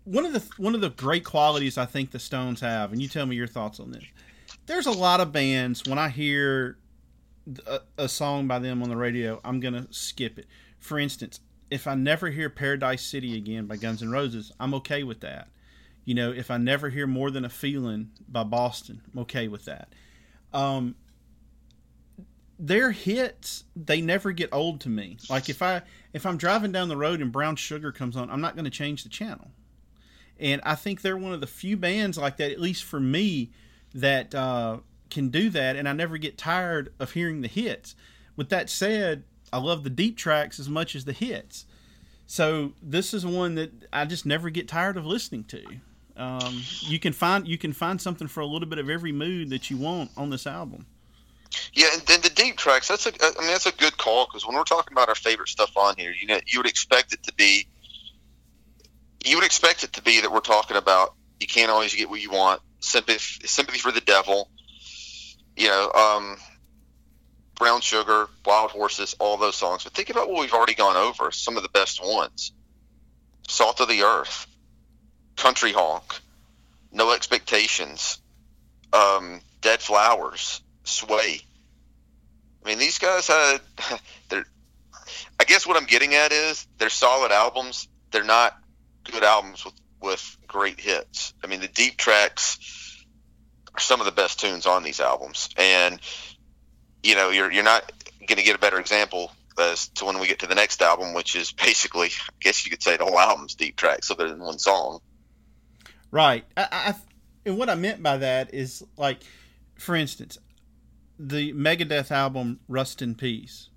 one 0.03 0.25
of 0.25 0.33
the 0.33 0.43
one 0.57 0.75
of 0.75 0.81
the 0.81 0.89
great 0.89 1.25
qualities 1.25 1.77
I 1.77 1.85
think 1.85 2.11
the 2.11 2.19
Stones 2.19 2.61
have, 2.61 2.91
and 2.91 3.01
you 3.01 3.07
tell 3.07 3.25
me 3.25 3.35
your 3.35 3.47
thoughts 3.47 3.79
on 3.79 3.91
this. 3.91 4.03
There's 4.67 4.85
a 4.85 4.91
lot 4.91 5.19
of 5.19 5.31
bands 5.31 5.83
when 5.87 5.97
I 5.97 6.09
hear 6.09 6.77
a, 7.65 7.79
a 7.97 8.09
song 8.09 8.47
by 8.47 8.59
them 8.59 8.83
on 8.83 8.89
the 8.89 8.97
radio, 8.97 9.39
I'm 9.43 9.59
gonna 9.59 9.87
skip 9.91 10.37
it. 10.37 10.47
For 10.79 10.99
instance, 10.99 11.39
if 11.69 11.87
I 11.87 11.95
never 11.95 12.29
hear 12.29 12.49
Paradise 12.49 13.03
City 13.05 13.35
again 13.35 13.65
by 13.65 13.77
Guns 13.77 14.01
N' 14.01 14.11
Roses, 14.11 14.51
I'm 14.59 14.73
okay 14.75 15.03
with 15.03 15.21
that. 15.21 15.47
You 16.05 16.15
know, 16.15 16.31
if 16.31 16.49
I 16.51 16.57
never 16.57 16.89
hear 16.89 17.07
More 17.07 17.31
Than 17.31 17.43
a 17.43 17.49
Feeling 17.49 18.11
by 18.27 18.43
Boston, 18.43 19.01
I'm 19.11 19.19
okay 19.21 19.47
with 19.47 19.65
that. 19.65 19.89
Um, 20.53 20.95
their 22.59 22.91
hits, 22.91 23.65
they 23.75 24.01
never 24.01 24.31
get 24.31 24.49
old 24.51 24.81
to 24.81 24.89
me. 24.89 25.17
Like 25.29 25.49
if 25.49 25.61
I 25.61 25.81
if 26.13 26.25
I'm 26.25 26.37
driving 26.37 26.71
down 26.71 26.89
the 26.89 26.97
road 26.97 27.21
and 27.21 27.31
Brown 27.31 27.55
Sugar 27.55 27.91
comes 27.91 28.15
on, 28.15 28.29
I'm 28.29 28.41
not 28.41 28.55
to 28.57 28.69
change 28.69 29.03
the 29.03 29.09
channel. 29.09 29.51
And 30.39 30.61
I 30.63 30.75
think 30.75 31.01
they're 31.01 31.17
one 31.17 31.33
of 31.33 31.41
the 31.41 31.47
few 31.47 31.77
bands 31.77 32.17
like 32.17 32.37
that, 32.37 32.51
at 32.51 32.59
least 32.59 32.83
for 32.83 32.99
me, 32.99 33.51
that 33.93 34.33
uh, 34.33 34.77
can 35.09 35.29
do 35.29 35.49
that. 35.51 35.75
And 35.75 35.87
I 35.87 35.93
never 35.93 36.17
get 36.17 36.37
tired 36.37 36.93
of 36.99 37.11
hearing 37.11 37.41
the 37.41 37.47
hits. 37.47 37.95
With 38.35 38.49
that 38.49 38.69
said, 38.69 39.23
I 39.51 39.59
love 39.59 39.83
the 39.83 39.89
deep 39.89 40.17
tracks 40.17 40.59
as 40.59 40.69
much 40.69 40.95
as 40.95 41.05
the 41.05 41.13
hits. 41.13 41.65
So 42.25 42.73
this 42.81 43.13
is 43.13 43.25
one 43.25 43.55
that 43.55 43.71
I 43.91 44.05
just 44.05 44.25
never 44.25 44.49
get 44.49 44.67
tired 44.67 44.97
of 44.97 45.05
listening 45.05 45.45
to. 45.45 45.63
Um, 46.17 46.61
you 46.81 46.99
can 46.99 47.13
find 47.13 47.47
you 47.47 47.57
can 47.57 47.73
find 47.73 48.01
something 48.01 48.27
for 48.27 48.41
a 48.41 48.45
little 48.45 48.67
bit 48.67 48.79
of 48.79 48.89
every 48.89 49.11
mood 49.11 49.51
that 49.51 49.69
you 49.69 49.77
want 49.77 50.11
on 50.17 50.29
this 50.29 50.47
album. 50.47 50.85
Yeah, 51.73 51.87
and 51.93 52.01
then 52.03 52.21
the 52.21 52.29
deep 52.29 52.57
tracks. 52.57 52.87
That's 52.87 53.05
a. 53.05 53.11
I 53.21 53.39
mean, 53.39 53.47
that's 53.47 53.67
a 53.67 53.71
good 53.71 53.97
call 53.97 54.25
because 54.25 54.45
when 54.45 54.55
we're 54.55 54.63
talking 54.63 54.93
about 54.93 55.09
our 55.09 55.15
favorite 55.15 55.47
stuff 55.47 55.77
on 55.77 55.95
here, 55.97 56.13
you 56.19 56.27
know, 56.27 56.39
you 56.45 56.59
would 56.59 56.67
expect 56.67 57.13
it 57.13 57.23
to 57.23 57.33
be. 57.33 57.67
You 59.25 59.37
would 59.37 59.45
expect 59.45 59.83
it 59.83 59.93
to 59.93 60.01
be 60.01 60.21
that 60.21 60.31
we're 60.31 60.39
talking 60.39 60.75
about. 60.75 61.13
You 61.39 61.47
can't 61.47 61.71
always 61.71 61.93
get 61.93 62.09
what 62.09 62.21
you 62.21 62.31
want. 62.31 62.61
Sympathy, 62.79 63.47
sympathy 63.47 63.79
for 63.79 63.91
the 63.91 64.01
devil. 64.01 64.49
You 65.55 65.69
know, 65.69 65.91
um, 65.91 66.37
Brown 67.55 67.81
Sugar, 67.81 68.29
Wild 68.45 68.71
Horses, 68.71 69.15
all 69.19 69.37
those 69.37 69.55
songs. 69.55 69.83
But 69.83 69.93
think 69.93 70.09
about 70.09 70.29
what 70.29 70.41
we've 70.41 70.53
already 70.53 70.75
gone 70.75 70.95
over. 70.95 71.31
Some 71.31 71.57
of 71.57 71.63
the 71.63 71.69
best 71.69 72.03
ones: 72.03 72.51
Salt 73.47 73.81
of 73.81 73.87
the 73.87 74.03
Earth, 74.03 74.45
Country 75.35 75.71
Honk, 75.71 76.19
No 76.91 77.11
Expectations, 77.11 78.19
um, 78.93 79.41
Dead 79.61 79.81
Flowers, 79.81 80.61
Sway. 80.83 81.41
I 82.63 82.69
mean, 82.69 82.79
these 82.79 82.99
guys 82.99 83.27
had. 83.27 83.61
They're. 84.29 84.45
I 85.39 85.43
guess 85.43 85.65
what 85.65 85.77
I'm 85.77 85.85
getting 85.85 86.15
at 86.15 86.31
is 86.31 86.67
they're 86.79 86.89
solid 86.89 87.31
albums. 87.31 87.87
They're 88.11 88.23
not 88.23 88.57
good 89.03 89.23
albums 89.23 89.63
with 89.63 89.73
with 90.01 90.37
great 90.47 90.79
hits. 90.79 91.33
I 91.43 91.47
mean, 91.47 91.61
the 91.61 91.67
deep 91.67 91.97
tracks 91.97 93.05
are 93.73 93.79
some 93.79 93.99
of 93.99 94.05
the 94.05 94.11
best 94.11 94.39
tunes 94.39 94.65
on 94.65 94.83
these 94.83 94.99
albums, 94.99 95.49
and 95.57 95.99
you 97.03 97.15
know, 97.15 97.29
you're 97.29 97.51
you're 97.51 97.63
not 97.63 97.91
going 98.27 98.37
to 98.37 98.43
get 98.43 98.55
a 98.55 98.59
better 98.59 98.79
example 98.79 99.31
as 99.59 99.87
to 99.89 100.05
when 100.05 100.19
we 100.19 100.27
get 100.27 100.39
to 100.39 100.47
the 100.47 100.55
next 100.55 100.81
album, 100.81 101.13
which 101.13 101.35
is 101.35 101.51
basically, 101.51 102.07
I 102.29 102.33
guess 102.39 102.65
you 102.65 102.71
could 102.71 102.83
say, 102.83 102.97
the 102.97 103.05
whole 103.05 103.19
album's 103.19 103.55
deep 103.55 103.75
tracks 103.75 104.11
other 104.11 104.27
than 104.29 104.39
one 104.39 104.59
song. 104.59 104.99
Right. 106.11 106.45
I, 106.55 106.67
I, 106.71 106.95
and 107.45 107.57
what 107.57 107.69
I 107.69 107.75
meant 107.75 108.03
by 108.03 108.17
that 108.17 108.53
is 108.53 108.83
like, 108.97 109.19
for 109.77 109.95
instance, 109.95 110.37
the 111.19 111.53
Megadeth 111.53 112.11
album 112.11 112.59
Rust 112.67 113.01
in 113.01 113.15
Peace. 113.15 113.69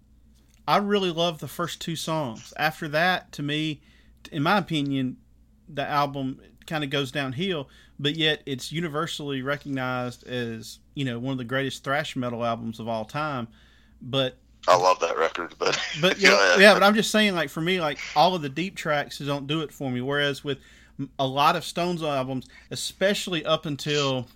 I 0.68 0.76
really 0.76 1.10
love 1.10 1.38
the 1.38 1.48
first 1.48 1.80
two 1.80 1.96
songs. 1.96 2.52
After 2.56 2.86
that, 2.88 3.32
to 3.32 3.42
me, 3.42 3.80
in 4.30 4.42
my 4.42 4.58
opinion, 4.58 5.16
the 5.72 5.86
album 5.88 6.40
kind 6.66 6.84
of 6.84 6.90
goes 6.90 7.10
downhill, 7.10 7.68
but 7.98 8.16
yet 8.16 8.42
it's 8.46 8.72
universally 8.72 9.42
recognized 9.42 10.26
as 10.26 10.78
you 10.94 11.04
know 11.04 11.18
one 11.18 11.32
of 11.32 11.38
the 11.38 11.44
greatest 11.44 11.84
thrash 11.84 12.16
metal 12.16 12.44
albums 12.44 12.80
of 12.80 12.88
all 12.88 13.04
time. 13.04 13.48
But 14.00 14.36
I 14.68 14.76
love 14.76 15.00
that 15.00 15.16
record, 15.16 15.54
but 15.58 15.78
but 16.00 16.18
yeah, 16.18 16.56
yeah, 16.58 16.74
but 16.74 16.82
I'm 16.82 16.94
just 16.94 17.10
saying, 17.10 17.34
like 17.34 17.50
for 17.50 17.60
me, 17.60 17.80
like 17.80 17.98
all 18.14 18.34
of 18.34 18.42
the 18.42 18.48
deep 18.48 18.76
tracks 18.76 19.18
don't 19.18 19.46
do 19.46 19.60
it 19.62 19.72
for 19.72 19.90
me. 19.90 20.00
Whereas 20.00 20.44
with 20.44 20.58
a 21.18 21.26
lot 21.26 21.56
of 21.56 21.64
Stones 21.64 22.02
albums, 22.02 22.46
especially 22.70 23.44
up 23.44 23.66
until 23.66 24.28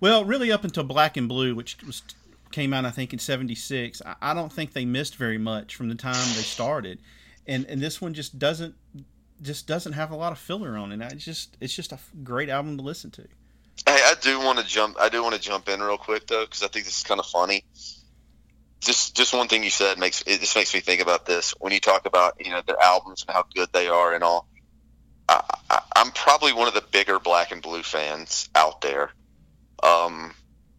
well, 0.00 0.24
really 0.24 0.50
up 0.50 0.64
until 0.64 0.84
Black 0.84 1.16
and 1.16 1.28
Blue, 1.28 1.54
which 1.54 1.78
was 1.86 2.02
came 2.50 2.74
out 2.74 2.84
I 2.84 2.90
think 2.90 3.12
in 3.12 3.18
'76, 3.18 4.02
I, 4.04 4.14
I 4.20 4.34
don't 4.34 4.52
think 4.52 4.72
they 4.72 4.84
missed 4.84 5.16
very 5.16 5.38
much 5.38 5.76
from 5.76 5.88
the 5.88 5.94
time 5.94 6.26
they 6.34 6.42
started, 6.42 6.98
and 7.46 7.64
and 7.66 7.80
this 7.80 8.00
one 8.00 8.14
just 8.14 8.38
doesn't 8.38 8.74
just 9.42 9.66
doesn't 9.66 9.92
have 9.92 10.10
a 10.10 10.16
lot 10.16 10.32
of 10.32 10.38
filler 10.38 10.76
on 10.76 10.92
it. 10.92 11.12
It's 11.12 11.24
just 11.24 11.56
it's 11.60 11.74
just 11.74 11.92
a 11.92 11.98
great 12.22 12.48
album 12.48 12.76
to 12.76 12.82
listen 12.82 13.10
to. 13.12 13.22
Hey, 13.86 13.98
I 14.04 14.14
do 14.20 14.38
want 14.38 14.58
to 14.58 14.64
jump. 14.64 14.96
I 15.00 15.08
do 15.08 15.22
want 15.22 15.34
to 15.34 15.40
jump 15.40 15.68
in 15.68 15.80
real 15.80 15.98
quick 15.98 16.26
though, 16.26 16.44
because 16.44 16.62
I 16.62 16.68
think 16.68 16.84
this 16.84 16.98
is 16.98 17.02
kind 17.02 17.20
of 17.20 17.26
funny. 17.26 17.64
Just 18.80 19.16
just 19.16 19.34
one 19.34 19.48
thing 19.48 19.64
you 19.64 19.70
said 19.70 19.98
makes 19.98 20.22
it 20.22 20.40
just 20.40 20.56
makes 20.56 20.72
me 20.74 20.80
think 20.80 21.00
about 21.00 21.26
this 21.26 21.54
when 21.58 21.72
you 21.72 21.80
talk 21.80 22.06
about 22.06 22.44
you 22.44 22.50
know 22.50 22.62
their 22.66 22.80
albums 22.80 23.24
and 23.26 23.34
how 23.34 23.44
good 23.54 23.68
they 23.72 23.88
are 23.88 24.14
and 24.14 24.22
all. 24.22 24.48
I, 25.28 25.42
I, 25.70 25.80
I'm 25.96 26.10
probably 26.10 26.52
one 26.52 26.68
of 26.68 26.74
the 26.74 26.84
bigger 26.90 27.18
Black 27.18 27.52
and 27.52 27.62
Blue 27.62 27.82
fans 27.82 28.50
out 28.54 28.80
there. 28.80 29.10
Um, 29.82 30.34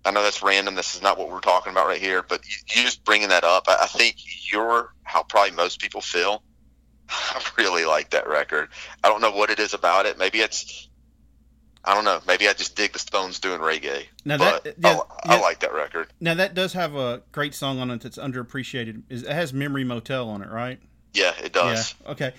I 0.05 0.11
know 0.11 0.21
that's 0.21 0.43
random. 0.43 0.75
This 0.75 0.95
is 0.95 1.01
not 1.01 1.17
what 1.17 1.29
we're 1.29 1.39
talking 1.39 1.71
about 1.71 1.87
right 1.87 2.01
here, 2.01 2.23
but 2.23 2.45
you, 2.45 2.55
you 2.75 2.83
just 2.83 3.03
bringing 3.05 3.29
that 3.29 3.43
up, 3.43 3.65
I, 3.67 3.77
I 3.83 3.87
think 3.87 4.17
you're 4.51 4.93
how 5.03 5.23
probably 5.23 5.51
most 5.51 5.79
people 5.79 6.01
feel. 6.01 6.43
I 7.09 7.41
really 7.57 7.85
like 7.85 8.11
that 8.11 8.27
record. 8.27 8.69
I 9.03 9.09
don't 9.09 9.21
know 9.21 9.31
what 9.31 9.49
it 9.49 9.59
is 9.59 9.73
about 9.73 10.05
it. 10.05 10.17
Maybe 10.17 10.39
it's 10.39 10.87
I 11.85 11.93
don't 11.93 12.05
know. 12.05 12.21
Maybe 12.25 12.47
I 12.47 12.53
just 12.53 12.75
dig 12.75 12.93
the 12.93 12.99
Stones 12.99 13.39
doing 13.39 13.59
reggae. 13.59 14.05
Now 14.23 14.37
that 14.37 14.75
yeah, 14.79 14.99
I, 15.25 15.35
I, 15.35 15.41
like 15.41 15.59
that 15.59 15.73
record. 15.73 16.07
Now 16.21 16.33
that 16.35 16.53
does 16.53 16.73
have 16.73 16.95
a 16.95 17.21
great 17.33 17.53
song 17.53 17.79
on 17.79 17.91
it 17.91 18.01
that's 18.01 18.17
underappreciated. 18.17 19.03
It 19.09 19.27
has 19.27 19.51
"Memory 19.51 19.83
Motel" 19.83 20.29
on 20.29 20.41
it, 20.41 20.49
right? 20.49 20.79
Yeah, 21.13 21.33
it 21.43 21.51
does. 21.51 21.93
Yeah. 22.03 22.11
Okay. 22.11 22.33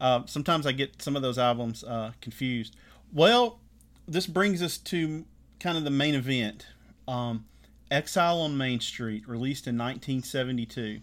Uh, 0.00 0.22
sometimes 0.26 0.66
I 0.66 0.72
get 0.72 1.02
some 1.02 1.14
of 1.14 1.22
those 1.22 1.38
albums 1.38 1.84
uh, 1.84 2.12
confused. 2.20 2.74
Well, 3.12 3.60
this 4.08 4.26
brings 4.26 4.62
us 4.62 4.78
to 4.78 5.26
kind 5.60 5.76
of 5.76 5.84
the 5.84 5.90
main 5.90 6.14
event. 6.14 6.66
Um, 7.06 7.44
Exile 7.90 8.40
on 8.40 8.56
Main 8.56 8.80
Street, 8.80 9.28
released 9.28 9.68
in 9.68 9.76
1972. 9.76 11.00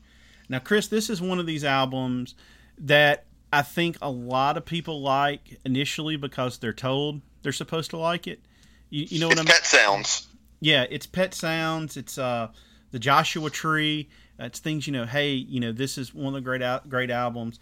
Now, 0.49 0.60
Chris, 0.60 0.88
this 0.88 1.10
is 1.10 1.21
one 1.21 1.39
of 1.39 1.45
these 1.45 1.63
albums 1.63 2.36
that 2.77 3.25
I 3.51 3.62
think 3.62 3.97
a 4.01 4.09
lot 4.09 4.57
of 4.57 4.65
people 4.65 5.01
like 5.01 5.59
initially 5.63 6.15
because 6.15 6.57
they're 6.57 6.73
told 6.73 7.21
they're 7.43 7.51
supposed 7.51 7.91
to 7.91 7.97
like 7.97 8.27
it. 8.27 8.41
You, 8.89 9.05
you 9.09 9.19
know 9.19 9.27
what 9.27 9.39
I'm 9.39 9.45
Pet 9.45 9.65
Sounds. 9.65 10.27
Yeah, 10.59 10.86
it's 10.89 11.05
Pet 11.05 11.33
Sounds. 11.33 11.97
It's 11.97 12.17
uh, 12.17 12.49
the 12.91 12.99
Joshua 12.99 13.49
Tree. 13.49 14.09
It's 14.39 14.59
things 14.59 14.88
you 14.88 14.93
know. 14.93 15.05
Hey, 15.05 15.33
you 15.33 15.59
know 15.59 15.71
this 15.71 15.97
is 15.97 16.13
one 16.13 16.27
of 16.27 16.33
the 16.33 16.41
great 16.41 16.62
al- 16.62 16.81
great 16.88 17.12
albums. 17.12 17.59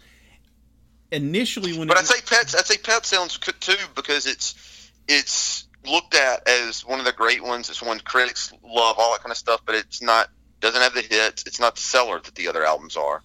Initially, 1.10 1.76
when 1.78 1.88
but 1.88 1.98
it, 1.98 2.00
I 2.00 2.04
say 2.04 2.20
pets, 2.26 2.54
I 2.54 2.62
say 2.62 2.78
Pet 2.78 3.04
Sounds 3.04 3.36
too 3.38 3.74
because 3.94 4.26
it's 4.26 4.90
it's 5.08 5.66
looked 5.86 6.14
at 6.14 6.48
as 6.48 6.86
one 6.86 6.98
of 6.98 7.04
the 7.04 7.12
great 7.12 7.42
ones. 7.42 7.68
It's 7.68 7.82
one 7.82 8.00
critics 8.00 8.52
love, 8.64 8.96
all 8.98 9.12
that 9.12 9.20
kind 9.20 9.30
of 9.30 9.36
stuff. 9.36 9.60
But 9.66 9.74
it's 9.74 10.00
not 10.00 10.30
doesn't 10.60 10.80
have 10.80 10.94
the 10.94 11.02
hits. 11.02 11.44
It's 11.46 11.60
not 11.60 11.74
the 11.74 11.82
seller 11.82 12.20
that 12.20 12.34
the 12.34 12.48
other 12.48 12.64
albums 12.64 12.96
are. 12.96 13.22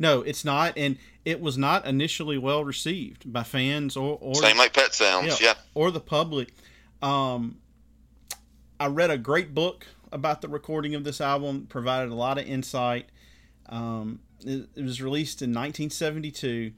No, 0.00 0.22
it's 0.22 0.46
not, 0.46 0.78
and 0.78 0.96
it 1.26 1.42
was 1.42 1.58
not 1.58 1.86
initially 1.86 2.38
well 2.38 2.64
received 2.64 3.30
by 3.30 3.42
fans 3.42 3.98
or, 3.98 4.16
or 4.22 4.34
same 4.34 4.56
like 4.56 4.72
Pet 4.72 4.94
Sounds, 4.94 5.38
yeah, 5.40 5.48
yeah. 5.48 5.54
or 5.74 5.90
the 5.90 6.00
public. 6.00 6.48
Um, 7.02 7.58
I 8.80 8.86
read 8.86 9.10
a 9.10 9.18
great 9.18 9.54
book 9.54 9.86
about 10.10 10.40
the 10.40 10.48
recording 10.48 10.94
of 10.94 11.04
this 11.04 11.20
album, 11.20 11.66
provided 11.68 12.10
a 12.10 12.14
lot 12.14 12.38
of 12.38 12.46
insight. 12.46 13.10
Um, 13.68 14.20
it, 14.40 14.70
it 14.74 14.82
was 14.82 15.02
released 15.02 15.42
in 15.42 15.50
1972, 15.50 16.72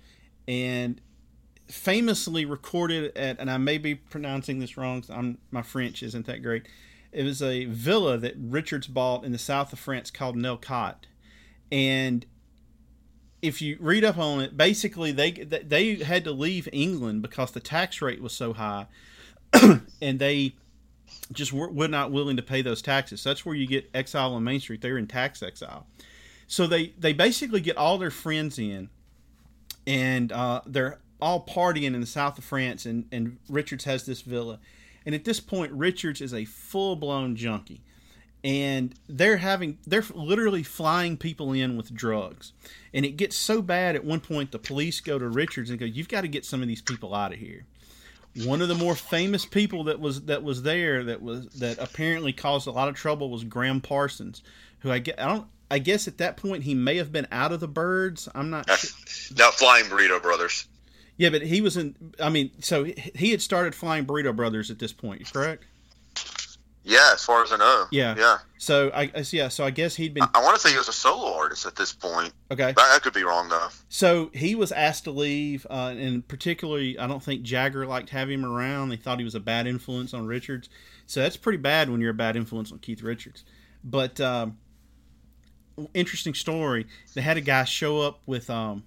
and 0.49 1.01
famously 1.69 2.45
recorded 2.45 3.17
at, 3.17 3.39
and 3.39 3.49
I 3.49 3.57
may 3.57 3.79
be 3.79 3.95
pronouncing 3.95 4.59
this 4.59 4.77
wrong. 4.77 5.05
I'm 5.09 5.39
my 5.53 5.63
French 5.63 6.03
isn't 6.03 6.27
that 6.27 6.43
great. 6.43 6.67
It 7.13 7.23
was 7.23 7.41
a 7.41 7.67
villa 7.67 8.19
that 8.19 8.35
Richards 8.37 8.89
bought 8.89 9.25
in 9.25 9.31
the 9.31 9.39
south 9.39 9.73
of 9.73 9.79
France 9.79 10.11
called 10.11 10.37
Nellcôte, 10.37 11.05
and 11.71 12.27
if 13.43 13.61
you 13.61 13.77
read 13.81 14.05
up 14.05 14.17
on 14.17 14.41
it, 14.41 14.57
basically 14.57 15.11
they 15.11 15.33
they 15.33 15.97
had 15.97 16.25
to 16.25 16.33
leave 16.33 16.69
England 16.73 17.23
because 17.23 17.51
the 17.51 17.61
tax 17.61 18.01
rate 18.01 18.23
was 18.23 18.33
so 18.33 18.53
high, 18.53 18.87
and 20.01 20.19
they 20.19 20.55
just 21.33 21.53
were, 21.53 21.69
were 21.69 21.89
not 21.89 22.13
willing 22.13 22.37
to 22.37 22.43
pay 22.43 22.63
those 22.63 22.81
taxes. 22.81 23.23
That's 23.25 23.45
where 23.45 23.55
you 23.55 23.67
get 23.67 23.91
exile 23.93 24.35
on 24.35 24.45
Main 24.45 24.61
Street. 24.61 24.81
They're 24.81 24.97
in 24.97 25.09
tax 25.09 25.43
exile, 25.43 25.87
so 26.47 26.69
they 26.69 26.95
they 26.99 27.13
basically 27.13 27.61
get 27.61 27.77
all 27.77 27.99
their 27.99 28.13
friends 28.13 28.59
in, 28.61 28.89
and 29.87 30.31
uh, 30.31 30.63
they're 30.65 31.01
all 31.21 31.45
partying 31.45 31.95
in 31.95 32.01
the 32.01 32.07
south 32.07 32.39
of 32.39 32.45
France, 32.45 32.87
and, 32.87 33.07
and 33.13 33.39
Richards 33.49 33.85
has 33.85 34.07
this 34.07 34.23
villa. 34.23 34.59
And 35.05 35.15
at 35.15 35.25
this 35.25 35.41
point, 35.41 35.73
Richards 35.73 36.21
is 36.21 36.33
a 36.33 36.45
full 36.45 36.97
blown 36.97 37.35
junkie. 37.37 37.83
And 38.45 38.95
they're 39.09 39.37
having, 39.37 39.79
they're 39.87 40.05
literally 40.15 40.65
flying 40.65 41.17
people 41.17 41.53
in 41.53 41.77
with 41.77 41.95
drugs. 41.95 42.53
And 42.93 43.05
it 43.05 43.17
gets 43.17 43.37
so 43.37 43.63
bad 43.63 43.95
at 43.95 44.05
one 44.05 44.21
point, 44.21 44.51
the 44.51 44.59
police 44.59 45.01
go 45.01 45.19
to 45.19 45.29
Richards 45.29 45.71
and 45.71 45.79
go, 45.79 45.87
You've 45.87 46.09
got 46.09 46.23
to 46.23 46.29
get 46.29 46.45
some 46.45 46.61
of 46.61 46.69
these 46.69 46.83
people 46.83 47.15
out 47.15 47.33
of 47.33 47.39
here. 47.39 47.65
One 48.45 48.63
of 48.63 48.69
the 48.69 48.75
more 48.75 48.97
famous 48.97 49.45
people 49.45 49.85
that 49.85 50.01
was 50.01 50.23
that 50.23 50.43
was 50.43 50.63
there 50.63 51.05
that 51.05 51.21
was 51.21 51.47
that 51.61 51.79
apparently 51.79 52.33
caused 52.33 52.67
a 52.67 52.71
lot 52.71 52.89
of 52.89 52.95
trouble 52.95 53.31
was 53.31 53.45
Gram 53.45 53.81
Parsons, 53.81 54.43
who 54.81 54.91
I 54.91 55.01
get 55.01 55.21
I 55.21 55.29
don't 55.29 55.47
I 55.71 55.79
guess 55.79 56.09
at 56.09 56.19
that 56.19 56.39
point 56.39 56.63
he 56.63 56.75
may 56.75 56.97
have 56.97 57.13
been 57.13 57.29
out 57.31 57.53
of 57.53 57.61
the 57.61 57.69
Byrds 57.69 58.29
I'm 58.35 58.49
not. 58.49 58.69
Sure. 58.71 59.37
Now 59.37 59.51
Flying 59.51 59.85
Burrito 59.85 60.21
Brothers. 60.21 60.67
Yeah, 61.17 61.31
but 61.31 61.43
he 61.43 61.61
was 61.61 61.77
in. 61.77 61.95
I 62.19 62.31
mean, 62.31 62.51
so 62.61 62.85
he 62.85 63.31
had 63.31 63.43
started 63.43 63.75
Flying 63.75 64.07
Burrito 64.07 64.35
Brothers 64.35 64.71
at 64.71 64.79
this 64.79 64.93
point, 64.93 65.31
correct? 65.33 65.65
Yeah, 66.85 67.11
as 67.13 67.25
far 67.25 67.43
as 67.43 67.53
I 67.53 67.57
know. 67.59 67.87
Yeah. 67.91 68.15
Yeah. 68.19 68.39
So 68.59 68.91
I 68.93 69.11
yeah, 69.31 69.49
so 69.49 69.65
I 69.65 69.71
guess 69.71 69.95
he'd 69.95 70.15
been. 70.15 70.23
I, 70.23 70.29
I 70.35 70.43
want 70.43 70.57
to 70.57 70.61
say 70.61 70.71
he 70.71 70.79
was 70.79 70.89
a 70.89 70.93
solo 70.93 71.33
artist 71.35 71.65
at 71.65 71.77
this 71.77 71.93
point. 71.93 72.33
Okay. 72.51 72.73
But 72.75 72.85
I 72.85 72.99
could 72.99 73.13
be 73.13 73.23
wrong 73.23 73.49
though. 73.49 73.69
So 73.89 74.31
he 74.35 74.55
was 74.55 74.73
asked 74.73 75.05
to 75.05 75.11
leave, 75.11 75.67
uh, 75.71 75.95
and 75.97 76.27
particularly, 76.27 76.99
I 76.99 77.07
don't 77.07 77.23
think 77.23 77.43
Jagger 77.43 77.87
liked 77.87 78.11
having 78.11 78.41
him 78.41 78.45
around. 78.45 78.89
They 78.89 78.97
thought 78.97 79.19
he 79.19 79.25
was 79.25 79.35
a 79.35 79.41
bad 79.41 79.67
influence 79.67 80.13
on 80.13 80.27
Richards. 80.27 80.69
So 81.07 81.21
that's 81.21 81.37
pretty 81.37 81.59
bad 81.59 81.91
when 81.91 82.01
you're 82.01 82.11
a 82.11 82.15
bad 82.15 82.37
influence 82.37 82.73
on 82.73 82.79
Keith 82.79 83.03
Richards. 83.03 83.45
But 83.85 84.21
um, 84.21 84.59
interesting 85.95 86.35
story. 86.35 86.87
They 87.15 87.21
had 87.21 87.37
a 87.37 87.41
guy 87.41 87.65
show 87.65 88.01
up 88.01 88.21
with 88.27 88.51
um, 88.51 88.85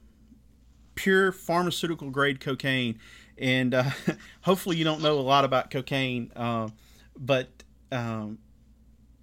pure 0.96 1.32
pharmaceutical 1.32 2.10
grade 2.10 2.40
cocaine, 2.40 3.00
and 3.38 3.74
uh, 3.74 3.90
hopefully 4.42 4.78
you 4.78 4.84
don't 4.84 5.02
know 5.02 5.20
a 5.20 5.22
lot 5.22 5.46
about 5.46 5.72
cocaine, 5.72 6.32
uh, 6.36 6.70
but 7.18 7.55
um, 7.92 8.40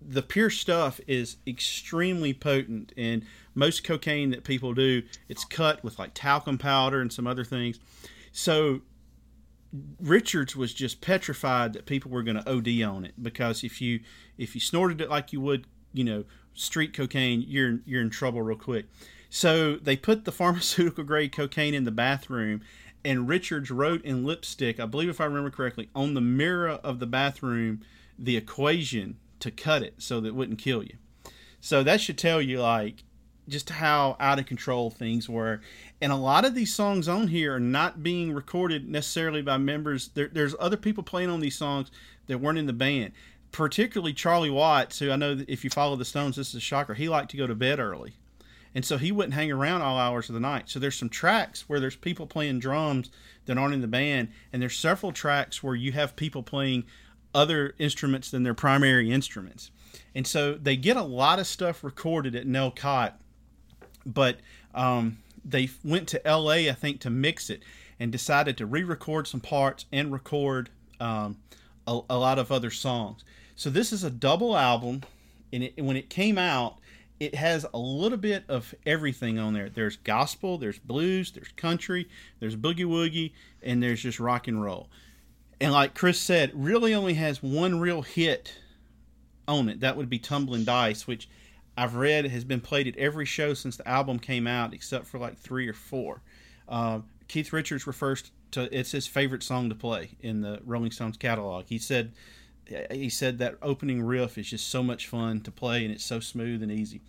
the 0.09 0.23
pure 0.23 0.51
stuff 0.51 1.01
is 1.07 1.37
extremely 1.47 2.33
potent 2.33 2.93
and 2.97 3.25
most 3.55 3.85
cocaine 3.85 4.31
that 4.31 4.45
people 4.45 4.75
do 4.75 5.03
it's 5.29 5.45
cut 5.45 5.83
with 5.85 5.99
like 5.99 6.11
talcum 6.15 6.59
powder 6.59 7.01
and 7.01 7.13
some 7.13 7.27
other 7.27 7.45
things. 7.45 7.79
So 8.33 8.81
richards 10.01 10.55
was 10.55 10.75
just 10.75 11.01
petrified 11.01 11.73
that 11.73 11.87
people 11.87 12.11
were 12.11 12.23
going 12.23 12.37
to 12.37 12.51
od 12.51 12.69
on 12.83 13.05
it 13.05 13.15
because 13.23 13.65
if 13.65 13.81
you 13.81 14.01
if 14.37 14.55
you 14.55 14.61
snorted 14.61 15.01
it 15.01 15.09
like 15.09 15.33
you 15.33 15.41
would 15.41 15.67
you 15.95 16.05
know 16.05 16.25
street 16.53 16.93
cocaine 16.93 17.43
you're 17.47 17.79
you're 17.85 18.03
in 18.03 18.11
trouble 18.11 18.43
real 18.43 18.59
quick. 18.59 18.87
So 19.31 19.77
they 19.77 19.97
put 19.97 20.25
the 20.25 20.33
pharmaceutical 20.41 21.05
grade 21.05 21.33
cocaine 21.33 21.75
in 21.75 21.85
the 21.85 21.91
bathroom 21.91 22.63
and 23.05 23.29
richards 23.29 23.71
wrote 23.71 24.05
in 24.05 24.25
lipstick 24.25 24.79
i 24.79 24.87
believe 24.87 25.09
if 25.09 25.21
i 25.21 25.25
remember 25.25 25.51
correctly 25.51 25.89
on 25.93 26.15
the 26.15 26.21
mirror 26.21 26.69
of 26.69 27.01
the 27.01 27.07
bathroom 27.07 27.81
the 28.19 28.37
equation 28.37 29.17
to 29.41 29.51
cut 29.51 29.83
it 29.83 29.95
so 29.99 30.21
that 30.21 30.29
it 30.29 30.35
wouldn't 30.35 30.59
kill 30.59 30.83
you. 30.83 30.97
So 31.61 31.83
that 31.83 32.01
should 32.01 32.19
tell 32.19 32.41
you 32.41 32.61
like 32.61 33.05
just 33.49 33.71
how 33.71 34.17
out 34.21 34.39
of 34.39 34.47
control 34.47 34.91
things 34.91 35.29
were. 35.29 35.61
And 36.01 36.13
a 36.13 36.17
lot 36.17 36.45
of 36.45 36.55
these 36.55 36.75
songs 36.75 37.09
on 37.09 37.29
here 37.29 37.55
are 37.55 37.61
not 37.61 38.03
being 38.03 38.33
recorded 38.33 38.89
necessarily 38.89 39.43
by 39.43 39.59
members. 39.59 40.09
There, 40.15 40.29
there's 40.33 40.55
other 40.61 40.77
people 40.77 41.03
playing 41.03 41.31
on 41.31 41.41
these 41.41 41.57
songs 41.57 41.91
that 42.27 42.39
weren't 42.39 42.59
in 42.59 42.67
the 42.67 42.73
band. 42.73 43.13
Particularly 43.51 44.13
Charlie 44.13 44.51
Watts, 44.51 44.99
who 44.99 45.11
I 45.11 45.17
know 45.17 45.39
if 45.47 45.65
you 45.65 45.71
follow 45.71 45.97
the 45.97 46.05
Stones, 46.05 46.37
this 46.37 46.49
is 46.49 46.55
a 46.55 46.61
shocker. 46.61 46.95
He 46.95 47.09
liked 47.09 47.31
to 47.33 47.37
go 47.37 47.47
to 47.47 47.55
bed 47.55 47.79
early. 47.79 48.15
And 48.75 48.85
so 48.85 48.97
he 48.97 49.13
wouldn't 49.13 49.35
hang 49.35 49.53
around 49.53 49.83
all 49.83 49.99
hours 49.99 50.31
of 50.31 50.35
the 50.35 50.41
night. 50.41 50.71
So 50.71 50.79
there's 50.79 50.97
some 50.97 51.11
tracks 51.11 51.69
where 51.69 51.79
there's 51.79 51.97
people 51.97 52.27
playing 52.27 52.61
drums 52.61 53.11
that 53.45 53.59
aren't 53.59 53.75
in 53.75 53.83
the 53.83 53.89
band, 53.89 54.29
and 54.53 54.63
there's 54.63 54.77
several 54.77 55.13
tracks 55.13 55.63
where 55.63 55.75
you 55.75 55.93
have 55.93 56.17
people 56.17 56.43
playing 56.43 56.85
other 57.35 57.75
instruments 57.79 58.31
than 58.31 58.43
their 58.43 58.55
primary 58.55 59.11
instruments. 59.11 59.71
And 60.15 60.27
so 60.27 60.55
they 60.55 60.77
get 60.77 60.97
a 60.97 61.03
lot 61.03 61.39
of 61.39 61.47
stuff 61.47 61.83
recorded 61.83 62.35
at 62.35 62.47
Nellcôte, 62.47 63.13
but 64.05 64.39
um, 64.75 65.19
they 65.45 65.71
went 65.85 66.09
to 66.09 66.21
LA, 66.25 66.69
I 66.69 66.73
think, 66.73 67.01
to 67.01 67.11
mix 67.11 67.51
it 67.51 67.63
and 67.99 68.11
decided 68.11 68.57
to 68.59 68.67
re 68.67 68.83
record 68.83 69.27
some 69.27 69.41
parts 69.41 69.87
and 69.93 70.13
record 70.13 70.71
um, 71.01 71.39
a, 71.87 72.01
a, 72.11 72.17
lot 72.17 72.39
of 72.39 72.51
other 72.51 72.71
songs. 72.71 73.25
So 73.55 73.71
this 73.71 73.93
is 73.93 74.05
a 74.05 74.11
double 74.11 74.57
album, 74.57 75.03
and 75.53 75.65
it, 75.65 75.83
when 75.83 75.97
it 75.97 76.11
came 76.11 76.39
out, 76.39 76.79
it 77.21 77.35
has 77.35 77.65
a 77.73 77.79
little 77.79 78.19
bit 78.19 78.45
of 78.49 78.75
everything 78.85 79.39
on 79.39 79.53
there. 79.53 79.69
There's 79.69 79.97
gospel, 79.97 80.59
there's 80.59 80.79
blues, 80.79 81.31
there's 81.31 81.53
country, 81.53 82.09
there's 82.41 82.57
boogie 82.57 82.85
woogie, 82.85 83.33
and 83.63 83.83
there's 83.83 84.03
just 84.03 84.19
rock 84.19 84.49
and 84.49 84.63
roll 84.63 84.89
and 85.63 85.73
like 85.73 85.95
Chris 85.95 86.19
said, 86.19 86.51
really 86.55 86.93
only 86.93 87.15
has 87.15 87.41
one 87.41 87.79
real 87.79 88.03
hit 88.03 88.53
on 89.47 89.69
it. 89.69 89.79
That 89.79 89.97
would 89.97 90.11
be 90.11 90.19
Tumbling 90.19 90.65
Dice, 90.65 91.07
which 91.07 91.29
I've 91.77 91.95
read 91.95 92.27
has 92.27 92.43
been 92.43 92.61
played 92.61 92.89
at 92.89 92.97
every 92.97 93.25
show 93.25 93.55
since 93.55 93.77
the 93.77 93.87
album 93.89 94.19
came 94.19 94.49
out, 94.49 94.75
except 94.75 95.07
for 95.07 95.19
like 95.19 95.39
three 95.39 95.69
or 95.69 95.73
four. 95.73 96.21
Uh, 96.69 97.01
Keith 97.29 97.53
Richards 97.53 97.87
refers 97.87 98.33
to 98.51 98.77
it's 98.77 98.91
his 98.91 99.07
favorite 99.07 99.45
song 99.45 99.69
to 99.69 99.77
play 99.77 100.11
in 100.21 100.41
the 100.41 100.61
Rolling 100.67 100.91
Stones 100.91 101.17
catalog. 101.17 101.67
He 101.69 101.79
said 101.79 102.11
he 102.91 103.09
said 103.09 103.39
that 103.39 103.57
opening 103.63 104.03
riff 104.03 104.39
is 104.39 104.51
just 104.51 104.69
so 104.69 104.83
much 104.83 105.07
fun 105.07 105.43
to 105.43 105.53
play 105.53 105.85
and 105.85 105.95
it's 105.95 106.05
so 106.05 106.19
smooth 106.19 106.63
and 106.63 106.73
easy. 106.73 107.01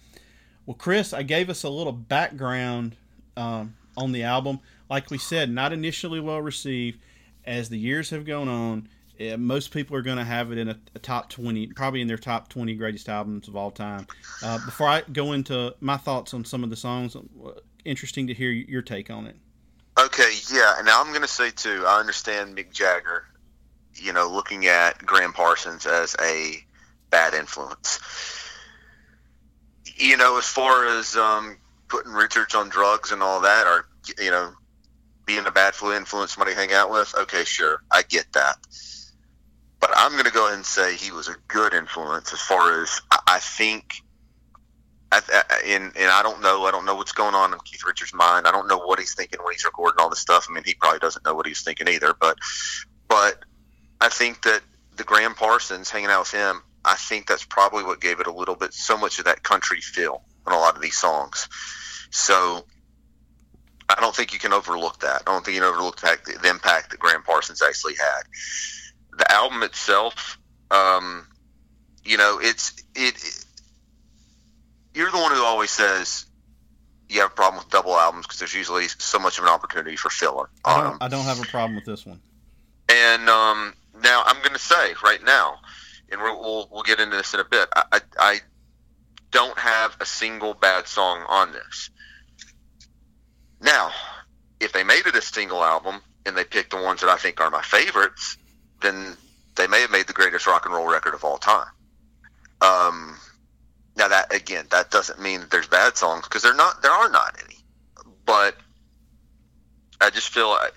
Well, 0.68 0.76
Chris, 0.76 1.12
I 1.12 1.24
gave 1.24 1.50
us 1.50 1.64
a 1.64 1.70
little 1.70 1.92
background 1.92 2.98
um, 3.36 3.74
on 3.98 4.12
the 4.12 4.24
album. 4.24 4.60
Like 4.92 5.10
we 5.10 5.18
said, 5.18 5.50
not 5.50 5.74
initially 5.74 6.20
well 6.20 6.42
received 6.42 7.00
as 7.46 7.70
the 7.70 7.78
years 7.78 8.10
have 8.10 8.26
gone 8.26 8.48
on, 8.48 8.90
uh, 9.20 9.38
most 9.38 9.72
people 9.72 9.96
are 9.96 10.02
going 10.02 10.18
to 10.18 10.24
have 10.24 10.52
it 10.52 10.58
in 10.58 10.70
a, 10.70 10.80
a, 10.96 11.00
top 11.00 11.30
20, 11.30 11.68
probably 11.68 12.02
in 12.02 12.08
their 12.08 12.18
top 12.18 12.50
20 12.50 12.74
greatest 12.76 13.08
albums 13.10 13.48
of 13.48 13.56
all 13.56 13.72
time. 13.72 14.08
Uh, 14.44 14.58
before 14.66 14.88
I 14.88 15.02
go 15.02 15.34
into 15.34 15.76
my 15.80 15.98
thoughts 15.98 16.34
on 16.34 16.44
some 16.46 16.64
of 16.64 16.70
the 16.70 16.76
songs, 16.76 17.16
uh, 17.16 17.20
interesting 17.86 18.28
to 18.28 18.34
hear 18.34 18.50
your 18.50 18.82
take 18.82 19.10
on 19.10 19.28
it. 19.28 19.36
Okay, 20.00 20.32
yeah. 20.52 20.82
Now 20.84 21.02
I'm 21.02 21.10
going 21.10 21.22
to 21.22 21.28
say, 21.28 21.52
too, 21.52 21.84
I 21.86 22.00
understand 22.00 22.58
Mick 22.58 22.72
Jagger, 22.72 23.26
you 23.96 24.14
know, 24.14 24.28
looking 24.28 24.66
at 24.66 24.98
Gram 25.06 25.34
Parsons 25.34 25.86
as 25.86 26.16
a 26.20 26.56
bad 27.12 27.36
influence. 27.36 28.00
You 29.96 30.18
know, 30.18 30.40
as 30.40 30.46
far 30.46 30.88
as 30.88 31.16
um, 31.16 31.58
putting 31.88 32.12
Richards 32.14 32.56
on 32.56 32.70
drugs 32.70 33.12
and 33.12 33.22
all 33.22 33.42
that, 33.42 33.68
or, 33.68 33.86
you 34.18 34.32
know, 34.32 34.54
being 35.26 35.46
a 35.46 35.52
bad 35.52 35.74
influence 35.82 36.34
somebody 36.34 36.56
hang 36.56 36.74
out 36.74 36.92
with, 36.92 37.14
okay, 37.18 37.44
sure, 37.44 37.82
I 37.92 38.04
get 38.04 38.26
that. 38.34 38.58
But 39.80 39.92
I'm 39.96 40.14
going 40.14 40.26
to 40.26 40.32
go 40.32 40.46
ahead 40.46 40.56
and 40.56 40.66
say 40.66 40.96
he 40.96 41.12
was 41.12 41.28
a 41.28 41.36
good 41.48 41.74
influence 41.74 42.32
as 42.32 42.40
far 42.40 42.82
as 42.82 43.02
I, 43.28 43.40
think. 43.40 43.96
I, 45.12 45.22
and, 45.66 45.92
and 45.98 46.10
I 46.10 46.24
don't 46.24 46.42
know. 46.42 46.64
I 46.64 46.72
don't 46.72 46.86
know 46.86 46.96
what's 46.96 47.12
going 47.12 47.36
on 47.36 47.52
in 47.52 47.60
Keith 47.66 47.84
Richards' 47.86 48.14
mind. 48.14 48.48
I 48.48 48.52
don't 48.52 48.70
know 48.70 48.78
what 48.78 48.98
he's 48.98 49.14
thinking 49.14 49.42
when 49.44 49.54
he's 49.54 49.66
recording 49.66 50.00
all 50.00 50.10
this 50.10 50.20
stuff. 50.20 50.48
I 50.50 50.54
mean, 50.54 50.64
he 50.66 50.74
probably 50.74 51.00
doesn't 51.00 51.26
know 51.26 51.36
what 51.36 51.46
he's 51.46 51.64
thinking 51.64 51.90
either. 51.90 52.14
But, 52.18 52.38
but 53.10 53.44
I 54.00 54.08
think 54.08 54.44
that 54.44 54.62
the 54.96 55.04
Gram 55.04 55.36
Parsons 55.36 55.90
hanging 55.90 56.10
out 56.10 56.22
with 56.22 56.32
him, 56.32 56.62
I 56.86 56.96
think 56.96 57.28
that's 57.28 57.44
probably 57.44 57.84
what 57.84 58.00
gave 58.00 58.22
it 58.22 58.28
a 58.28 58.34
little 58.34 58.56
bit 58.56 58.74
so 58.74 58.98
much 58.98 59.20
of 59.20 59.26
that 59.26 59.44
country 59.44 59.82
feel 59.82 60.24
on 60.46 60.54
a 60.54 60.58
lot 60.58 60.76
of 60.76 60.82
these 60.82 60.98
songs. 60.98 61.50
So 62.10 62.66
I 63.98 64.02
don't 64.02 64.16
think 64.16 64.34
you 64.34 64.40
can 64.40 64.54
overlook 64.54 65.00
that. 65.00 65.24
I 65.26 65.32
don't 65.32 65.44
think 65.44 65.56
you 65.56 65.62
can 65.62 65.70
overlook 65.70 66.00
the, 66.02 66.18
the 66.42 66.50
impact 66.50 66.92
that 66.92 67.00
Gram 67.00 67.24
Parsons 67.24 67.62
actually 67.62 67.96
had. 67.96 68.24
The 69.18 69.32
album 69.32 69.64
itself, 69.64 70.40
um, 70.72 71.28
you 72.04 72.18
know, 72.18 72.40
it's 72.42 72.84
it, 72.96 73.16
it. 73.16 73.46
You're 74.94 75.12
the 75.12 75.18
one 75.18 75.32
who 75.32 75.44
always 75.44 75.72
says 75.72 76.26
you 77.10 77.22
have 77.22 77.32
a 77.32 77.36
problem 77.36 77.64
with 77.64 77.72
double 77.72 77.96
albums 77.96 78.26
because 78.26 78.40
there's 78.40 78.54
usually 78.54 78.88
so 78.88 79.20
much 79.20 79.38
of 79.38 79.44
an 79.44 79.50
opportunity 79.50 79.96
for 79.96 80.10
filler. 80.10 80.50
I 80.66 80.82
don't, 80.82 81.04
I 81.04 81.08
don't 81.08 81.26
have 81.26 81.40
a 81.42 81.46
problem 81.46 81.76
with 81.76 81.86
this 81.86 82.06
one. 82.06 82.20
And 82.90 83.30
um, 83.30 83.74
now 84.02 84.24
I'm 84.26 84.38
going 84.40 84.54
to 84.54 84.60
say 84.60 84.94
right 85.04 85.24
now, 85.24 85.60
and 86.12 86.22
we'll, 86.22 86.40
we'll, 86.40 86.70
we'll 86.72 86.84
get 86.84 87.00
into 87.00 87.16
this 87.16 87.34
in 87.34 87.40
a 87.40 87.46
bit. 87.46 87.70
I, 87.76 87.84
I, 87.92 88.02
I 88.18 88.40
don't 89.32 89.58
have 89.58 89.98
a 90.00 90.06
single 90.06 90.54
bad 90.54 90.88
song 90.88 91.24
on 91.28 91.52
this. 91.52 91.90
Now, 93.64 93.92
if 94.60 94.74
they 94.74 94.84
made 94.84 95.08
it 95.08 95.16
a 95.16 95.22
single 95.22 95.64
album 95.64 96.02
and 96.26 96.36
they 96.38 96.44
picked 96.44 96.72
the 96.72 96.82
ones 96.82 97.02
that 97.02 97.10
I 97.10 97.18
think 97.18 97.40
are 97.40 97.50
my 97.50 97.62
favorites, 97.62 98.38
then 98.82 99.16
they 99.56 99.68
may 99.68 99.82
have 99.82 99.92
made 99.92 100.08
the 100.08 100.14
greatest 100.14 100.46
rock 100.46 100.66
and 100.66 100.76
roll 100.76 100.88
record 100.88 101.14
of 101.14 101.24
all 101.24 101.38
time. 101.38 101.68
Um, 102.62 103.18
now 103.96 104.10
that 104.10 104.34
again, 104.34 104.68
that 104.72 104.92
doesn't 104.92 105.22
mean 105.22 105.42
that 105.42 105.50
there's 105.52 105.68
bad 105.68 105.96
songs 105.96 106.24
because 106.28 106.44
they're 106.44 106.56
not. 106.56 106.82
There 106.82 106.92
are 106.92 107.10
not 107.10 107.38
any. 107.44 107.58
But 108.26 108.56
I 110.02 110.10
just 110.10 110.30
feel 110.30 110.50
like 110.50 110.74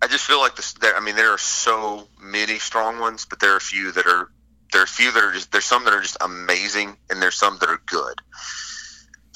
I 0.00 0.06
just 0.06 0.24
feel 0.24 0.38
like 0.38 0.56
this. 0.56 0.74
There, 0.74 0.96
I 0.96 1.00
mean, 1.00 1.16
there 1.16 1.32
are 1.32 1.38
so 1.38 2.08
many 2.20 2.58
strong 2.58 3.00
ones, 3.00 3.26
but 3.28 3.40
there 3.40 3.52
are 3.52 3.56
a 3.56 3.60
few 3.60 3.92
that 3.92 4.06
are 4.06 4.30
there 4.72 4.82
are 4.82 4.84
a 4.84 4.88
few 4.88 5.10
that 5.12 5.22
are 5.22 5.32
just 5.32 5.52
there's 5.52 5.64
some 5.64 5.84
that 5.84 5.94
are 5.94 6.02
just 6.02 6.18
amazing, 6.20 6.96
and 7.10 7.20
there's 7.20 7.36
some 7.36 7.58
that 7.58 7.68
are 7.68 7.80
good. 7.86 8.20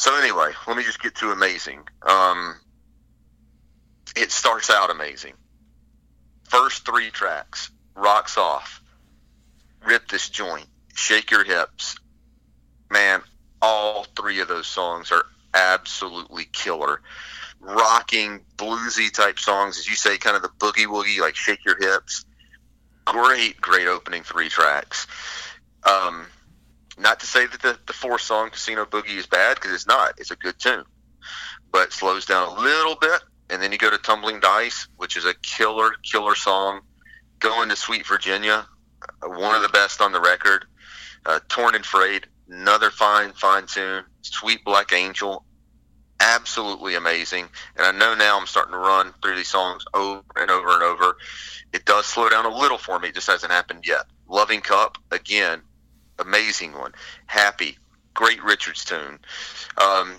So 0.01 0.17
anyway, 0.17 0.53
let 0.67 0.79
me 0.79 0.83
just 0.83 1.03
get 1.03 1.15
to 1.17 1.31
amazing. 1.31 1.87
Um, 2.09 2.59
it 4.17 4.33
starts 4.33 4.71
out 4.71 4.89
amazing. 4.89 5.35
First 6.45 6.87
three 6.87 7.11
tracks, 7.11 7.71
rocks 7.95 8.39
off, 8.39 8.81
rip 9.87 10.09
this 10.09 10.31
joint, 10.31 10.65
shake 10.95 11.31
your 11.31 11.45
hips. 11.45 11.97
Man, 12.91 13.21
all 13.61 14.07
three 14.17 14.41
of 14.41 14.49
those 14.49 14.67
songs 14.67 15.13
are 15.13 15.27
absolutely 15.53 16.47
killer. 16.51 17.03
Rocking, 17.61 18.41
bluesy 18.57 19.13
type 19.13 19.39
songs, 19.39 19.79
as 19.79 19.87
you 19.87 19.97
say, 19.97 20.17
kind 20.17 20.35
of 20.35 20.41
the 20.41 20.49
boogie 20.49 20.87
woogie, 20.87 21.21
like 21.21 21.37
shake 21.37 21.63
your 21.63 21.77
hips. 21.79 22.25
Great, 23.05 23.61
great 23.61 23.87
opening 23.87 24.23
three 24.23 24.49
tracks. 24.49 25.07
Um, 25.85 26.27
Not 27.01 27.21
to 27.21 27.27
say 27.27 27.47
that 27.47 27.63
the, 27.63 27.79
the 27.87 27.93
fourth 27.95 28.21
song, 28.21 28.51
Casino 28.51 28.85
Boogie, 28.85 29.17
is 29.17 29.27
bad, 29.27 29.55
because 29.57 29.73
it's 29.73 29.87
not. 29.87 30.15
It's 30.19 30.31
a 30.31 30.37
good 30.37 30.59
tune. 30.59 30.85
But 31.73 31.93
slows 31.93 32.27
down 32.27 32.49
a 32.49 32.61
little 32.61 32.95
bit. 32.95 33.23
And 33.49 33.61
then 33.61 33.73
you 33.73 33.79
go 33.79 33.91
to 33.91 33.99
Tumbling 33.99 34.41
Dice, 34.41 34.87
which 34.97 35.17
is 35.17 35.25
a 35.25 35.35
killer, 35.43 35.93
killer 36.03 36.35
song. 36.35 36.83
Going 37.39 37.71
to 37.71 37.77
Sweet 37.77 38.07
Virginia, 38.07 38.67
uh, 39.23 39.29
one 39.29 39.57
of 39.57 39.63
the 39.63 39.71
best 39.71 40.03
on 40.03 40.13
the 40.13 40.21
record. 40.21 40.67
Uh, 41.25 41.41
Torn 41.49 41.75
and 41.75 41.85
Frayed, 41.85 42.27
another 42.51 42.91
fine, 42.91 43.33
fine 43.33 43.67
tune. 43.67 44.05
Sweet 44.21 44.63
Black 44.63 44.93
Angel, 44.93 45.43
absolutely 46.21 46.97
amazing. 46.97 47.49
And 47.77 47.87
I 47.87 47.99
know 47.99 48.15
now 48.15 48.39
I'm 48.39 48.47
starting 48.47 48.73
to 48.73 48.79
run 48.79 49.15
through 49.23 49.37
these 49.37 49.49
songs 49.49 49.85
over 49.95 50.23
and 50.37 50.51
over 50.51 50.75
and 50.75 50.83
over. 50.83 51.17
It 51.73 51.87
does 51.87 52.05
slow 52.05 52.29
down 52.29 52.45
a 52.45 52.55
little 52.55 52.79
for 52.79 52.99
me. 52.99 53.09
It 53.09 53.15
just 53.15 53.27
hasn't 53.27 53.53
happened 53.53 53.87
yet. 53.87 54.05
Loving 54.29 54.61
Cup, 54.61 54.99
again, 55.11 55.63
amazing 56.21 56.73
one. 56.73 56.93
Happy, 57.27 57.79
great 58.15 58.43
Richards 58.43 58.85
tune. 58.85 59.19
Um, 59.79 60.17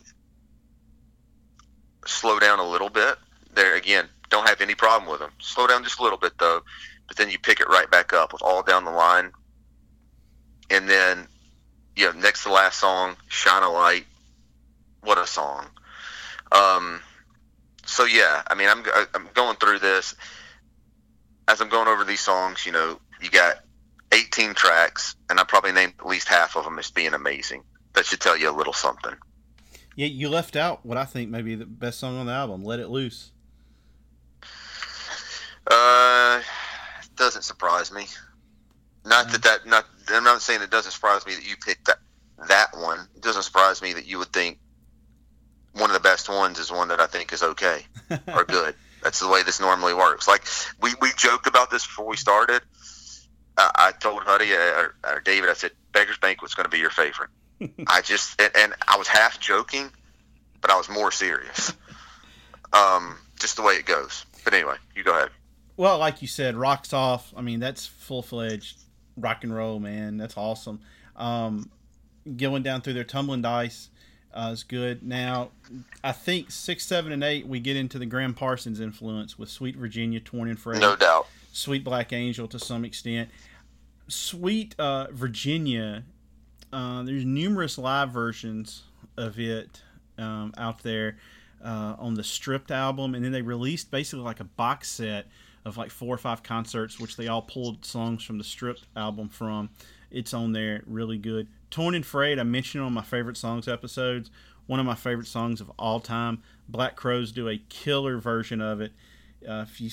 slow 2.06 2.40
down 2.40 2.60
a 2.60 2.70
little 2.70 2.90
bit. 2.90 3.16
There 3.54 3.76
again, 3.76 4.08
don't 4.30 4.48
have 4.48 4.62
any 4.62 4.76
problem 4.76 5.10
with 5.12 5.20
them. 5.20 5.32
Slow 5.40 5.68
down 5.68 5.84
just 5.84 6.00
a 6.00 6.04
little 6.04 6.18
bit 6.18 6.38
though, 6.38 6.62
but 7.08 7.18
then 7.18 7.30
you 7.30 7.38
pick 7.40 7.60
it 7.60 7.68
right 7.68 7.90
back 7.90 8.14
up 8.14 8.34
with 8.34 8.42
all 8.42 8.64
down 8.64 8.86
the 8.86 8.92
line. 8.92 9.32
And 10.70 10.88
then, 10.90 11.28
you 11.96 12.06
know, 12.06 12.14
next 12.14 12.44
to 12.44 12.52
last 12.52 12.80
song, 12.80 13.18
Shine 13.28 13.64
a 13.64 13.70
Light. 13.70 14.06
What 15.02 15.18
a 15.18 15.28
song. 15.28 15.68
Um, 16.52 17.02
so 17.86 18.06
yeah, 18.06 18.44
I 18.48 18.56
mean, 18.56 18.70
I'm 18.70 18.84
I'm 19.14 19.28
going 19.34 19.58
through 19.58 19.80
this 19.80 20.16
as 21.48 21.60
I'm 21.60 21.70
going 21.70 21.88
over 21.88 22.04
these 22.04 22.22
songs. 22.22 22.66
You 22.66 22.72
know, 22.72 23.00
you 23.22 23.30
got 23.30 23.58
18 24.12 24.54
tracks, 24.54 25.16
and 25.30 25.40
I 25.40 25.44
probably 25.44 25.72
named 25.72 25.94
at 26.00 26.06
least 26.06 26.28
half 26.28 26.56
of 26.56 26.64
them 26.64 26.80
as 26.80 26.92
being 26.92 27.14
amazing. 27.14 27.64
That 27.94 28.06
should 28.06 28.20
tell 28.20 28.38
you 28.38 28.50
a 28.50 28.56
little 28.56 28.74
something. 28.74 29.14
Yeah, 29.96 30.08
you 30.08 30.30
left 30.30 30.56
out 30.56 30.86
what 30.86 30.98
I 30.98 31.06
think 31.06 31.30
may 31.30 31.42
be 31.42 31.56
the 31.56 31.66
best 31.66 32.00
song 32.00 32.18
on 32.18 32.26
the 32.26 32.32
album, 32.32 32.64
"Let 32.64 32.80
It 32.80 32.88
Loose." 32.90 33.32
Uh, 35.70 36.42
doesn't 37.16 37.44
surprise 37.44 37.92
me. 37.92 38.08
Not 39.06 39.32
that 39.32 39.44
that 39.44 39.66
not. 39.66 39.86
I'm 40.10 40.24
not 40.24 40.42
saying 40.42 40.62
it 40.62 40.70
doesn't 40.70 40.92
surprise 40.92 41.26
me 41.26 41.36
that 41.36 41.48
you 41.48 41.56
picked 41.58 41.86
that 41.86 42.00
that 42.48 42.70
one. 42.74 43.08
It 43.16 43.22
doesn't 43.22 43.44
surprise 43.44 43.82
me 43.82 43.94
that 43.94 44.06
you 44.06 44.18
would 44.20 44.32
think 44.32 44.60
one 45.74 45.90
of 45.90 45.94
the 45.94 46.00
best 46.00 46.30
ones 46.30 46.60
is 46.60 46.72
one 46.72 46.90
that 46.90 47.00
I 47.00 47.08
think 47.08 47.32
is 47.34 47.44
okay 47.44 47.86
or 48.28 48.44
good. 48.44 48.76
That's 49.04 49.20
the 49.20 49.28
way 49.28 49.44
this 49.44 49.60
normally 49.60 49.94
works. 49.94 50.28
Like 50.28 50.44
we, 50.82 50.92
we 51.02 51.10
joked 51.18 51.48
about 51.48 51.72
this 51.72 51.86
before 51.86 52.08
we 52.08 52.18
started. 52.18 52.62
Uh, 53.62 53.72
I 53.76 53.92
told 53.92 54.24
Huddy 54.24 54.54
uh, 54.54 54.58
or, 54.58 54.96
or, 55.04 55.20
David, 55.20 55.50
I 55.50 55.54
said 55.54 55.72
Beggars 55.92 56.18
Banquet's 56.18 56.56
going 56.56 56.64
to 56.64 56.70
be 56.70 56.80
your 56.80 56.90
favorite. 56.90 57.30
I 57.88 58.02
just 58.02 58.42
and, 58.42 58.52
and, 58.56 58.74
I 58.88 58.98
was 58.98 59.08
half 59.08 59.40
joking, 59.40 59.92
but 60.62 60.72
I 60.72 60.78
was 60.78 60.90
more 60.90 61.12
serious. 61.12 61.74
Um, 62.74 63.18
just 63.40 63.58
the 63.58 63.62
way 63.62 63.74
it 63.76 63.86
goes. 63.86 64.26
But 64.44 64.56
anyway, 64.56 64.78
you 64.96 65.04
go 65.04 65.16
ahead. 65.16 65.30
Well, 65.78 66.00
like 66.00 66.24
you 66.24 66.28
said, 66.28 66.56
rocks 66.56 66.92
off. 66.92 67.34
I 67.38 67.42
mean, 67.42 67.60
that's 67.60 67.86
full 67.86 68.24
fledged 68.24 68.80
rock 69.16 69.44
and 69.44 69.54
roll, 69.54 69.80
man. 69.80 70.18
That's 70.18 70.38
awesome. 70.38 70.80
Um, 71.16 71.70
going 72.38 72.64
down 72.64 72.82
through 72.82 72.94
their 72.94 73.04
tumbling 73.04 73.44
dice 73.44 73.90
uh, 74.34 74.50
is 74.54 74.64
good. 74.64 75.04
Now, 75.04 75.52
I 76.04 76.14
think 76.14 76.50
six, 76.50 76.84
seven, 76.86 77.12
and 77.12 77.24
eight 77.24 77.46
we 77.46 77.60
get 77.60 77.76
into 77.76 78.00
the 78.00 78.08
Gram 78.08 78.34
Parsons 78.34 78.80
influence 78.80 79.38
with 79.38 79.50
Sweet 79.50 79.76
Virginia, 79.76 80.20
Torn 80.20 80.50
and 80.50 80.60
Frayed. 80.60 80.82
No 80.82 80.96
doubt. 80.96 81.28
Sweet 81.52 81.84
Black 81.84 82.12
Angel 82.14 82.48
to 82.48 82.58
some 82.58 82.86
extent. 82.86 83.30
Sweet 84.12 84.76
uh, 84.78 85.08
Virginia. 85.12 86.04
Uh, 86.74 87.04
there's 87.04 87.26
numerous 87.26 87.78
live 87.78 88.10
versions 88.10 88.84
of 89.18 89.40
it 89.40 89.82
um, 90.18 90.54
out 90.58 90.84
there 90.84 91.18
uh, 91.64 91.96
on 91.98 92.16
the 92.16 92.24
stripped 92.24 92.72
album, 92.72 93.16
and 93.16 93.24
then 93.24 93.32
they 93.32 93.42
released 93.42 93.90
basically 93.90 94.24
like 94.24 94.42
a 94.42 94.46
box 94.46 94.90
set 94.90 95.28
of 95.64 95.78
like 95.78 95.92
four 95.92 96.14
or 96.14 96.18
five 96.18 96.44
concerts, 96.44 97.00
which 97.00 97.16
they 97.16 97.28
all 97.28 97.42
pulled 97.42 97.86
songs 97.86 98.24
from 98.24 98.38
the 98.38 98.44
stripped 98.44 98.86
album 98.96 99.30
from. 99.30 99.70
It's 100.10 100.34
on 100.34 100.52
there, 100.52 100.84
really 100.86 101.18
good. 101.18 101.48
Torn 101.70 101.96
and 101.96 102.06
Frayed, 102.06 102.38
I 102.38 102.44
mentioned 102.44 102.84
on 102.84 102.94
my 102.94 103.04
favorite 103.04 103.38
songs 103.38 103.68
episodes. 103.68 104.30
One 104.68 104.80
of 104.80 104.86
my 104.86 104.96
favorite 104.96 105.28
songs 105.28 105.62
of 105.62 105.72
all 105.80 106.02
time. 106.02 106.44
Black 106.68 106.98
Crowes 106.98 107.32
do 107.32 107.48
a 107.48 107.62
killer 107.70 108.18
version 108.18 108.60
of 108.60 108.82
it. 108.82 108.92
Uh, 109.48 109.66
if 109.68 109.80
you 109.80 109.90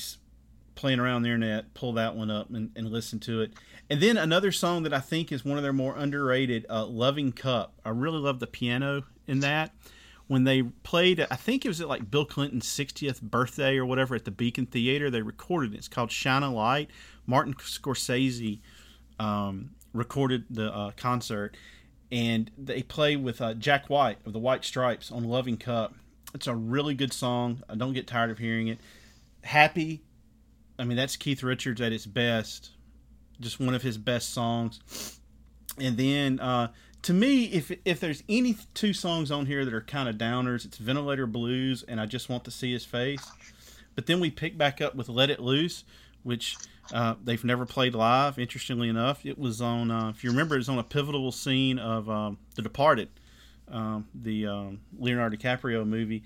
playing 0.79 1.01
around 1.01 1.23
the 1.23 1.29
internet, 1.29 1.75
pull 1.75 1.93
that 1.95 2.15
one 2.15 2.31
up 2.31 2.49
and, 2.51 2.71
and, 2.77 2.89
listen 2.89 3.19
to 3.19 3.43
it. 3.43 3.53
And 3.91 4.01
then 4.01 4.17
another 4.17 4.53
song 4.53 4.85
that 4.85 4.95
I 4.95 5.01
think 5.01 5.33
is 5.33 5.45
one 5.45 5.57
of 5.57 5.65
their 5.65 5.73
more 5.73 5.97
underrated, 5.97 6.67
uh, 6.71 6.87
"Loving 6.87 7.33
Cup." 7.33 7.75
I 7.85 7.91
really 7.91 8.21
love 8.21 8.39
the 8.39 8.47
piano 8.47 9.03
in 9.27 9.41
that. 9.41 9.75
When 10.29 10.45
they 10.45 10.63
played, 10.63 11.27
I 11.33 11.35
think 11.35 11.65
it 11.65 11.69
was 11.69 11.81
at 11.81 11.89
like 11.89 12.13
Bill 12.13 12.25
Clinton's 12.25 12.67
60th 12.67 13.21
birthday 13.21 13.77
or 13.77 13.85
whatever 13.85 14.15
at 14.15 14.25
the 14.25 14.31
Beacon 14.31 14.67
Theater. 14.67 15.11
They 15.11 15.21
recorded 15.21 15.75
it. 15.75 15.79
It's 15.79 15.89
called 15.89 16.13
"Shine 16.13 16.45
a 16.45 16.55
Light." 16.55 16.91
Martin 17.27 17.55
Scorsese 17.55 18.61
um, 19.19 19.71
recorded 19.93 20.45
the 20.49 20.73
uh, 20.73 20.93
concert, 20.97 21.57
and 22.13 22.53
they 22.57 22.85
play 22.85 23.17
with 23.17 23.41
uh, 23.41 23.55
Jack 23.55 23.91
White 23.91 24.19
of 24.25 24.33
the 24.33 24.39
White 24.39 24.65
Stripes 24.65 25.11
on 25.11 25.25
"Loving 25.25 25.57
Cup." 25.57 25.97
It's 26.35 26.47
a 26.47 26.55
really 26.55 26.95
good 26.95 27.13
song. 27.13 27.65
I 27.69 27.75
don't 27.75 27.95
get 27.95 28.07
tired 28.07 28.31
of 28.31 28.39
hearing 28.39 28.69
it. 28.69 28.79
Happy, 29.43 30.03
I 30.79 30.85
mean 30.85 30.97
that's 30.97 31.17
Keith 31.17 31.43
Richards 31.43 31.81
at 31.81 31.93
his 31.93 32.07
best. 32.07 32.71
Just 33.41 33.61
one 33.61 33.75
of 33.75 33.83
his 33.83 33.99
best 33.99 34.31
songs. 34.33 35.19
And 35.79 35.97
then 35.97 36.41
uh, 36.41 36.69
to 37.03 37.13
me, 37.13 37.45
if 37.45 37.71
if 37.85 38.01
there's 38.01 38.23
any 38.29 38.57
two 38.75 38.93
songs 38.93 39.31
on 39.31 39.47
here 39.47 39.65
that 39.65 39.75
are 39.75 39.81
kind 39.81 40.09
of 40.09 40.17
downers, 40.17 40.65
it's 40.65 40.79
Ventilator 40.79 41.27
Blues 41.27 41.85
and 41.87 42.01
I 42.01 42.07
Just 42.07 42.29
Want 42.29 42.45
to 42.45 42.51
See 42.51 42.73
His 42.73 42.85
Face. 42.85 43.25
But 43.95 44.07
then 44.07 44.21
we 44.21 44.31
pick 44.31 44.57
back 44.57 44.81
up 44.81 44.95
with 44.95 45.09
Let 45.09 45.31
It 45.31 45.41
Loose, 45.41 45.85
which 46.23 46.57
uh, 46.93 47.15
they've 47.23 47.43
never 47.45 47.67
played 47.67 47.95
live. 47.95 48.39
Interestingly 48.39 48.89
enough, 48.89 49.25
it 49.27 49.39
was 49.39 49.61
on. 49.61 49.91
Uh, 49.91 50.11
if 50.11 50.23
you 50.25 50.31
remember, 50.31 50.55
it 50.55 50.59
was 50.59 50.69
on 50.69 50.79
a 50.79 50.85
pivotal 50.85 51.33
scene 51.33 51.79
of 51.79 52.09
um, 52.09 52.39
The 52.55 52.63
Departed, 52.63 53.09
um, 53.71 54.07
the 54.15 54.47
um, 54.47 54.81
Leonardo 54.99 55.37
DiCaprio 55.37 55.87
movie, 55.87 56.23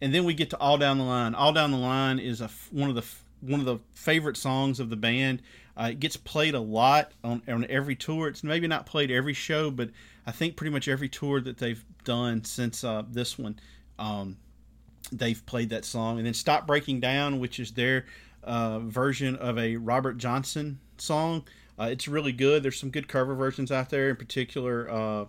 and 0.00 0.14
then 0.14 0.24
we 0.24 0.34
get 0.34 0.50
to 0.50 0.58
All 0.58 0.78
Down 0.78 0.98
the 0.98 1.04
Line. 1.04 1.34
All 1.34 1.52
Down 1.52 1.70
the 1.70 1.78
Line 1.78 2.18
is 2.18 2.40
a 2.40 2.50
one 2.70 2.88
of 2.88 2.94
the 2.94 3.06
one 3.40 3.60
of 3.60 3.66
the 3.66 3.78
favorite 3.94 4.36
songs 4.36 4.80
of 4.80 4.90
the 4.90 4.96
band. 4.96 5.42
Uh, 5.76 5.88
it 5.90 6.00
gets 6.00 6.16
played 6.16 6.54
a 6.54 6.60
lot 6.60 7.12
on 7.22 7.42
on 7.48 7.66
every 7.68 7.94
tour. 7.94 8.28
It's 8.28 8.42
maybe 8.42 8.66
not 8.66 8.86
played 8.86 9.10
every 9.10 9.34
show, 9.34 9.70
but 9.70 9.90
I 10.26 10.32
think 10.32 10.56
pretty 10.56 10.72
much 10.72 10.88
every 10.88 11.08
tour 11.08 11.40
that 11.40 11.58
they've 11.58 11.84
done 12.04 12.44
since 12.44 12.82
uh, 12.82 13.02
this 13.08 13.38
one, 13.38 13.58
um, 13.98 14.36
they've 15.12 15.44
played 15.46 15.70
that 15.70 15.84
song. 15.84 16.18
And 16.18 16.26
then 16.26 16.34
Stop 16.34 16.66
Breaking 16.66 16.98
Down, 16.98 17.38
which 17.38 17.60
is 17.60 17.72
their 17.72 18.06
uh, 18.42 18.80
version 18.80 19.36
of 19.36 19.58
a 19.58 19.76
Robert 19.76 20.18
Johnson 20.18 20.80
song. 20.98 21.44
Uh, 21.78 21.88
it's 21.92 22.08
really 22.08 22.32
good. 22.32 22.62
There's 22.62 22.80
some 22.80 22.90
good 22.90 23.06
cover 23.06 23.34
versions 23.34 23.70
out 23.70 23.90
there. 23.90 24.08
In 24.08 24.16
particular, 24.16 24.90
uh, 24.90 25.24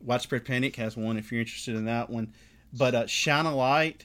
Widespread 0.00 0.44
Panic 0.44 0.74
has 0.76 0.96
one 0.96 1.16
if 1.16 1.30
you're 1.30 1.40
interested 1.40 1.76
in 1.76 1.84
that 1.84 2.10
one. 2.10 2.32
But 2.72 2.94
uh, 2.94 3.06
Shine 3.06 3.46
a 3.46 3.54
Light, 3.54 4.04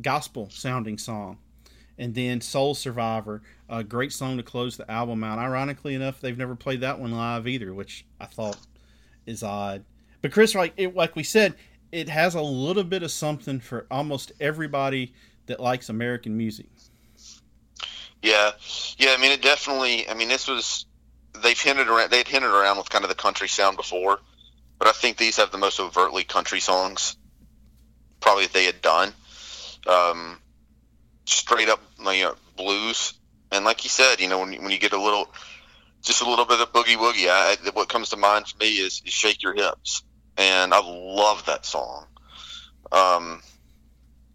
gospel 0.00 0.48
sounding 0.50 0.98
song. 0.98 1.38
And 1.98 2.14
then 2.14 2.40
Soul 2.40 2.74
Survivor, 2.74 3.42
a 3.68 3.82
great 3.82 4.12
song 4.12 4.36
to 4.36 4.42
close 4.42 4.76
the 4.76 4.90
album 4.90 5.24
out. 5.24 5.38
Ironically 5.38 5.94
enough, 5.94 6.20
they've 6.20 6.38
never 6.38 6.54
played 6.54 6.80
that 6.82 7.00
one 7.00 7.12
live 7.12 7.48
either, 7.48 7.74
which 7.74 8.06
I 8.20 8.26
thought 8.26 8.58
is 9.26 9.42
odd. 9.42 9.84
But 10.22 10.32
Chris, 10.32 10.54
like 10.54 10.74
it, 10.76 10.94
like 10.94 11.16
we 11.16 11.24
said, 11.24 11.54
it 11.90 12.08
has 12.08 12.34
a 12.34 12.40
little 12.40 12.84
bit 12.84 13.02
of 13.02 13.10
something 13.10 13.60
for 13.60 13.86
almost 13.90 14.32
everybody 14.40 15.12
that 15.46 15.60
likes 15.60 15.88
American 15.88 16.36
music. 16.36 16.66
Yeah, 18.22 18.52
yeah. 18.96 19.14
I 19.16 19.20
mean, 19.20 19.32
it 19.32 19.42
definitely. 19.42 20.08
I 20.08 20.14
mean, 20.14 20.28
this 20.28 20.48
was 20.48 20.86
they've 21.42 21.60
hinted 21.60 21.88
around. 21.88 22.10
They 22.10 22.18
had 22.18 22.28
hinted 22.28 22.50
around 22.50 22.78
with 22.78 22.90
kind 22.90 23.04
of 23.04 23.08
the 23.08 23.14
country 23.14 23.48
sound 23.48 23.76
before, 23.76 24.18
but 24.78 24.88
I 24.88 24.92
think 24.92 25.16
these 25.16 25.36
have 25.36 25.50
the 25.50 25.58
most 25.58 25.80
overtly 25.80 26.24
country 26.24 26.60
songs 26.60 27.16
probably 28.20 28.44
that 28.44 28.52
they 28.52 28.64
had 28.64 28.82
done. 28.82 29.12
Um, 29.86 30.40
straight 31.28 31.68
up, 31.68 31.80
you 31.98 32.24
know, 32.24 32.34
blues, 32.56 33.14
and 33.50 33.64
like 33.64 33.84
you 33.84 33.90
said, 33.90 34.20
you 34.20 34.28
know, 34.28 34.40
when 34.40 34.52
when 34.62 34.70
you 34.70 34.78
get 34.78 34.92
a 34.92 35.00
little, 35.00 35.32
just 36.02 36.22
a 36.22 36.28
little 36.28 36.44
bit 36.44 36.60
of 36.60 36.72
boogie 36.72 36.96
woogie, 36.96 37.28
I, 37.28 37.56
what 37.70 37.88
comes 37.88 38.10
to 38.10 38.16
mind 38.16 38.48
for 38.48 38.58
me 38.58 38.68
is, 38.68 39.02
is 39.04 39.12
"Shake 39.12 39.42
Your 39.42 39.54
Hips," 39.54 40.02
and 40.36 40.74
I 40.74 40.80
love 40.80 41.46
that 41.46 41.64
song. 41.64 42.06
Um, 42.90 43.42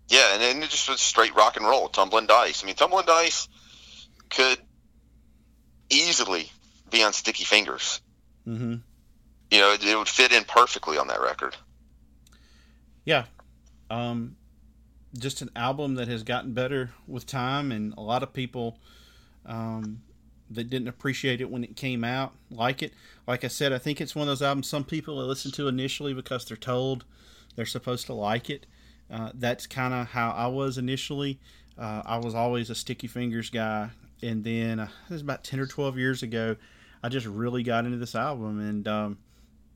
yeah, 0.09 0.33
and 0.33 0.41
then 0.41 0.63
it 0.63 0.69
just 0.69 0.89
was 0.89 1.01
straight 1.01 1.35
rock 1.35 1.57
and 1.57 1.65
roll, 1.65 1.89
tumbling 1.89 2.27
dice. 2.27 2.63
I 2.63 2.67
mean, 2.67 2.75
tumbling 2.75 3.05
dice 3.05 3.47
could 4.29 4.59
easily 5.89 6.51
be 6.89 7.03
on 7.03 7.13
Sticky 7.13 7.43
Fingers. 7.43 8.01
Mm-hmm. 8.47 8.75
You 9.51 9.59
know, 9.59 9.73
it, 9.73 9.83
it, 9.83 9.97
would 9.97 10.07
fit 10.07 10.31
in 10.31 10.43
perfectly 10.43 10.97
on 10.97 11.07
that 11.07 11.21
record. 11.21 11.55
Yeah. 13.05 13.25
Um, 13.89 14.35
just 15.18 15.41
an 15.41 15.49
album 15.55 15.95
that 15.95 16.07
has 16.07 16.24
gotten 16.24 16.53
better 16.53 16.91
with 17.07 17.26
time, 17.26 17.72
and 17.72 17.93
a 17.97 18.01
lot 18.01 18.24
of 18.24 18.34
people 18.34 18.80
um, 19.45 20.01
that 20.49 20.70
didn't 20.70 20.88
appreciate 20.88 21.41
it 21.41 21.49
when 21.49 21.64
it 21.64 21.76
came 21.76 22.03
out 22.03 22.34
like 22.49 22.82
it. 22.82 22.93
Like 23.28 23.43
I 23.43 23.47
said, 23.47 23.74
I 23.74 23.78
think 23.78 24.01
it's 24.01 24.16
one 24.16 24.24
of 24.24 24.28
those 24.28 24.41
albums 24.41 24.68
some 24.68 24.84
people 24.84 25.16
listen 25.16 25.51
to 25.51 25.68
initially 25.68 26.14
because 26.14 26.45
they're 26.45 26.57
told 26.57 27.05
they're 27.55 27.66
supposed 27.66 28.05
to 28.07 28.14
like 28.14 28.49
it. 28.49 28.66
Uh, 29.11 29.32
that's 29.36 29.68
kind 29.68 29.93
of 29.93 30.07
how 30.07 30.32
I 30.32 30.47
was 30.47 30.78
initially. 30.78 31.39
Uh, 31.78 32.01
I 32.05 32.18
was 32.18 32.34
always 32.34 32.70
a 32.70 32.76
Sticky 32.76 33.07
Fingers 33.07 33.49
guy, 33.49 33.89
and 34.22 34.43
then 34.43 34.80
uh, 34.80 34.89
it 35.09 35.14
was 35.14 35.22
about 35.22 35.43
ten 35.43 35.59
or 35.59 35.68
twelve 35.68 35.97
years 35.97 36.24
ago. 36.24 36.55
I 37.03 37.09
just 37.09 37.28
really 37.28 37.64
got 37.64 37.86
into 37.86 37.97
this 37.97 38.16
album, 38.16 38.59
and 38.59 38.88
um, 38.88 39.18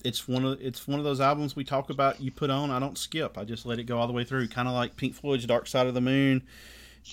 it's 0.08 0.26
one 0.26 0.46
of 0.46 0.62
it's 0.62 0.88
one 0.88 1.00
of 1.00 1.06
those 1.06 1.20
albums 1.20 1.56
we 1.56 1.66
talk 1.66 1.90
about. 1.90 2.22
You 2.22 2.32
put 2.32 2.50
on, 2.50 2.72
I 2.72 2.80
don't 2.80 2.98
skip. 2.98 3.38
I 3.38 3.44
just 3.44 3.66
let 3.66 3.78
it 3.78 3.84
go 3.84 3.98
all 3.98 4.08
the 4.08 4.14
way 4.14 4.24
through, 4.24 4.48
kind 4.48 4.68
of 4.68 4.74
like 4.74 4.96
Pink 4.96 5.14
Floyd's 5.14 5.46
Dark 5.46 5.68
Side 5.68 5.86
of 5.86 5.94
the 5.94 6.02
Moon, 6.02 6.44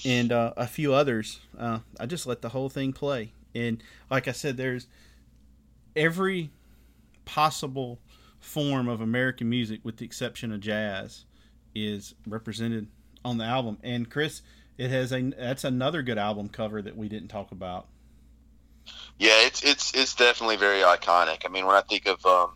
and 0.04 0.30
uh, 0.30 0.52
a 0.56 0.68
few 0.68 0.94
others. 0.94 1.40
Uh, 1.58 1.80
I 1.98 2.06
just 2.06 2.24
let 2.24 2.40
the 2.40 2.50
whole 2.50 2.68
thing 2.68 2.92
play, 2.92 3.32
and 3.52 3.82
like 4.10 4.28
I 4.28 4.32
said, 4.32 4.56
there's 4.56 4.86
every 5.96 6.50
possible 7.24 7.98
form 8.38 8.88
of 8.88 9.00
American 9.00 9.50
music, 9.50 9.80
with 9.82 9.96
the 9.96 10.04
exception 10.04 10.52
of 10.52 10.60
jazz, 10.60 11.24
is 11.74 12.14
represented 12.28 12.86
on 13.24 13.38
the 13.38 13.44
album. 13.44 13.78
And 13.82 14.08
Chris, 14.08 14.42
it 14.78 14.90
has 14.90 15.12
a 15.12 15.20
that's 15.30 15.64
another 15.64 16.02
good 16.02 16.18
album 16.18 16.48
cover 16.48 16.80
that 16.80 16.96
we 16.96 17.08
didn't 17.08 17.28
talk 17.28 17.50
about. 17.50 17.88
Yeah, 19.18 19.46
it's 19.46 19.64
it's 19.64 19.92
it's 19.94 20.14
definitely 20.14 20.56
very 20.56 20.80
iconic. 20.80 21.42
I 21.44 21.48
mean, 21.48 21.66
when 21.66 21.74
I 21.74 21.80
think 21.80 22.06
of, 22.06 22.24
um, 22.24 22.50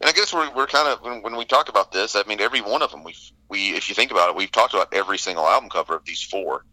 and 0.00 0.08
I 0.08 0.12
guess 0.12 0.32
we're, 0.32 0.52
we're 0.54 0.66
kind 0.66 0.88
of 0.88 1.02
when, 1.02 1.22
when 1.22 1.36
we 1.36 1.44
talk 1.44 1.68
about 1.68 1.92
this, 1.92 2.16
I 2.16 2.22
mean, 2.26 2.40
every 2.40 2.60
one 2.60 2.82
of 2.82 2.90
them 2.90 3.04
we 3.04 3.14
we 3.48 3.70
if 3.70 3.88
you 3.88 3.94
think 3.94 4.10
about 4.10 4.30
it, 4.30 4.36
we've 4.36 4.52
talked 4.52 4.74
about 4.74 4.92
every 4.92 5.18
single 5.18 5.46
album 5.46 5.68
cover 5.68 5.94
of 5.94 6.04
these 6.04 6.22
four. 6.22 6.64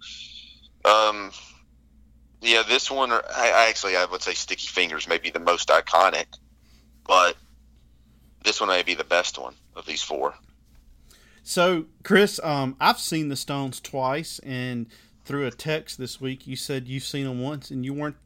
Um, 0.85 1.31
yeah, 2.41 2.63
this 2.67 2.89
one, 2.89 3.11
I, 3.11 3.21
I 3.35 3.67
actually 3.69 3.97
I 3.97 4.05
would 4.05 4.21
say 4.21 4.33
Sticky 4.33 4.67
Fingers 4.67 5.07
may 5.07 5.17
be 5.17 5.29
the 5.29 5.39
most 5.39 5.69
iconic, 5.69 6.27
but 7.05 7.35
this 8.43 8.61
one 8.61 8.69
may 8.69 8.83
be 8.83 8.93
the 8.93 9.03
best 9.03 9.37
one 9.37 9.55
of 9.75 9.85
these 9.85 10.01
four. 10.01 10.33
So, 11.43 11.85
Chris, 12.03 12.39
um, 12.43 12.75
I've 12.79 12.99
seen 12.99 13.29
the 13.29 13.35
Stones 13.35 13.79
twice, 13.79 14.39
and 14.39 14.87
through 15.23 15.45
a 15.45 15.51
text 15.51 15.97
this 15.97 16.19
week, 16.19 16.45
you 16.45 16.55
said 16.55 16.87
you've 16.87 17.03
seen 17.03 17.25
them 17.25 17.41
once, 17.41 17.71
and 17.71 17.83
you 17.83 17.93
weren't 17.93 18.17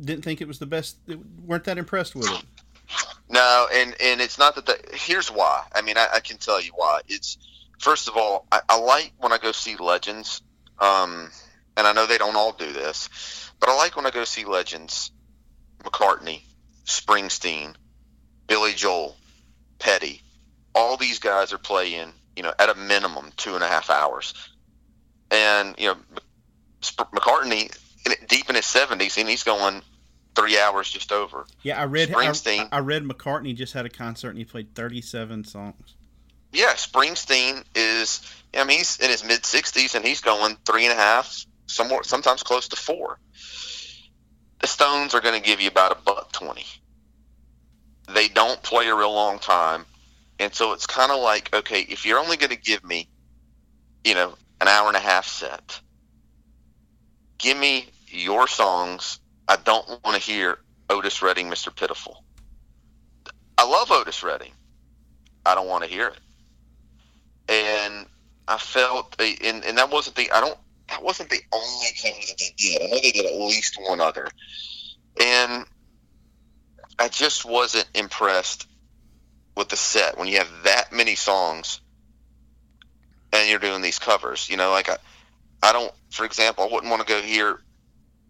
didn't 0.00 0.24
think 0.24 0.40
it 0.40 0.48
was 0.48 0.58
the 0.58 0.66
best. 0.66 0.96
weren't 1.44 1.64
that 1.64 1.78
impressed 1.78 2.16
with 2.16 2.30
it. 2.30 2.44
No, 3.28 3.66
and 3.72 3.94
and 4.00 4.20
it's 4.20 4.38
not 4.38 4.54
that. 4.56 4.66
The, 4.66 4.78
here's 4.92 5.30
why. 5.30 5.64
I 5.74 5.80
mean, 5.80 5.96
I, 5.96 6.06
I, 6.14 6.20
can 6.20 6.36
tell 6.36 6.60
you 6.60 6.72
why. 6.74 7.00
It's 7.08 7.38
first 7.78 8.08
of 8.08 8.16
all, 8.16 8.46
I, 8.52 8.60
I 8.68 8.78
like 8.78 9.12
when 9.18 9.32
I 9.32 9.38
go 9.38 9.52
see 9.52 9.76
legends, 9.76 10.42
um, 10.78 11.30
and 11.76 11.86
I 11.86 11.92
know 11.92 12.06
they 12.06 12.18
don't 12.18 12.36
all 12.36 12.52
do 12.52 12.70
this, 12.72 13.50
but 13.58 13.70
I 13.70 13.76
like 13.76 13.96
when 13.96 14.06
I 14.06 14.10
go 14.10 14.24
see 14.24 14.44
legends. 14.44 15.10
McCartney, 15.82 16.42
Springsteen, 16.84 17.74
Billy 18.46 18.72
Joel, 18.72 19.16
Petty, 19.80 20.22
all 20.74 20.96
these 20.96 21.18
guys 21.18 21.52
are 21.52 21.58
playing, 21.58 22.12
you 22.36 22.42
know, 22.44 22.52
at 22.58 22.68
a 22.68 22.74
minimum 22.74 23.32
two 23.36 23.54
and 23.54 23.64
a 23.64 23.66
half 23.66 23.90
hours, 23.90 24.34
and 25.30 25.74
you 25.78 25.86
know, 25.86 25.96
McCartney 26.82 27.74
deep 28.28 28.48
in 28.50 28.56
his 28.56 28.66
seventies, 28.66 29.16
and 29.16 29.28
he's 29.28 29.42
going 29.42 29.82
three 30.34 30.58
hours 30.58 30.90
just 30.90 31.12
over. 31.12 31.46
Yeah, 31.62 31.80
I 31.80 31.84
read 31.84 32.10
Springsteen. 32.10 32.68
I, 32.72 32.76
I, 32.76 32.80
read 32.80 33.04
McCartney 33.04 33.54
just 33.54 33.72
had 33.72 33.86
a 33.86 33.90
concert 33.90 34.30
and 34.30 34.38
he 34.38 34.44
played 34.44 34.74
thirty-seven 34.74 35.44
songs. 35.44 35.96
Yeah, 36.52 36.72
Springsteen 36.74 37.64
is. 37.74 38.20
I 38.54 38.64
mean, 38.64 38.78
he's 38.78 38.98
in 38.98 39.10
his 39.10 39.24
mid 39.24 39.44
sixties 39.44 39.94
and 39.94 40.04
he's 40.04 40.20
going 40.20 40.56
three 40.64 40.84
and 40.84 40.92
a 40.92 40.96
half, 40.96 41.46
somewhere, 41.66 42.02
sometimes 42.02 42.42
close 42.42 42.68
to 42.68 42.76
four. 42.76 43.18
The 44.60 44.66
Stones 44.66 45.14
are 45.14 45.20
going 45.20 45.40
to 45.40 45.46
give 45.46 45.60
you 45.60 45.68
about 45.68 45.92
a 45.92 46.02
buck 46.02 46.32
twenty. 46.32 46.66
They 48.12 48.28
don't 48.28 48.62
play 48.62 48.88
a 48.88 48.94
real 48.94 49.12
long 49.12 49.38
time, 49.38 49.84
and 50.38 50.54
so 50.54 50.72
it's 50.72 50.86
kind 50.86 51.10
of 51.10 51.20
like, 51.20 51.54
okay, 51.54 51.80
if 51.80 52.04
you're 52.04 52.18
only 52.18 52.36
going 52.36 52.50
to 52.50 52.60
give 52.60 52.84
me, 52.84 53.08
you 54.04 54.14
know, 54.14 54.34
an 54.60 54.68
hour 54.68 54.88
and 54.88 54.96
a 54.96 55.00
half 55.00 55.26
set, 55.26 55.80
give 57.38 57.56
me 57.56 57.86
your 58.08 58.46
songs 58.46 59.18
I 59.48 59.56
don't 59.56 59.86
want 60.04 60.16
to 60.16 60.18
hear 60.18 60.58
Otis 60.88 61.22
Redding, 61.22 61.48
Mr. 61.48 61.74
Pitiful. 61.74 62.24
I 63.58 63.66
love 63.68 63.90
Otis 63.90 64.22
Redding. 64.22 64.52
I 65.44 65.54
don't 65.54 65.68
want 65.68 65.84
to 65.84 65.90
hear 65.90 66.08
it. 66.08 66.18
And 67.48 68.06
I 68.46 68.56
felt, 68.58 69.16
and, 69.20 69.64
and 69.64 69.78
that 69.78 69.90
wasn't 69.90 70.16
the, 70.16 70.30
I 70.30 70.40
don't, 70.40 70.58
that 70.88 71.02
wasn't 71.02 71.30
the 71.30 71.40
only 71.52 71.86
cover 72.00 72.14
that 72.28 72.38
they 72.38 72.54
did. 72.56 72.82
I 72.82 72.86
know 72.86 73.00
they 73.00 73.10
did 73.10 73.26
at 73.26 73.34
least 73.34 73.78
one 73.80 74.00
other. 74.00 74.28
And 75.20 75.64
I 76.98 77.08
just 77.08 77.44
wasn't 77.44 77.88
impressed 77.94 78.66
with 79.56 79.68
the 79.68 79.76
set 79.76 80.18
when 80.18 80.28
you 80.28 80.38
have 80.38 80.50
that 80.64 80.92
many 80.92 81.14
songs 81.14 81.80
and 83.32 83.48
you're 83.48 83.58
doing 83.58 83.82
these 83.82 83.98
covers. 83.98 84.48
You 84.48 84.56
know, 84.56 84.70
like 84.70 84.88
I, 84.88 84.96
I 85.62 85.72
don't, 85.72 85.92
for 86.10 86.24
example, 86.24 86.64
I 86.64 86.72
wouldn't 86.72 86.90
want 86.90 87.06
to 87.06 87.08
go 87.08 87.20
hear, 87.20 87.60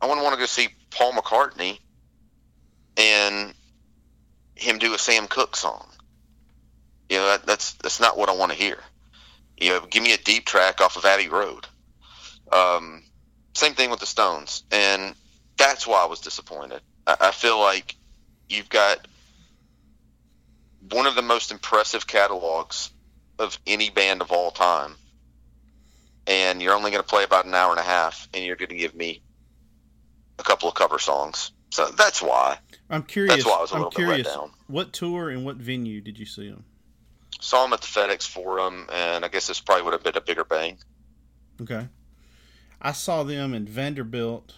I 0.00 0.06
wouldn't 0.06 0.22
want 0.24 0.34
to 0.34 0.40
go 0.40 0.46
see 0.46 0.68
Paul 0.94 1.12
McCartney 1.12 1.78
and 2.96 3.54
him 4.54 4.78
do 4.78 4.94
a 4.94 4.98
Sam 4.98 5.26
Cooke 5.26 5.56
song. 5.56 5.86
You 7.08 7.18
know, 7.18 7.26
that, 7.26 7.46
that's 7.46 7.74
that's 7.74 8.00
not 8.00 8.16
what 8.16 8.28
I 8.28 8.34
want 8.34 8.52
to 8.52 8.58
hear. 8.58 8.78
You 9.56 9.70
know, 9.70 9.80
give 9.88 10.02
me 10.02 10.12
a 10.12 10.18
deep 10.18 10.46
track 10.46 10.80
off 10.80 10.96
of 10.96 11.04
Abbey 11.04 11.28
Road. 11.28 11.66
Um, 12.50 13.02
same 13.54 13.74
thing 13.74 13.90
with 13.90 14.00
the 14.00 14.06
Stones, 14.06 14.64
and 14.70 15.14
that's 15.56 15.86
why 15.86 16.02
I 16.02 16.06
was 16.06 16.20
disappointed. 16.20 16.80
I, 17.06 17.16
I 17.20 17.30
feel 17.30 17.58
like 17.58 17.96
you've 18.48 18.68
got 18.68 19.06
one 20.90 21.06
of 21.06 21.14
the 21.14 21.22
most 21.22 21.52
impressive 21.52 22.06
catalogs 22.06 22.90
of 23.38 23.58
any 23.66 23.90
band 23.90 24.20
of 24.20 24.32
all 24.32 24.50
time, 24.50 24.94
and 26.26 26.60
you're 26.60 26.74
only 26.74 26.90
going 26.90 27.02
to 27.02 27.08
play 27.08 27.24
about 27.24 27.44
an 27.44 27.54
hour 27.54 27.70
and 27.70 27.80
a 27.80 27.84
half, 27.84 28.28
and 28.34 28.44
you're 28.44 28.56
going 28.56 28.68
to 28.70 28.76
give 28.76 28.94
me 28.94 29.22
a 30.38 30.42
couple 30.42 30.68
of 30.68 30.74
cover 30.74 30.98
songs. 30.98 31.52
So 31.70 31.88
that's 31.96 32.20
why. 32.20 32.58
I'm 32.90 33.02
curious. 33.02 33.36
That's 33.36 33.46
why 33.46 33.56
I 33.58 33.60
was 33.62 33.70
a 33.72 33.74
I'm 33.74 33.80
little 33.80 33.90
curious, 33.92 34.26
bit 34.26 34.26
let 34.26 34.36
down. 34.36 34.50
What 34.66 34.92
tour 34.92 35.30
and 35.30 35.44
what 35.44 35.56
venue 35.56 36.00
did 36.00 36.18
you 36.18 36.26
see 36.26 36.50
them? 36.50 36.64
Saw 37.40 37.62
them 37.64 37.72
at 37.72 37.80
the 37.80 37.86
FedEx 37.86 38.28
Forum, 38.28 38.86
and 38.92 39.24
I 39.24 39.28
guess 39.28 39.46
this 39.46 39.58
probably 39.60 39.84
would 39.84 39.94
have 39.94 40.02
been 40.02 40.16
a 40.16 40.20
bigger 40.20 40.44
bang. 40.44 40.78
Okay. 41.60 41.88
I 42.80 42.92
saw 42.92 43.22
them 43.22 43.54
in 43.54 43.66
Vanderbilt 43.66 44.54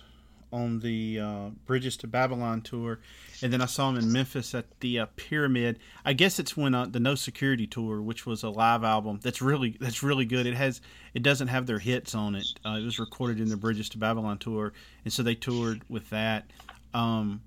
on 0.53 0.81
the 0.81 1.21
uh, 1.21 1.49
Bridges 1.67 1.97
to 1.99 2.07
Babylon 2.07 2.63
tour, 2.63 3.01
and 3.43 3.53
then 3.53 3.61
I 3.61 3.67
saw 3.67 3.91
them 3.91 4.03
in 4.03 4.13
Memphis 4.13 4.55
at 4.55 4.81
the 4.81 5.01
uh, 5.01 5.07
Pyramid. 5.17 5.79
I 6.05 6.13
guess 6.13 6.39
it's 6.39 6.57
when 6.57 6.75
uh, 6.75 6.87
the 6.87 7.01
No 7.01 7.15
Security 7.15 7.67
tour, 7.67 8.01
which 8.01 8.27
was 8.27 8.43
a 8.43 8.51
live 8.51 8.85
album 8.85 9.21
that's 9.23 9.43
really 9.43 9.77
that's 9.81 10.03
really 10.03 10.25
good. 10.25 10.47
It 10.47 10.55
has 10.55 10.81
it 11.15 11.23
doesn't 11.23 11.49
have 11.49 11.67
their 11.67 11.79
hits 11.79 12.15
on 12.15 12.35
it. 12.35 12.47
Uh, 12.65 12.79
it 12.81 12.85
was 12.85 12.99
recorded 12.99 13.41
in 13.41 13.49
the 13.49 13.57
Bridges 13.57 13.89
to 13.91 13.99
Babylon 13.99 14.39
tour, 14.39 14.73
and 15.05 15.13
so 15.13 15.23
they 15.23 15.35
toured 15.35 15.83
with 15.89 16.11
that. 16.11 16.51
Um, 16.93 17.43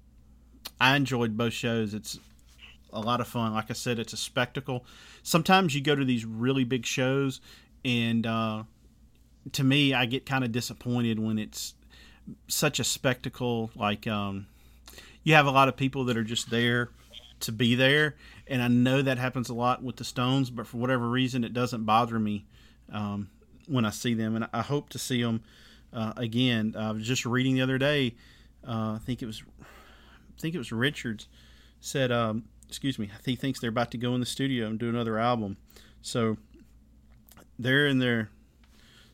I 0.80 0.96
enjoyed 0.96 1.38
both 1.38 1.54
shows. 1.54 1.94
It's 1.94 2.20
a 2.94 3.00
lot 3.00 3.22
of 3.22 3.28
fun. 3.28 3.54
Like 3.54 3.70
I 3.70 3.74
said, 3.74 4.00
it's 4.00 4.14
a 4.14 4.18
spectacle. 4.18 4.86
Sometimes 5.24 5.76
you 5.76 5.82
go 5.82 5.96
to 5.96 6.06
these 6.06 6.26
really 6.26 6.64
big 6.64 6.86
shows, 6.86 7.42
and 7.84 8.26
uh, 8.26 8.64
to 9.54 9.64
me, 9.64 9.94
I 9.94 10.06
get 10.06 10.26
kind 10.26 10.44
of 10.44 10.52
disappointed 10.52 11.20
when 11.20 11.40
it's 11.40 11.74
such 12.48 12.80
a 12.80 12.84
spectacle. 12.84 13.72
Like 13.76 14.08
um, 14.08 14.48
you 15.28 15.34
have 15.34 15.46
a 15.46 15.52
lot 15.52 15.68
of 15.68 15.76
people 15.76 16.06
that 16.06 16.16
are 16.16 16.24
just 16.24 16.50
there 16.50 16.90
to 17.42 17.52
be 17.52 17.76
there, 17.76 18.16
and 18.48 18.62
I 18.62 18.70
know 18.70 19.02
that 19.02 19.18
happens 19.18 19.50
a 19.50 19.54
lot 19.54 19.84
with 19.84 19.98
the 19.98 20.06
Stones. 20.06 20.50
But 20.50 20.68
for 20.68 20.78
whatever 20.78 21.10
reason, 21.10 21.44
it 21.44 21.54
doesn't 21.54 21.84
bother 21.84 22.18
me 22.18 22.46
um, 22.94 23.30
when 23.68 23.84
I 23.84 23.90
see 23.90 24.14
them, 24.14 24.38
and 24.38 24.48
I 24.54 24.62
hope 24.62 24.88
to 24.92 24.98
see 24.98 25.22
them 25.22 25.44
uh, 25.92 26.14
again. 26.16 26.76
I 26.80 26.92
was 26.92 27.06
just 27.06 27.26
reading 27.26 27.56
the 27.56 27.62
other 27.62 27.78
day. 27.78 28.16
Uh, 28.66 28.94
I 28.94 29.00
think 29.06 29.22
it 29.22 29.26
was, 29.26 29.44
I 29.62 30.40
think 30.40 30.56
it 30.56 30.60
was 30.60 30.72
Richards 30.72 31.28
said, 31.82 32.10
um, 32.10 32.46
excuse 32.70 32.98
me, 32.98 33.12
he 33.26 33.36
thinks 33.36 33.60
they're 33.60 33.70
about 33.70 33.92
to 33.92 33.98
go 33.98 34.14
in 34.14 34.22
the 34.22 34.26
studio 34.26 34.68
and 34.68 34.80
do 34.80 34.88
another 34.88 35.20
album. 35.20 35.58
So 36.02 36.38
they're 37.60 37.88
in 37.88 38.00
their 38.00 38.30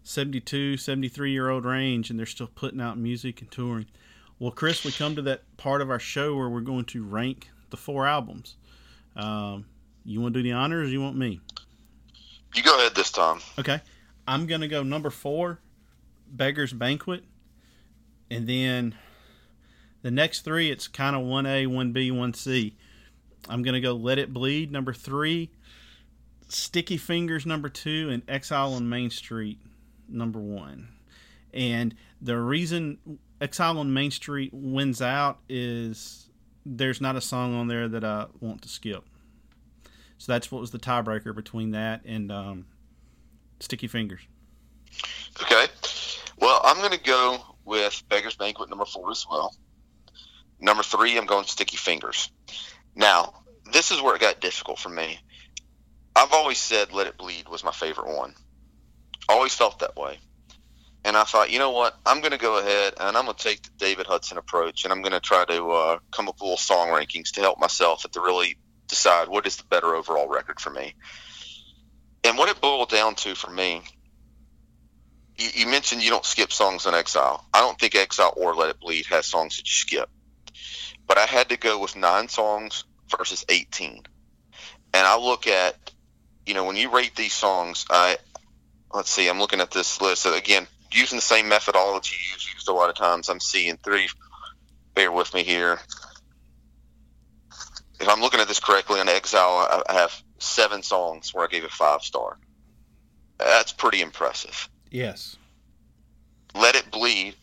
72, 0.03 0.77
73 0.77 1.31
year 1.31 1.49
old 1.49 1.65
range, 1.65 2.11
and 2.11 2.19
they're 2.19 2.27
still 2.27 2.51
putting 2.53 2.81
out 2.81 2.99
music 2.99 3.41
and 3.41 3.49
touring. 3.49 3.87
Well, 4.43 4.51
Chris, 4.51 4.83
we 4.83 4.91
come 4.91 5.15
to 5.15 5.21
that 5.21 5.43
part 5.55 5.79
of 5.79 5.89
our 5.89 5.99
show 5.99 6.35
where 6.35 6.49
we're 6.49 6.59
going 6.59 6.83
to 6.87 7.01
rank 7.01 7.49
the 7.69 7.77
four 7.77 8.05
albums. 8.05 8.57
Um, 9.15 9.67
you 10.03 10.19
want 10.19 10.33
to 10.33 10.41
do 10.41 10.43
the 10.43 10.51
honors, 10.51 10.89
or 10.89 10.91
you 10.91 11.01
want 11.01 11.15
me? 11.15 11.39
You 12.53 12.61
go 12.61 12.77
ahead 12.77 12.93
this 12.93 13.09
time. 13.09 13.39
Okay, 13.57 13.79
I'm 14.27 14.45
gonna 14.45 14.67
go 14.67 14.83
number 14.83 15.09
four, 15.09 15.61
Beggar's 16.27 16.73
Banquet, 16.73 17.23
and 18.29 18.45
then 18.45 18.95
the 20.01 20.11
next 20.11 20.41
three. 20.41 20.69
It's 20.69 20.89
kind 20.89 21.15
of 21.15 21.21
one 21.21 21.45
A, 21.45 21.65
one 21.65 21.93
B, 21.93 22.11
one 22.11 22.33
C. 22.33 22.75
I'm 23.47 23.63
gonna 23.63 23.79
go 23.79 23.93
Let 23.93 24.19
It 24.19 24.33
Bleed 24.33 24.73
number 24.73 24.91
three, 24.91 25.51
Sticky 26.49 26.97
Fingers 26.97 27.45
number 27.45 27.69
two, 27.69 28.09
and 28.09 28.21
Exile 28.27 28.73
on 28.73 28.89
Main 28.89 29.09
Street 29.09 29.61
number 30.09 30.39
one. 30.39 30.89
And 31.53 31.95
the 32.21 32.37
reason 32.37 32.97
Exile 33.43 33.77
on 33.77 33.93
Main 33.93 34.09
Street 34.09 34.51
wins 34.53 35.01
out 35.01 35.39
is 35.49 36.29
there's 36.65 37.01
not 37.01 37.17
a 37.17 37.21
song 37.21 37.53
on 37.53 37.67
there 37.67 37.89
that 37.89 38.03
I 38.05 38.27
want 38.39 38.61
to 38.61 38.69
skip. 38.69 39.03
So 40.17 40.31
that's 40.31 40.49
what 40.49 40.61
was 40.61 40.71
the 40.71 40.79
tiebreaker 40.79 41.35
between 41.35 41.71
that 41.71 42.05
and 42.05 42.31
um, 42.31 42.65
Sticky 43.59 43.87
Fingers. 43.87 44.21
Okay. 45.41 45.65
Well, 46.37 46.61
I'm 46.63 46.77
going 46.77 46.91
to 46.91 47.03
go 47.03 47.37
with 47.65 48.01
Beggar's 48.07 48.35
Banquet 48.35 48.69
number 48.69 48.85
four 48.85 49.11
as 49.11 49.25
well. 49.29 49.53
Number 50.61 50.81
three, 50.81 51.17
I'm 51.17 51.25
going 51.25 51.43
Sticky 51.43 51.75
Fingers. 51.75 52.31
Now, 52.95 53.43
this 53.73 53.91
is 53.91 54.01
where 54.01 54.15
it 54.15 54.21
got 54.21 54.39
difficult 54.39 54.79
for 54.79 54.89
me. 54.89 55.19
I've 56.15 56.31
always 56.31 56.59
said 56.59 56.93
Let 56.93 57.07
It 57.07 57.17
Bleed 57.17 57.49
was 57.49 57.65
my 57.65 57.71
favorite 57.71 58.15
one. 58.15 58.35
Always 59.27 59.53
felt 59.53 59.79
that 59.79 59.97
way. 59.97 60.19
And 61.05 61.17
I 61.17 61.23
thought, 61.23 61.51
you 61.51 61.59
know 61.59 61.71
what? 61.71 61.97
I'm 62.05 62.21
going 62.21 62.31
to 62.31 62.37
go 62.37 62.59
ahead 62.59 62.93
and 62.99 63.17
I'm 63.17 63.25
going 63.25 63.35
to 63.35 63.43
take 63.43 63.63
the 63.63 63.69
David 63.77 64.07
Hudson 64.07 64.37
approach 64.37 64.83
and 64.83 64.93
I'm 64.93 65.01
going 65.01 65.13
to 65.13 65.19
try 65.19 65.43
to 65.45 65.69
uh, 65.69 65.99
come 66.11 66.29
up 66.29 66.35
with 66.35 66.43
little 66.43 66.57
song 66.57 66.89
rankings 66.89 67.31
to 67.33 67.41
help 67.41 67.59
myself 67.59 68.09
to 68.09 68.21
really 68.21 68.57
decide 68.87 69.27
what 69.27 69.45
is 69.45 69.57
the 69.57 69.65
better 69.65 69.95
overall 69.95 70.29
record 70.29 70.59
for 70.59 70.69
me. 70.69 70.95
And 72.23 72.37
what 72.37 72.49
it 72.49 72.61
boiled 72.61 72.89
down 72.89 73.15
to 73.15 73.35
for 73.35 73.51
me, 73.51 73.81
you, 75.37 75.49
you 75.53 75.67
mentioned 75.67 76.03
you 76.03 76.09
don't 76.09 76.25
skip 76.25 76.53
songs 76.53 76.85
on 76.85 76.93
Exile. 76.93 77.45
I 77.53 77.59
don't 77.59 77.77
think 77.77 77.95
Exile 77.95 78.33
or 78.37 78.55
Let 78.55 78.69
It 78.69 78.79
Bleed 78.79 79.05
has 79.07 79.25
songs 79.25 79.57
that 79.57 79.67
you 79.67 79.73
skip. 79.73 80.09
But 81.05 81.17
I 81.17 81.25
had 81.25 81.49
to 81.49 81.57
go 81.57 81.79
with 81.79 81.97
nine 81.97 82.29
songs 82.29 82.85
versus 83.17 83.43
18. 83.49 84.03
And 84.93 85.07
I 85.07 85.17
look 85.17 85.47
at, 85.47 85.75
you 86.45 86.53
know, 86.53 86.63
when 86.63 86.77
you 86.77 86.89
rate 86.89 87.15
these 87.15 87.33
songs, 87.33 87.85
I, 87.89 88.17
let's 88.93 89.09
see, 89.09 89.27
I'm 89.27 89.39
looking 89.39 89.59
at 89.59 89.71
this 89.71 89.99
list. 89.99 90.25
Again, 90.25 90.67
using 90.95 91.17
the 91.17 91.21
same 91.21 91.49
methodology 91.49 92.15
you've 92.31 92.53
used 92.53 92.67
a 92.67 92.73
lot 92.73 92.89
of 92.89 92.95
times. 92.95 93.29
I'm 93.29 93.39
seeing 93.39 93.77
three. 93.77 94.07
Bear 94.93 95.11
with 95.11 95.33
me 95.33 95.43
here. 95.43 95.79
If 97.99 98.09
I'm 98.09 98.21
looking 98.21 98.39
at 98.39 98.47
this 98.47 98.59
correctly 98.59 98.99
on 98.99 99.09
Exile, 99.09 99.83
I 99.87 99.93
have 99.93 100.21
seven 100.37 100.83
songs 100.83 101.33
where 101.33 101.45
I 101.45 101.47
gave 101.47 101.63
it 101.63 101.71
five 101.71 102.01
star. 102.01 102.37
That's 103.37 103.71
pretty 103.71 104.01
impressive. 104.01 104.69
Yes. 104.91 105.37
Let 106.55 106.75
It 106.75 106.91
Bleed, 106.91 107.35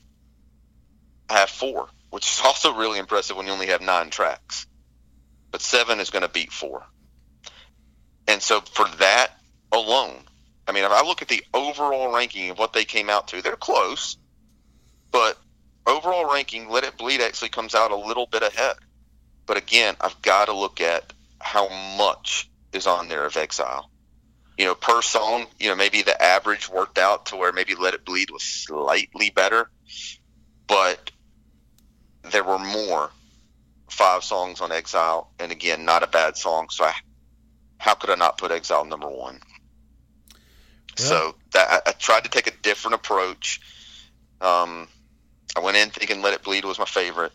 I 1.28 1.38
have 1.38 1.50
four, 1.50 1.88
which 2.10 2.26
is 2.26 2.40
also 2.44 2.74
really 2.74 2.98
impressive 2.98 3.36
when 3.36 3.46
you 3.46 3.52
only 3.52 3.66
have 3.68 3.80
nine 3.80 4.10
tracks. 4.10 4.66
But 5.50 5.62
seven 5.62 5.98
is 5.98 6.10
going 6.10 6.22
to 6.22 6.28
beat 6.28 6.52
four. 6.52 6.84
And 8.28 8.40
so 8.40 8.60
for 8.60 8.86
that 8.98 9.32
alone, 9.72 10.22
I 10.70 10.72
mean, 10.72 10.84
if 10.84 10.92
I 10.92 11.02
look 11.02 11.20
at 11.20 11.26
the 11.26 11.42
overall 11.52 12.14
ranking 12.14 12.50
of 12.50 12.58
what 12.60 12.72
they 12.72 12.84
came 12.84 13.10
out 13.10 13.26
to, 13.28 13.42
they're 13.42 13.56
close, 13.56 14.16
but 15.10 15.36
overall 15.84 16.32
ranking, 16.32 16.68
Let 16.68 16.84
It 16.84 16.96
Bleed 16.96 17.20
actually 17.20 17.48
comes 17.48 17.74
out 17.74 17.90
a 17.90 17.96
little 17.96 18.26
bit 18.26 18.44
ahead. 18.44 18.76
But 19.46 19.56
again, 19.56 19.96
I've 20.00 20.22
got 20.22 20.44
to 20.44 20.52
look 20.52 20.80
at 20.80 21.12
how 21.40 21.68
much 21.98 22.48
is 22.72 22.86
on 22.86 23.08
there 23.08 23.24
of 23.26 23.36
Exile. 23.36 23.90
You 24.56 24.66
know, 24.66 24.76
per 24.76 25.02
song, 25.02 25.46
you 25.58 25.70
know, 25.70 25.74
maybe 25.74 26.02
the 26.02 26.22
average 26.22 26.68
worked 26.68 26.98
out 26.98 27.26
to 27.26 27.36
where 27.36 27.50
maybe 27.50 27.74
Let 27.74 27.94
It 27.94 28.04
Bleed 28.04 28.30
was 28.30 28.44
slightly 28.44 29.30
better, 29.30 29.68
but 30.68 31.10
there 32.30 32.44
were 32.44 32.60
more 32.60 33.10
five 33.88 34.22
songs 34.22 34.60
on 34.60 34.70
Exile, 34.70 35.32
and 35.40 35.50
again, 35.50 35.84
not 35.84 36.04
a 36.04 36.06
bad 36.06 36.36
song. 36.36 36.68
So, 36.70 36.84
I, 36.84 36.94
how 37.78 37.94
could 37.94 38.10
I 38.10 38.14
not 38.14 38.38
put 38.38 38.52
Exile 38.52 38.84
number 38.84 39.08
one? 39.08 39.40
Yeah. 40.98 41.04
So 41.04 41.34
that 41.52 41.82
I, 41.86 41.90
I, 41.90 41.92
tried 41.92 42.24
to 42.24 42.30
take 42.30 42.46
a 42.46 42.56
different 42.62 42.94
approach. 42.96 43.60
Um, 44.40 44.88
I 45.56 45.60
went 45.60 45.76
in 45.76 45.90
thinking 45.90 46.22
"Let 46.22 46.34
It 46.34 46.42
Bleed" 46.42 46.64
was 46.64 46.78
my 46.78 46.84
favorite, 46.84 47.32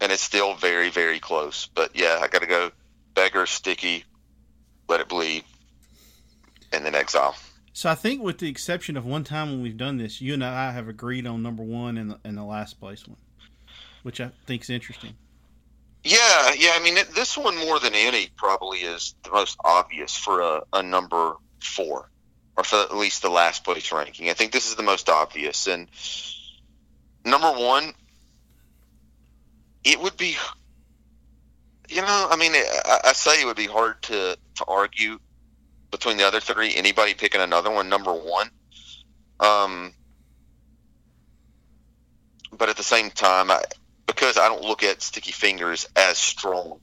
and 0.00 0.12
it's 0.12 0.22
still 0.22 0.54
very, 0.54 0.90
very 0.90 1.20
close. 1.20 1.68
But 1.74 1.96
yeah, 1.96 2.18
I 2.22 2.28
got 2.28 2.42
to 2.42 2.48
go 2.48 2.70
Beggar, 3.14 3.46
Sticky, 3.46 4.04
Let 4.88 5.00
It 5.00 5.08
Bleed, 5.08 5.44
and 6.72 6.84
then 6.84 6.94
Exile. 6.94 7.36
So 7.72 7.90
I 7.90 7.96
think, 7.96 8.22
with 8.22 8.38
the 8.38 8.48
exception 8.48 8.96
of 8.96 9.04
one 9.04 9.24
time 9.24 9.50
when 9.50 9.60
we've 9.60 9.76
done 9.76 9.96
this, 9.96 10.20
you 10.20 10.32
and 10.32 10.44
I 10.44 10.70
have 10.70 10.88
agreed 10.88 11.26
on 11.26 11.42
number 11.42 11.64
one 11.64 11.98
and 11.98 12.12
the, 12.12 12.20
and 12.24 12.38
the 12.38 12.44
last 12.44 12.78
place 12.78 13.06
one, 13.06 13.16
which 14.04 14.20
I 14.20 14.30
think 14.46 14.62
is 14.62 14.70
interesting. 14.70 15.14
Yeah, 16.04 16.52
yeah. 16.56 16.70
I 16.74 16.80
mean, 16.84 16.96
it, 16.96 17.08
this 17.14 17.36
one 17.36 17.56
more 17.56 17.80
than 17.80 17.94
any 17.94 18.28
probably 18.36 18.78
is 18.78 19.16
the 19.24 19.30
most 19.30 19.56
obvious 19.64 20.14
for 20.14 20.40
a, 20.40 20.62
a 20.72 20.82
number 20.84 21.34
four, 21.60 22.10
or 22.56 22.64
for 22.64 22.76
at 22.76 22.94
least 22.94 23.22
the 23.22 23.30
last 23.30 23.64
place 23.64 23.90
ranking. 23.92 24.30
I 24.30 24.34
think 24.34 24.52
this 24.52 24.68
is 24.68 24.76
the 24.76 24.82
most 24.82 25.08
obvious. 25.08 25.66
And 25.66 25.88
number 27.24 27.50
one, 27.50 27.92
it 29.82 30.00
would 30.00 30.16
be, 30.16 30.36
you 31.88 32.00
know, 32.00 32.28
I 32.30 32.36
mean, 32.36 32.52
I, 32.54 33.00
I 33.04 33.12
say 33.12 33.42
it 33.42 33.46
would 33.46 33.56
be 33.56 33.66
hard 33.66 34.02
to 34.02 34.38
to 34.56 34.64
argue 34.66 35.18
between 35.90 36.16
the 36.16 36.26
other 36.26 36.40
three. 36.40 36.74
Anybody 36.74 37.14
picking 37.14 37.40
another 37.40 37.70
one, 37.70 37.88
number 37.88 38.12
one. 38.12 38.50
Um, 39.40 39.92
but 42.56 42.68
at 42.68 42.76
the 42.76 42.82
same 42.84 43.10
time, 43.10 43.50
I, 43.50 43.62
because 44.06 44.38
I 44.38 44.48
don't 44.48 44.62
look 44.62 44.82
at 44.82 45.02
Sticky 45.02 45.32
Fingers 45.32 45.86
as 45.96 46.18
strong 46.18 46.80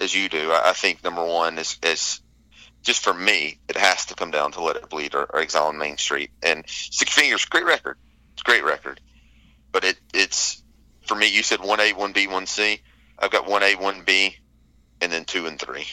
as 0.00 0.14
you 0.14 0.28
do. 0.28 0.50
I, 0.50 0.70
I 0.70 0.72
think 0.72 1.04
number 1.04 1.24
one 1.24 1.58
is, 1.58 1.78
is 1.82 2.20
just 2.82 3.02
for 3.02 3.12
me, 3.12 3.58
it 3.68 3.76
has 3.76 4.06
to 4.06 4.14
come 4.14 4.30
down 4.30 4.52
to 4.52 4.62
Let 4.62 4.76
It 4.76 4.88
Bleed 4.88 5.14
or, 5.14 5.24
or 5.24 5.40
Exile 5.40 5.66
on 5.66 5.78
Main 5.78 5.98
Street. 5.98 6.30
And 6.42 6.64
Sticky 6.68 7.10
Fingers, 7.10 7.44
great 7.44 7.64
record. 7.64 7.98
It's 8.32 8.42
a 8.42 8.44
great 8.44 8.64
record. 8.64 9.00
But 9.72 9.84
it 9.84 9.98
it's, 10.14 10.62
for 11.06 11.14
me, 11.14 11.28
you 11.28 11.42
said 11.42 11.60
1A, 11.60 11.92
1B, 11.92 12.28
1C. 12.28 12.80
I've 13.18 13.30
got 13.30 13.46
1A, 13.46 13.74
1B, 13.74 14.34
and 15.00 15.12
then 15.12 15.24
2 15.24 15.46
and 15.46 15.58
3. 15.58 15.86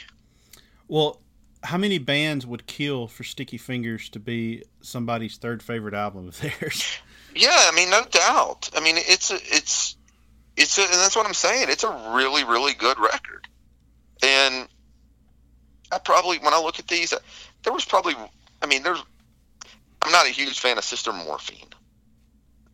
Well, 0.87 1.21
how 1.63 1.77
many 1.77 1.97
bands 1.97 2.45
would 2.45 2.67
kill 2.67 3.07
for 3.07 3.23
Sticky 3.23 3.57
Fingers 3.57 4.09
to 4.09 4.19
be 4.19 4.63
somebody's 4.81 5.37
third 5.37 5.63
favorite 5.63 5.95
album 5.95 6.27
of 6.27 6.39
theirs? 6.59 6.99
Yeah, 7.35 7.49
I 7.51 7.71
mean, 7.75 7.89
no 7.89 8.03
doubt. 8.05 8.69
I 8.75 8.79
mean, 8.79 8.95
it's 8.97 9.31
a, 9.31 9.35
it's 9.35 9.97
it's 10.55 10.77
a, 10.77 10.83
and 10.83 10.93
that's 10.93 11.15
what 11.15 11.25
I'm 11.25 11.33
saying. 11.33 11.67
It's 11.69 11.83
a 11.83 12.13
really, 12.15 12.43
really 12.43 12.73
good 12.73 12.97
record. 12.99 13.47
And 14.23 14.67
I 15.91 15.99
probably, 15.99 16.37
when 16.39 16.53
I 16.53 16.59
look 16.59 16.79
at 16.79 16.87
these, 16.87 17.13
there 17.63 17.73
was 17.73 17.85
probably, 17.85 18.15
I 18.61 18.65
mean, 18.65 18.83
there's, 18.83 19.03
I'm 20.01 20.11
not 20.11 20.25
a 20.25 20.29
huge 20.29 20.59
fan 20.59 20.77
of 20.77 20.83
Sister 20.83 21.11
Morphine. 21.13 21.69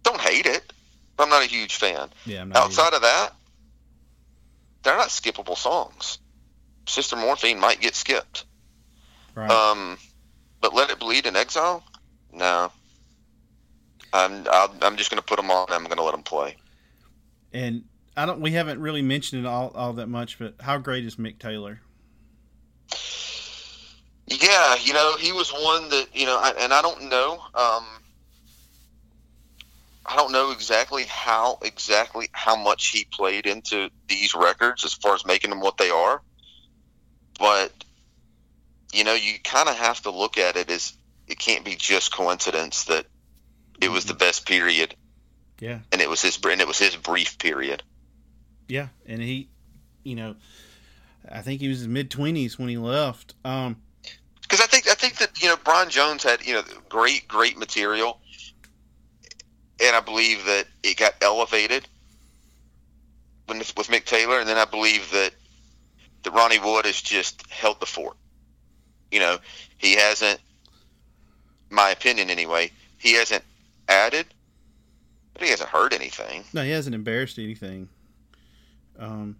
Don't 0.04 0.20
hate 0.20 0.46
it, 0.46 0.74
but 1.16 1.24
I'm 1.24 1.30
not 1.30 1.44
a 1.44 1.48
huge 1.48 1.76
fan. 1.76 2.10
Yeah, 2.26 2.46
Outside 2.56 2.88
either. 2.88 2.96
of 2.98 3.02
that, 3.04 3.34
they're 4.84 4.98
not 4.98 5.10
skippable 5.10 5.58
songs. 5.58 6.18
Sister 6.88 7.16
Morphine 7.16 7.60
might 7.60 7.80
get 7.80 7.96
skipped. 7.96 8.46
Right. 9.36 9.50
Um, 9.50 9.98
but 10.60 10.74
Let 10.74 10.90
It 10.90 11.00
Bleed 11.00 11.26
in 11.26 11.36
Exile, 11.36 11.84
no. 12.34 12.72
I'm 14.14 14.46
I'm 14.82 14.98
just 14.98 15.10
going 15.10 15.22
to 15.22 15.26
put 15.26 15.38
them 15.38 15.50
on. 15.52 15.68
I'm 15.70 15.86
going 15.86 15.98
to 15.98 16.04
let 16.04 16.12
them 16.12 16.24
play. 16.24 16.58
And 17.54 17.86
I 18.18 18.26
don't. 18.26 18.42
We 18.42 18.52
haven't 18.52 18.82
really 18.82 19.02
mentioned 19.02 19.46
it 19.46 19.48
all, 19.48 19.72
all 19.74 19.94
that 19.94 20.08
much, 20.08 20.38
but 20.38 20.56
how 20.60 20.78
great 20.78 21.06
is 21.06 21.16
Mick 21.16 21.40
Taylor? 21.40 21.80
Yeah, 24.28 24.76
you 24.82 24.94
know, 24.94 25.16
he 25.18 25.32
was 25.32 25.52
one 25.52 25.90
that 25.90 26.08
you 26.14 26.26
know, 26.26 26.38
I, 26.38 26.54
and 26.60 26.74
I 26.74 26.82
don't 26.82 27.10
know. 27.10 27.34
Um, 27.34 27.86
I 30.06 30.16
don't 30.16 30.32
know 30.32 30.52
exactly 30.52 31.04
how 31.04 31.60
exactly 31.62 32.30
how 32.32 32.56
much 32.56 32.88
he 32.88 33.06
played 33.12 33.46
into 33.46 33.90
these 34.08 34.34
records 34.36 34.86
as 34.86 34.94
far 34.94 35.16
as 35.16 35.26
making 35.26 35.50
them 35.50 35.60
what 35.60 35.78
they 35.78 35.90
are, 35.90 36.22
but 37.40 37.72
you 38.94 39.04
know, 39.04 39.14
you 39.14 39.34
kind 39.44 39.70
of 39.70 39.76
have 39.76 40.02
to 40.04 40.12
look 40.12 40.38
at 40.38 40.56
it 40.56 40.70
as 40.70 40.94
it 41.28 41.40
can't 41.40 41.64
be 41.64 41.76
just 41.76 42.14
coincidence 42.14 42.86
that 42.86 43.06
it 43.82 43.90
was 43.90 44.06
the 44.06 44.14
mm-hmm. 44.14 44.20
best 44.20 44.46
period 44.46 44.96
yeah. 45.62 45.80
And 45.92 46.02
it 46.02 46.10
was 46.10 46.22
his 46.22 46.38
and 46.44 46.60
it 46.60 46.68
was 46.68 46.80
his 46.80 46.96
brief 46.98 47.38
period. 47.38 47.84
Yeah, 48.68 48.88
and 49.06 49.22
he, 49.22 49.50
you 50.04 50.16
know, 50.16 50.36
I 51.30 51.42
think 51.42 51.62
he 51.62 51.68
was 51.68 51.84
in 51.84 51.94
mid 51.94 52.12
twenties 52.12 52.58
when 52.58 52.70
he 52.70 52.78
left. 52.78 53.36
Um, 53.46 53.78
because 54.42 54.62
I 54.62 54.68
think 54.68 54.90
I 54.90 54.94
think 54.94 55.18
that 55.18 55.42
you 55.42 55.48
know 55.48 55.56
Brian 55.64 55.90
Jones 55.90 56.24
had 56.24 56.46
you 56.46 56.54
know 56.54 56.64
great 56.90 57.28
great 57.28 57.58
material, 57.58 58.20
and 59.82 59.96
I 59.96 60.00
believe 60.00 60.46
that 60.46 60.66
it 60.84 60.98
got 60.98 61.14
elevated 61.22 61.88
when 63.46 63.60
with 63.60 63.88
Mick 63.88 64.06
Taylor, 64.06 64.40
and 64.40 64.48
then 64.48 64.58
I 64.58 64.66
believe 64.66 65.10
that 65.12 65.32
that 66.24 66.32
Ronnie 66.32 66.60
Wood 66.60 66.86
has 66.86 67.02
just 67.02 67.50
held 67.50 67.80
the 67.80 67.86
fort. 67.86 68.18
You 69.12 69.20
know, 69.20 69.40
he 69.78 69.96
hasn't, 69.96 70.40
my 71.70 71.90
opinion 71.90 72.30
anyway, 72.30 72.72
he 72.98 73.14
hasn't 73.14 73.44
added 73.90 74.28
but 75.34 75.44
he 75.44 75.50
hasn't 75.50 75.70
heard 75.70 75.94
anything. 75.94 76.44
No, 76.54 76.64
he 76.64 76.72
hasn't 76.72 76.96
embarrassed 76.96 77.40
anything. 77.40 77.90
Um, 79.00 79.38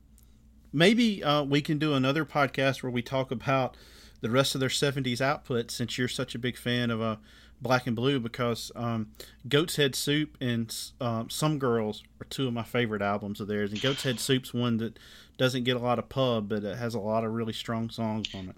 maybe 0.74 1.24
uh, 1.24 1.44
we 1.44 1.62
can 1.62 1.78
do 1.78 1.94
another 1.94 2.26
podcast 2.26 2.84
where 2.84 2.92
we 2.92 3.02
talk 3.02 3.32
about 3.32 3.76
the 4.22 4.30
rest 4.30 4.56
of 4.56 4.60
their 4.62 4.70
'70s 4.70 5.22
output. 5.22 5.72
Since 5.72 5.98
you're 5.98 6.08
such 6.08 6.36
a 6.36 6.40
big 6.40 6.58
fan 6.58 6.92
of 6.92 7.02
uh, 7.02 7.16
Black 7.62 7.88
and 7.88 7.96
Blue, 7.96 8.20
because 8.20 8.72
um, 8.76 9.12
Goat's 9.48 9.76
Head 9.76 9.96
Soup 9.96 10.36
and 10.42 10.76
um, 11.00 11.30
Some 11.30 11.60
Girls 11.60 12.04
are 12.20 12.26
two 12.26 12.48
of 12.48 12.54
my 12.54 12.64
favorite 12.64 13.02
albums 13.02 13.40
of 13.40 13.48
theirs, 13.48 13.72
and 13.72 13.82
Goat's 13.82 14.04
Head 14.04 14.20
Soup's 14.20 14.54
one 14.54 14.78
that 14.78 14.98
doesn't 15.38 15.64
get 15.64 15.76
a 15.76 15.80
lot 15.80 16.00
of 16.00 16.10
pub, 16.10 16.50
but 16.50 16.64
it 16.64 16.78
has 16.78 16.94
a 16.94 17.00
lot 17.00 17.24
of 17.24 17.32
really 17.32 17.54
strong 17.54 17.90
songs 17.90 18.34
on 18.34 18.50
it. 18.50 18.56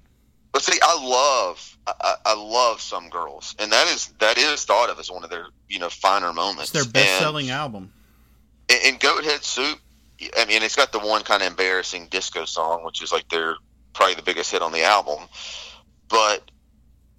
But 0.52 0.62
see, 0.62 0.78
I 0.84 1.04
love, 1.04 1.78
I, 1.88 2.16
I 2.26 2.36
love 2.36 2.80
some 2.80 3.10
girls, 3.10 3.56
and 3.58 3.72
that 3.72 3.88
is 3.88 4.08
that 4.20 4.38
is 4.38 4.64
thought 4.66 4.90
of 4.90 5.00
as 5.00 5.10
one 5.10 5.24
of 5.24 5.30
their 5.30 5.48
you 5.68 5.80
know 5.80 5.90
finer 5.90 6.32
moments. 6.32 6.74
It's 6.74 6.84
their 6.84 6.92
best-selling 6.92 7.50
album. 7.50 7.92
And, 8.70 8.80
and 8.86 9.00
Goat 9.00 9.24
Head 9.24 9.44
Soup, 9.44 9.80
I 10.38 10.46
mean, 10.46 10.64
it's 10.64 10.76
got 10.76 10.92
the 10.92 11.00
one 11.00 11.24
kind 11.24 11.42
of 11.42 11.48
embarrassing 11.48 12.08
disco 12.08 12.46
song, 12.46 12.84
which 12.86 13.02
is 13.02 13.12
like 13.12 13.28
their 13.30 13.56
probably 13.94 14.16
the 14.16 14.22
biggest 14.22 14.52
hit 14.52 14.62
on 14.62 14.72
the 14.72 14.84
album. 14.84 15.20
But 16.08 16.50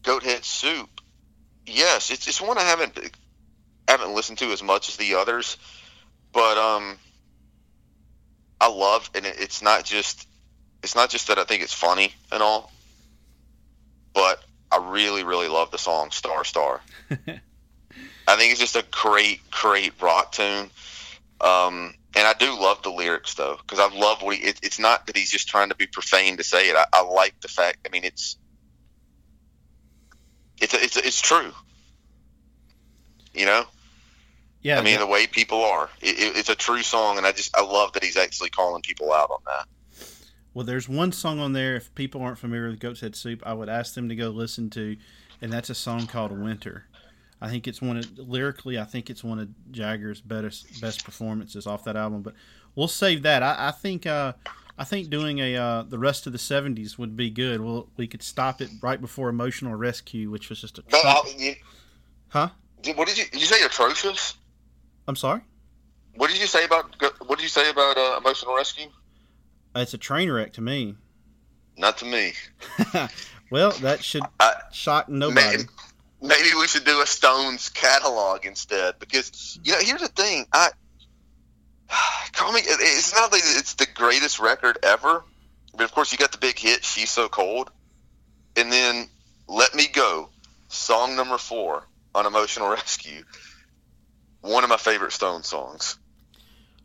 Goat 0.02 0.22
Head 0.22 0.44
Soup, 0.44 0.88
yes, 1.66 2.10
it's 2.10 2.26
it's 2.28 2.40
one 2.40 2.58
I 2.58 2.62
haven't 2.62 2.98
haven't 3.88 4.14
listened 4.14 4.38
to 4.38 4.52
as 4.52 4.62
much 4.62 4.88
as 4.88 4.96
the 4.96 5.14
others, 5.16 5.56
but 6.32 6.56
um, 6.56 6.98
I 8.60 8.68
love, 8.68 9.10
and 9.14 9.26
it, 9.26 9.36
it's 9.38 9.60
not 9.60 9.84
just 9.84 10.28
it's 10.82 10.94
not 10.94 11.10
just 11.10 11.28
that 11.28 11.38
I 11.38 11.44
think 11.44 11.62
it's 11.62 11.74
funny 11.74 12.12
and 12.30 12.42
all 12.42 12.70
but 14.14 14.42
I 14.72 14.78
really, 14.78 15.24
really 15.24 15.48
love 15.48 15.70
the 15.70 15.78
song 15.78 16.10
Star 16.10 16.44
Star. 16.44 16.80
I 17.10 18.36
think 18.36 18.52
it's 18.52 18.60
just 18.60 18.76
a 18.76 18.84
great, 18.90 19.40
great 19.50 20.00
rock 20.00 20.32
tune. 20.32 20.70
Um, 21.40 21.94
and 22.16 22.26
I 22.26 22.32
do 22.34 22.58
love 22.58 22.82
the 22.82 22.90
lyrics 22.90 23.34
though, 23.34 23.56
because 23.60 23.78
I 23.78 23.94
love 23.96 24.22
what 24.22 24.36
he. 24.36 24.42
It, 24.42 24.60
it's 24.62 24.78
not 24.78 25.06
that 25.06 25.16
he's 25.16 25.30
just 25.30 25.48
trying 25.48 25.70
to 25.70 25.74
be 25.74 25.86
profane 25.86 26.36
to 26.36 26.44
say 26.44 26.68
it. 26.68 26.76
I, 26.76 26.84
I 26.92 27.02
like 27.02 27.40
the 27.40 27.48
fact. 27.48 27.78
I 27.86 27.90
mean, 27.90 28.04
it's 28.04 28.36
it's 30.60 30.74
it's 30.74 30.96
it's 30.96 31.20
true. 31.20 31.52
You 33.34 33.46
know. 33.46 33.64
Yeah. 34.62 34.78
I 34.78 34.82
mean, 34.82 34.94
yeah. 34.94 35.00
the 35.00 35.06
way 35.06 35.26
people 35.26 35.62
are, 35.62 35.90
it, 36.00 36.18
it, 36.18 36.38
it's 36.38 36.48
a 36.48 36.54
true 36.54 36.82
song, 36.82 37.18
and 37.18 37.26
I 37.26 37.32
just 37.32 37.54
I 37.56 37.62
love 37.62 37.92
that 37.92 38.02
he's 38.02 38.16
actually 38.16 38.48
calling 38.48 38.80
people 38.80 39.12
out 39.12 39.30
on 39.30 39.40
that. 39.46 39.66
Well, 40.54 40.64
there's 40.64 40.88
one 40.88 41.12
song 41.12 41.40
on 41.40 41.52
there. 41.52 41.74
If 41.76 41.94
people 41.94 42.22
aren't 42.22 42.38
familiar 42.38 42.68
with 42.68 42.78
Goat's 42.78 43.00
Head 43.00 43.16
Soup, 43.16 43.42
I 43.44 43.52
would 43.52 43.68
ask 43.68 43.94
them 43.94 44.08
to 44.08 44.14
go 44.14 44.30
listen 44.30 44.70
to, 44.70 44.96
and 45.42 45.52
that's 45.52 45.68
a 45.68 45.74
song 45.74 46.06
called 46.06 46.32
"Winter." 46.32 46.86
I 47.40 47.48
think 47.48 47.68
it's 47.68 47.82
one 47.82 47.96
of 47.96 48.18
lyrically. 48.18 48.78
I 48.78 48.84
think 48.84 49.10
it's 49.10 49.22
one 49.22 49.38
of 49.38 49.48
Jagger's 49.70 50.20
best 50.20 50.80
best 50.80 51.04
performances 51.04 51.66
off 51.66 51.84
that 51.84 51.96
album. 51.96 52.22
But 52.22 52.34
we'll 52.74 52.88
save 52.88 53.22
that. 53.22 53.42
I, 53.42 53.68
I 53.68 53.70
think 53.70 54.06
uh, 54.06 54.32
I 54.78 54.84
think 54.84 55.10
doing 55.10 55.38
a 55.40 55.56
uh, 55.56 55.82
the 55.82 55.98
rest 55.98 56.26
of 56.26 56.32
the 56.32 56.38
'70s 56.38 56.98
would 56.98 57.16
be 57.16 57.30
good. 57.30 57.60
Well, 57.60 57.88
we 57.96 58.06
could 58.06 58.22
stop 58.22 58.60
it 58.60 58.70
right 58.82 59.00
before 59.00 59.28
"Emotional 59.28 59.74
Rescue," 59.74 60.30
which 60.30 60.48
was 60.48 60.60
just 60.60 60.78
a. 60.78 60.84
No, 60.90 60.98
I, 60.98 61.34
you, 61.36 61.54
huh? 62.28 62.48
What 62.94 63.08
did 63.08 63.18
you 63.18 63.24
did 63.24 63.40
you 63.40 63.46
say? 63.46 63.64
Atrocious. 63.64 64.36
I'm 65.06 65.16
sorry. 65.16 65.42
What 66.16 66.30
did 66.30 66.40
you 66.40 66.46
say 66.46 66.64
about 66.64 66.94
what 67.26 67.38
did 67.38 67.42
you 67.42 67.48
say 67.48 67.70
about 67.70 67.96
uh, 67.96 68.18
Emotional 68.18 68.56
Rescue? 68.56 68.86
It's 69.76 69.94
a 69.94 69.98
train 69.98 70.30
wreck 70.30 70.52
to 70.54 70.60
me. 70.60 70.96
Not 71.76 71.98
to 71.98 72.04
me. 72.04 72.32
well, 73.50 73.72
that 73.72 74.04
should 74.04 74.22
I, 74.38 74.54
shock 74.72 75.08
nobody. 75.08 75.58
Maybe, 75.58 75.68
maybe, 76.24 76.48
we 76.58 76.66
should 76.66 76.84
do 76.84 77.00
a 77.00 77.06
Stones 77.06 77.68
catalog 77.68 78.44
instead, 78.46 78.98
because 78.98 79.58
you 79.62 79.72
know, 79.72 79.78
here's 79.80 80.00
the 80.00 80.08
thing. 80.08 80.46
I 80.52 80.70
call 82.32 82.52
me. 82.52 82.60
It's 82.64 83.14
not 83.14 83.30
that 83.30 83.40
it's 83.44 83.74
the 83.74 83.86
greatest 83.94 84.40
record 84.40 84.78
ever, 84.82 85.22
but 85.72 85.84
of 85.84 85.92
course 85.92 86.12
you 86.12 86.18
got 86.18 86.32
the 86.32 86.38
big 86.38 86.58
hit 86.58 86.84
"She's 86.84 87.10
So 87.10 87.28
Cold," 87.28 87.70
and 88.56 88.72
then 88.72 89.08
"Let 89.48 89.74
Me 89.74 89.86
Go," 89.86 90.30
song 90.68 91.16
number 91.16 91.38
four 91.38 91.84
on 92.14 92.26
"Emotional 92.26 92.68
Rescue." 92.70 93.24
One 94.40 94.62
of 94.62 94.70
my 94.70 94.76
favorite 94.76 95.12
Stones 95.12 95.46
songs. 95.46 95.98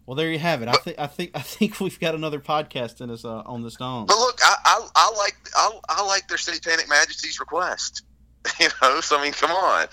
Well, 0.05 0.15
there 0.15 0.31
you 0.31 0.39
have 0.39 0.63
it. 0.63 0.67
I 0.67 0.73
think 0.73 0.97
I 0.97 1.07
think 1.07 1.31
I 1.35 1.41
think 1.41 1.79
we've 1.79 1.99
got 1.99 2.15
another 2.15 2.39
podcast 2.39 2.99
in 2.99 3.11
us 3.11 3.23
uh, 3.25 3.43
on 3.45 3.61
the 3.61 3.69
Stones. 3.69 4.07
But 4.07 4.17
look, 4.17 4.39
I, 4.43 4.55
I, 4.65 4.87
I 4.95 5.15
like 5.15 5.37
I, 5.55 5.79
I 5.87 6.05
like 6.07 6.27
their 6.27 6.37
Satanic 6.37 6.89
Majesty's 6.89 7.39
request. 7.39 8.03
You 8.59 8.67
know, 8.81 9.01
so 9.01 9.17
I 9.17 9.23
mean, 9.23 9.33
come 9.33 9.51
on. 9.51 9.87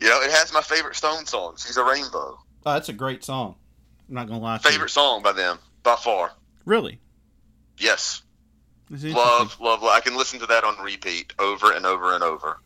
You 0.00 0.08
know, 0.08 0.20
it 0.20 0.30
has 0.30 0.52
my 0.52 0.62
favorite 0.62 0.94
Stone 0.96 1.26
song. 1.26 1.56
She's 1.58 1.76
a 1.76 1.84
rainbow. 1.84 2.38
Oh, 2.66 2.72
that's 2.72 2.88
a 2.88 2.92
great 2.92 3.24
song. 3.24 3.56
I'm 4.08 4.14
not 4.14 4.28
gonna 4.28 4.40
lie. 4.40 4.58
Favorite 4.58 4.90
song 4.90 5.22
by 5.22 5.32
them 5.32 5.58
by 5.82 5.96
far. 5.96 6.32
Really? 6.64 7.00
Yes. 7.78 8.22
Love, 8.90 9.60
love, 9.60 9.82
love. 9.82 9.84
I 9.84 10.00
can 10.00 10.16
listen 10.16 10.40
to 10.40 10.46
that 10.46 10.64
on 10.64 10.82
repeat 10.82 11.34
over 11.38 11.72
and 11.72 11.84
over 11.84 12.14
and 12.14 12.24
over. 12.24 12.58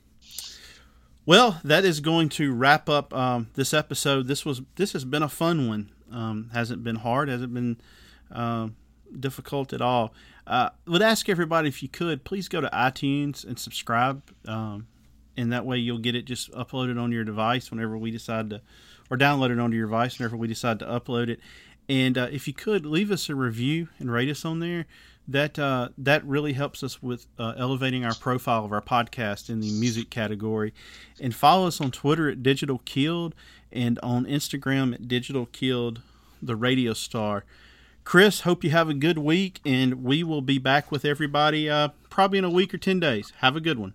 Well, 1.25 1.61
that 1.65 1.85
is 1.85 2.01
going 2.01 2.29
to 2.31 2.53
wrap 2.53 2.89
up 2.89 3.15
um, 3.15 3.49
this 3.55 3.73
episode. 3.75 4.27
This 4.27 4.45
was 4.45 4.63
this 4.77 4.93
has 4.93 5.05
been 5.05 5.23
a 5.23 5.29
fun 5.29 5.69
one. 5.69 5.91
Um, 6.11 6.51
hasn't 6.53 6.85
been 6.85 6.97
hard, 6.97 7.29
hasn't 7.29 7.55
been 7.55 7.79
uh, 8.31 8.69
difficult 9.19 9.73
at 9.73 9.81
all. 9.81 10.13
Uh, 10.47 10.71
would 10.87 11.03
ask 11.03 11.29
everybody 11.29 11.69
if 11.69 11.83
you 11.83 11.89
could 11.89 12.25
please 12.25 12.49
go 12.49 12.61
to 12.61 12.69
iTunes 12.73 13.45
and 13.45 13.59
subscribe, 13.59 14.23
um, 14.47 14.87
and 15.37 15.53
that 15.53 15.65
way 15.65 15.79
you'll 15.79 15.99
get 15.99 16.15
it 16.15 16.25
just 16.25 16.51
uploaded 16.53 17.01
on 17.01 17.13
your 17.13 17.25
device 17.25 17.71
whenever 17.71 17.97
we 17.97 18.11
decide 18.11 18.51
to, 18.51 18.61
or 19.11 19.17
download 19.17 19.51
it 19.51 19.59
onto 19.59 19.77
your 19.77 19.87
device 19.87 20.19
whenever 20.19 20.37
we 20.37 20.49
decide 20.49 20.79
to 20.81 20.85
upload 20.85 21.29
it. 21.29 21.41
And 21.89 22.17
uh, 22.17 22.29
if 22.31 22.47
you 22.47 22.55
could 22.55 22.87
leave 22.87 23.11
us 23.11 23.29
a 23.29 23.35
review 23.35 23.89
and 23.99 24.11
rate 24.11 24.29
us 24.31 24.45
on 24.45 24.61
there, 24.61 24.87
that 25.29 25.59
uh, 25.59 25.91
that 25.99 26.25
really 26.25 26.53
helps 26.53 26.83
us 26.83 27.03
with 27.03 27.27
uh, 27.39 27.55
elevating 27.57 28.05
our 28.05 28.15
profile 28.15 28.65
of 28.65 28.73
our 28.73 28.81
podcast 28.83 29.49
in 29.49 29.61
the 29.61 29.71
music 29.71 30.11
category. 30.11 30.75
And 31.21 31.35
follow 31.35 31.67
us 31.67 31.81
on 31.81 31.91
Twitter 31.91 32.29
at 32.29 32.43
Digital 32.43 32.81
Killed 32.85 33.35
and 33.71 33.99
on 34.03 34.25
Instagram 34.27 34.95
at 34.95 35.09
Digital 35.09 35.47
Killed, 35.47 36.03
the 36.41 36.57
radio 36.57 36.93
star. 36.93 37.45
Chris, 38.05 38.41
hope 38.41 38.65
you 38.65 38.71
have 38.71 38.89
a 38.89 38.95
good 38.95 39.19
week, 39.19 39.61
and 39.65 40.03
we 40.03 40.23
will 40.23 40.43
be 40.43 40.59
back 40.59 40.91
with 40.91 41.05
everybody 41.05 41.71
uh, 41.71 41.89
probably 42.11 42.39
in 42.39 42.45
a 42.45 42.51
week 42.51 42.75
or 42.75 42.79
10 42.79 43.01
days. 43.01 43.33
Have 43.39 43.57
a 43.57 43.61
good 43.61 43.79
one. 43.79 43.95